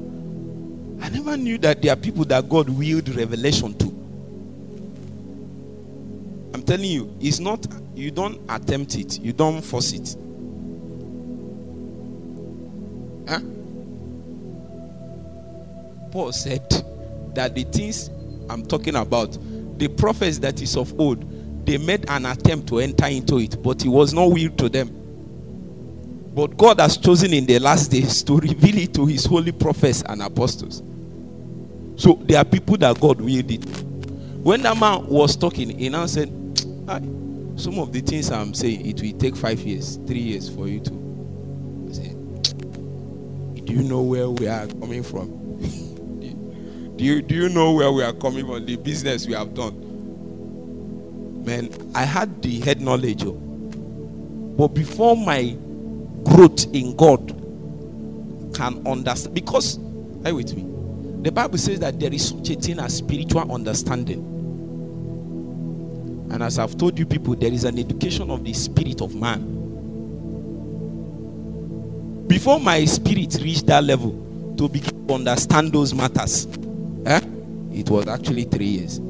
I 1.01 1.09
never 1.09 1.37
knew 1.37 1.57
that 1.59 1.81
there 1.81 1.93
are 1.93 1.97
people 1.97 2.25
that 2.27 2.49
God 2.49 2.69
willed 2.69 3.09
revelation 3.09 3.73
to 3.79 3.96
telling 6.67 6.91
you, 6.91 7.17
it's 7.21 7.39
not, 7.39 7.67
you 7.95 8.11
don't 8.11 8.41
attempt 8.49 8.97
it, 8.97 9.21
you 9.21 9.33
don't 9.33 9.63
force 9.63 9.93
it. 9.93 10.17
Huh? 13.29 13.41
Paul 16.11 16.33
said 16.33 16.69
that 17.35 17.55
the 17.55 17.65
things 17.65 18.11
I'm 18.51 18.67
talking 18.67 18.97
about, 18.97 19.39
the 19.79 19.89
prophets 19.89 20.39
that 20.39 20.61
is 20.61 20.77
of 20.77 20.99
old, 21.01 21.25
they 21.67 21.79
made 21.79 22.09
an 22.09 22.27
attempt 22.27 22.69
to 22.69 22.79
enter 22.81 23.07
into 23.07 23.39
it, 23.39 23.63
but 23.63 23.85
it 23.85 23.89
was 23.89 24.13
not 24.15 24.27
will 24.31 24.51
to 24.51 24.69
them. 24.69 24.89
But 26.35 26.57
God 26.57 26.81
has 26.81 26.97
chosen 26.99 27.33
in 27.33 27.47
the 27.47 27.59
last 27.59 27.91
days 27.91 28.23
to 28.25 28.37
reveal 28.37 28.79
it 28.79 28.95
to 28.95 29.07
his 29.07 29.25
holy 29.25 29.53
prophets 29.53 30.03
and 30.07 30.23
apostles. 30.23 30.83
So 31.97 32.21
there 32.23 32.39
are 32.39 32.45
people 32.45 32.77
that 32.79 33.01
God 33.01 33.21
willed 33.21 33.51
it. 33.51 33.65
When 34.45 34.63
that 34.63 34.79
man 34.79 35.07
was 35.07 35.35
talking, 35.35 35.77
he 35.79 35.89
now 35.89 36.07
said, 36.07 36.31
I, 36.89 37.01
some 37.57 37.79
of 37.79 37.93
the 37.93 38.01
things 38.01 38.31
I'm 38.31 38.55
saying, 38.55 38.87
it 38.87 39.01
will 39.03 39.19
take 39.19 39.35
five 39.35 39.61
years, 39.61 39.97
three 40.07 40.21
years 40.21 40.49
for 40.49 40.69
you 40.69 40.81
to 40.81 40.91
say, 41.93 42.15
Do 43.65 43.73
you 43.73 43.83
know 43.83 44.03
where 44.03 44.29
we 44.31 44.47
are 44.47 44.67
coming 44.67 45.03
from? 45.03 45.29
do, 46.97 47.05
you, 47.05 47.23
do 47.23 47.35
you 47.35 47.49
know 47.49 47.73
where 47.73 47.91
we 47.91 48.03
are 48.05 48.13
coming 48.13 48.47
from? 48.47 48.67
The 48.67 48.77
business 48.77 49.27
we 49.27 49.33
have 49.33 49.55
done. 49.55 49.83
Man, 51.45 51.71
I 51.95 52.05
had 52.05 52.43
the 52.43 52.61
head 52.61 52.81
knowledge. 52.81 53.25
Oh. 53.25 53.33
But 53.33 54.69
before 54.69 55.17
my 55.17 55.57
growth 56.25 56.67
in 56.75 56.95
God 56.97 57.29
can 58.55 58.87
understand, 58.87 59.35
because, 59.35 59.79
are 60.25 60.35
with 60.35 60.55
me? 60.55 60.63
The 61.23 61.33
Bible 61.33 61.59
says 61.59 61.81
that 61.81 61.99
there 61.99 62.13
is 62.13 62.29
such 62.29 62.51
a 62.51 62.55
thing 62.55 62.79
as 62.79 62.97
spiritual 62.97 63.51
understanding. 63.53 64.36
And 66.31 66.43
as 66.43 66.59
I've 66.59 66.77
told 66.77 66.99
you 66.99 67.07
people, 67.07 67.35
there 67.37 67.53
is 67.53 67.65
an 67.65 67.79
education 67.79 68.31
of 68.31 68.45
the 68.45 68.53
spirit 68.53 69.01
of 69.01 69.15
man. 69.15 69.55
Before 72.27 72.59
my 72.59 72.85
spirit 72.85 73.39
reached 73.41 73.67
that 73.67 73.85
level 73.85 74.55
to 74.59 74.69
begin 74.69 75.07
to 75.07 75.15
understand 75.15 75.73
those 75.73 75.95
matters, 75.95 76.47
eh, 77.07 77.21
it 77.73 77.89
was 77.89 78.09
actually 78.09 78.45
three 78.45 78.67
years. 78.67 79.01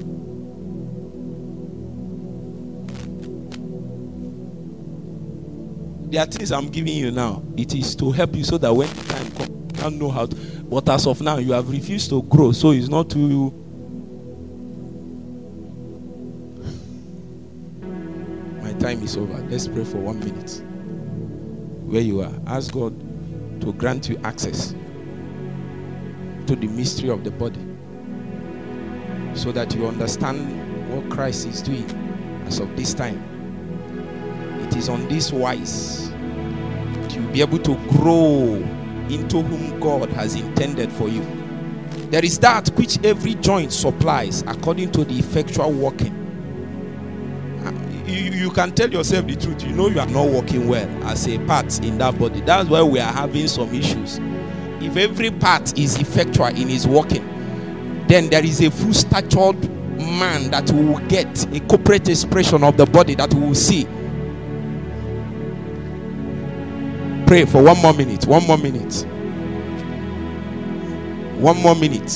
There 6.10 6.22
are 6.22 6.26
things 6.26 6.52
I'm 6.52 6.68
giving 6.68 6.94
you 6.94 7.10
now. 7.10 7.42
It 7.56 7.74
is 7.74 7.96
to 7.96 8.12
help 8.12 8.36
you 8.36 8.44
so 8.44 8.58
that 8.58 8.72
when 8.72 8.88
time 8.88 9.30
comes, 9.32 9.48
you 9.48 9.82
can 9.82 9.98
know 9.98 10.10
how 10.10 10.26
to. 10.26 10.36
But 10.36 10.88
as 10.90 11.06
of 11.06 11.20
now, 11.22 11.38
you 11.38 11.52
have 11.52 11.70
refused 11.70 12.10
to 12.10 12.22
grow, 12.22 12.52
so 12.52 12.72
it's 12.72 12.88
not 12.88 13.10
to 13.10 13.18
My 13.18 13.65
time 18.96 19.04
is 19.04 19.16
over. 19.16 19.38
Let's 19.48 19.68
pray 19.68 19.84
for 19.84 19.98
one 19.98 20.18
minute. 20.20 20.62
Where 21.86 22.00
you 22.00 22.22
are, 22.22 22.32
ask 22.46 22.72
God 22.72 22.98
to 23.60 23.72
grant 23.74 24.08
you 24.08 24.18
access 24.24 24.74
to 26.46 26.56
the 26.56 26.66
mystery 26.68 27.10
of 27.10 27.24
the 27.24 27.30
body 27.30 27.60
so 29.34 29.52
that 29.52 29.74
you 29.74 29.86
understand 29.86 30.90
what 30.90 31.10
Christ 31.10 31.46
is 31.46 31.62
doing 31.62 31.88
as 32.46 32.58
of 32.58 32.74
this 32.76 32.94
time. 32.94 33.22
It 34.66 34.76
is 34.76 34.88
on 34.88 35.06
this 35.08 35.32
wise 35.32 36.10
that 36.10 37.14
you'll 37.14 37.32
be 37.32 37.40
able 37.40 37.58
to 37.58 37.76
grow 37.90 38.54
into 39.10 39.42
whom 39.42 39.78
God 39.80 40.08
has 40.10 40.34
intended 40.34 40.90
for 40.92 41.08
you. 41.08 41.22
There 42.10 42.24
is 42.24 42.38
that 42.38 42.68
which 42.76 43.04
every 43.04 43.34
joint 43.36 43.72
supplies 43.72 44.42
according 44.42 44.92
to 44.92 45.04
the 45.04 45.18
effectual 45.18 45.72
working. 45.72 46.15
You, 48.16 48.30
you 48.30 48.50
can 48.50 48.72
tell 48.72 48.90
yourself 48.90 49.26
the 49.26 49.36
truth. 49.36 49.62
You 49.62 49.72
know 49.72 49.88
you 49.88 50.00
are 50.00 50.06
not 50.06 50.28
working 50.28 50.68
well 50.68 50.88
as 51.04 51.28
a 51.28 51.38
part 51.40 51.84
in 51.84 51.98
that 51.98 52.18
body. 52.18 52.40
That's 52.40 52.68
why 52.68 52.82
we 52.82 52.98
are 52.98 53.12
having 53.12 53.46
some 53.46 53.74
issues. 53.74 54.18
If 54.80 54.96
every 54.96 55.30
part 55.30 55.78
is 55.78 56.00
effectual 56.00 56.46
in 56.46 56.68
his 56.68 56.86
working, 56.86 57.24
then 58.08 58.30
there 58.30 58.44
is 58.44 58.62
a 58.62 58.70
full 58.70 58.94
statured 58.94 59.60
man 59.98 60.50
that 60.50 60.70
will 60.70 60.98
get 61.08 61.46
a 61.54 61.60
corporate 61.60 62.08
expression 62.08 62.64
of 62.64 62.78
the 62.78 62.86
body 62.86 63.14
that 63.16 63.34
we 63.34 63.40
will 63.40 63.54
see. 63.54 63.84
Pray 67.26 67.44
for 67.44 67.62
one 67.62 67.80
more 67.82 67.92
minute. 67.92 68.26
One 68.26 68.46
more 68.46 68.56
minute. 68.56 69.04
One 71.38 71.60
more 71.60 71.74
minute. 71.74 72.12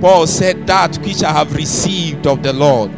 Paul 0.00 0.26
said, 0.26 0.66
That 0.66 0.96
which 0.98 1.22
I 1.22 1.30
have 1.30 1.54
received 1.54 2.26
of 2.26 2.42
the 2.42 2.52
Lord. 2.52 2.90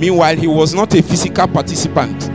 Meanwhile, 0.00 0.36
he 0.36 0.46
was 0.46 0.74
not 0.74 0.94
a 0.94 1.02
physical 1.02 1.46
participant. 1.46 2.30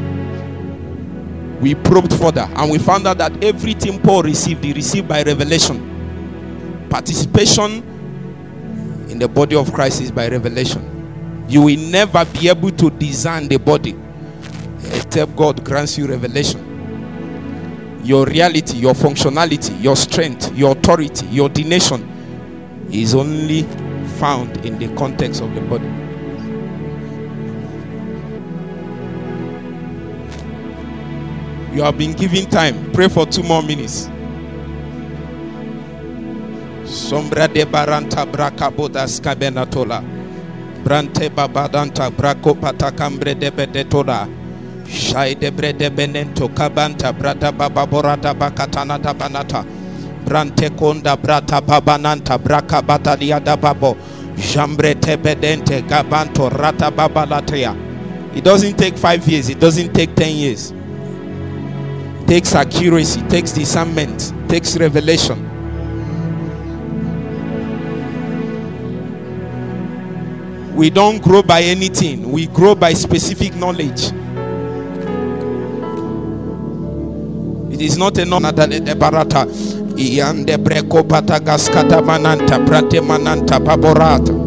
We 1.59 1.73
probed 1.73 2.13
further 2.13 2.47
and 2.55 2.71
we 2.71 2.77
found 2.77 3.07
out 3.07 3.17
that 3.17 3.43
everything 3.43 3.99
Paul 3.99 4.21
received, 4.21 4.63
he 4.63 4.71
received 4.71 5.07
by 5.07 5.23
revelation. 5.23 6.87
Participation 6.91 7.81
in 9.09 9.17
the 9.17 9.27
body 9.27 9.55
of 9.55 9.73
Christ 9.73 10.01
is 10.01 10.11
by 10.11 10.27
revelation. 10.27 11.45
You 11.49 11.63
will 11.63 11.79
never 11.79 12.23
be 12.25 12.49
able 12.49 12.69
to 12.71 12.91
design 12.91 13.47
the 13.47 13.57
body 13.57 13.95
except 14.93 15.35
God 15.35 15.63
grants 15.65 15.97
you 15.97 16.05
revelation. 16.05 16.61
Your 18.03 18.27
reality, 18.27 18.77
your 18.77 18.93
functionality, 18.93 19.81
your 19.81 19.95
strength, 19.95 20.55
your 20.55 20.73
authority, 20.73 21.25
your 21.27 21.45
ordination 21.45 22.87
is 22.91 23.15
only 23.15 23.63
found 24.19 24.63
in 24.63 24.77
the 24.77 24.93
context 24.95 25.41
of 25.41 25.55
the 25.55 25.61
body. 25.61 26.04
You 31.75 31.83
have 31.83 31.97
been 31.97 32.13
given 32.13 32.45
time. 32.49 32.89
Pray 32.93 33.09
for 33.09 33.25
two 33.25 33.43
more 33.43 33.61
minutes. 33.61 34.07
Sombra 36.85 37.51
de 37.51 37.65
baranta 37.65 38.23
braka 38.25 38.71
bodas 38.71 39.19
kabenatola. 39.19 40.01
Brante 40.85 41.29
babadanta 41.29 42.09
brako 42.09 42.55
patakambre 42.55 43.37
de 43.37 43.51
bedetola. 43.51 44.25
Shai 44.87 45.33
de 45.35 45.51
brede 45.51 45.89
benento 45.89 46.47
kabanta 46.47 47.11
brada 47.11 47.51
bababorada 47.51 48.33
bakatana 48.33 48.97
da 48.97 49.13
banata. 49.13 49.65
Brante 50.23 50.69
konda 50.69 51.17
brata 51.17 51.59
babananta 51.59 52.37
braka 52.41 52.81
batalia 52.81 53.43
da 53.43 53.57
babo. 53.57 53.97
Jambre 54.37 54.95
tebedente 54.95 55.81
gabanto 55.85 56.49
rata 56.49 56.89
babalatea. 56.89 57.75
It 58.33 58.45
doesn't 58.45 58.77
take 58.77 58.97
five 58.97 59.27
years, 59.27 59.49
it 59.49 59.59
doesn't 59.59 59.93
take 59.93 60.15
ten 60.15 60.37
years. 60.37 60.71
Takes 62.27 62.55
accuracy, 62.55 63.21
takes 63.29 63.51
discernment, 63.51 64.33
takes 64.49 64.75
revelation. 64.77 65.51
We 70.75 70.89
don't 70.89 71.21
grow 71.21 71.41
by 71.43 71.61
anything, 71.61 72.31
we 72.31 72.47
grow 72.47 72.75
by 72.75 72.93
specific 72.93 73.55
knowledge. 73.55 74.11
It 77.71 77.81
is 77.81 77.97
not 77.97 78.17
a 78.17 78.25
non 78.25 78.43
barata. 78.43 79.45
Iande 79.97 80.57
breko 80.57 81.03
patagaskata 81.03 82.01
mananta 82.01 82.65
prate 82.65 83.01
mananta 83.01 83.59
paborata. 83.59 84.44